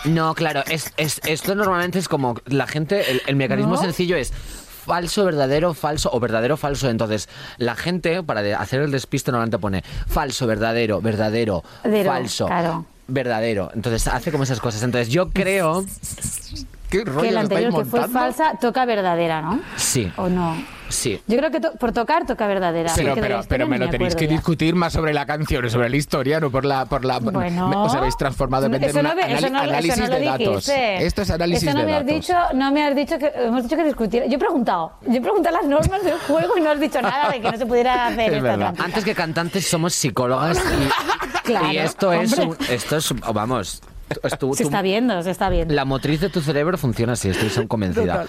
[0.05, 3.81] No, claro, es, es- esto normalmente es como la gente, el, el mecanismo ¿No?
[3.81, 6.89] sencillo es falso, verdadero, falso o verdadero, falso.
[6.89, 7.27] Entonces,
[7.57, 12.85] la gente, para hacer el despiste, normalmente pone falso, verdadero, verdadero, Verdadero, falso, claro.
[13.07, 13.69] verdadero.
[13.73, 14.83] Entonces, hace como esas cosas.
[14.83, 15.83] Entonces, yo creo,
[16.89, 19.59] ¿Qué rollo que la anterior, que fue falsa, toca verdadera, ¿no?
[19.75, 20.55] sí, ¿O no?
[20.89, 21.21] Sí.
[21.27, 22.91] Yo creo que to- por tocar toca verdadera.
[22.95, 23.15] Pero,
[23.47, 24.31] pero, me lo tenéis que ya.
[24.33, 26.85] discutir más sobre la canción sobre la historia, no por la...
[26.85, 29.57] Por la Bueno, me- os habéis transformado en vez de eso un no, eso no-
[29.59, 30.39] eso análisis no lo de datos.
[30.65, 31.05] dijiste.
[31.05, 32.15] Esto es análisis Eso no de me has datos.
[32.15, 34.23] dicho, no me has dicho que hemos dicho que discutir.
[34.27, 37.29] Yo he preguntado, yo he preguntado las normas del juego y no has dicho nada
[37.31, 38.73] de que no se pudiera hacer Es esta.
[38.83, 42.57] Antes que cantantes somos psicólogas y, Claro, y esto es, hombre.
[42.75, 45.73] esto es, vamos, tu- Se tu- está viendo, se está viendo.
[45.73, 48.25] la motriz de tu cerebro funciona así, estoy son convencida.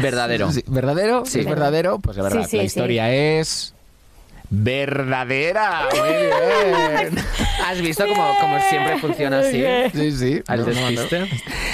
[0.00, 0.50] Verdadero.
[0.52, 1.24] Sí, ¿Verdadero?
[1.26, 1.40] Sí.
[1.40, 1.98] ¿Es verdadero?
[1.98, 2.66] Pues de verdad, Sí, sí, la sí.
[2.66, 3.74] historia es...
[4.54, 5.88] Verdadera.
[5.96, 7.24] Muy bien.
[7.66, 9.64] ¿Has visto cómo, cómo siempre funciona así?
[9.94, 10.42] Sí, sí.
[10.46, 11.26] Al No, no, no.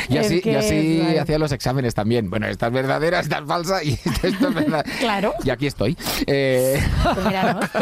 [0.08, 2.30] Y así, y así es, hacía los exámenes también.
[2.30, 4.86] Bueno, esta es verdadera, esta es falsa y esto, es verdad.
[5.00, 5.34] Claro.
[5.42, 5.96] Y aquí estoy.
[6.28, 6.80] Eh,
[7.14, 7.64] Pues míranos.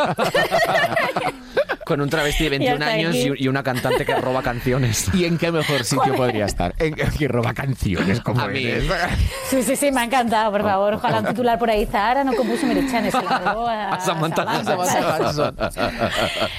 [1.86, 5.06] Con un travesti de 21 hasta años y, y una cantante que roba canciones.
[5.14, 6.74] ¿Y en qué mejor sitio podría estar?
[6.80, 8.64] En que roba canciones como A mí.
[8.64, 8.90] eres.
[9.48, 10.94] Sí, sí, sí, me ha encantado, por favor.
[10.94, 11.86] Ojalá un titular por ahí.
[11.86, 15.60] Zahara no compuso Merichanes, se la robó a, A Samantha Samantha.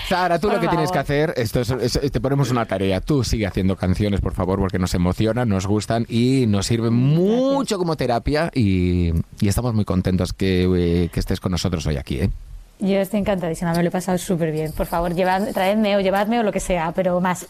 [0.08, 1.32] Zara, tú lo Por que tienes que favor.
[1.32, 3.02] hacer, esto es- es- te ponemos una tarea.
[3.02, 7.78] Tú sigue haciendo canciones, por favor, porque nos emocionan, nos gustan y nos sirven mucho
[7.78, 8.50] como terapia.
[8.56, 12.22] Y, y estamos muy contentos que, eh, que estés con nosotros hoy aquí.
[12.22, 12.30] ¿eh?
[12.80, 14.72] Yo estoy encantadísima, me lo he pasado súper bien.
[14.72, 17.48] Por favor, llevad, traedme o llevadme o lo que sea, pero más.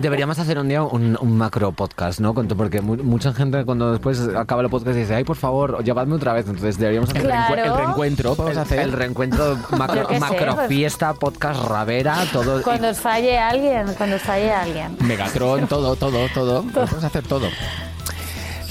[0.00, 2.34] Deberíamos hacer un día un, un macro podcast, ¿no?
[2.34, 6.32] Porque mu- mucha gente cuando después acaba el podcast dice, ay, por favor, llevadme otra
[6.32, 6.46] vez.
[6.48, 7.54] Entonces deberíamos hacer Claro.
[7.64, 8.78] El reencuentro, vamos el, a hacer.
[8.80, 9.76] el reencuentro sé,
[10.18, 12.60] macro pues- fiesta, podcast ravera, todo.
[12.62, 14.96] Cuando os falle alguien, cuando os falle alguien.
[15.00, 16.62] Megatron, todo, todo, todo.
[16.64, 17.46] Podemos hacer todo.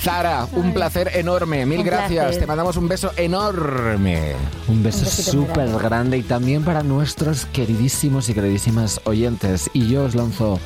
[0.06, 1.65] Zara, un placer enorme.
[1.65, 2.26] Mil Un gracias.
[2.26, 2.40] placer.
[2.41, 4.34] Te mandamos un beso enorme.
[4.68, 5.84] Un beso súper grande.
[5.84, 9.68] grande y también para nuestros queridísimos y queridísimas oyentes.
[9.73, 10.60] Y yo os lanzo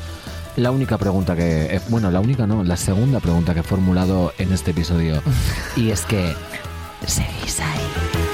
[0.57, 4.33] la única pregunta que, eh, bueno, la única no, la segunda pregunta que he formulado
[4.39, 5.21] en este episodio.
[5.77, 6.35] Y es que,
[7.07, 8.28] ¿seguís ahí?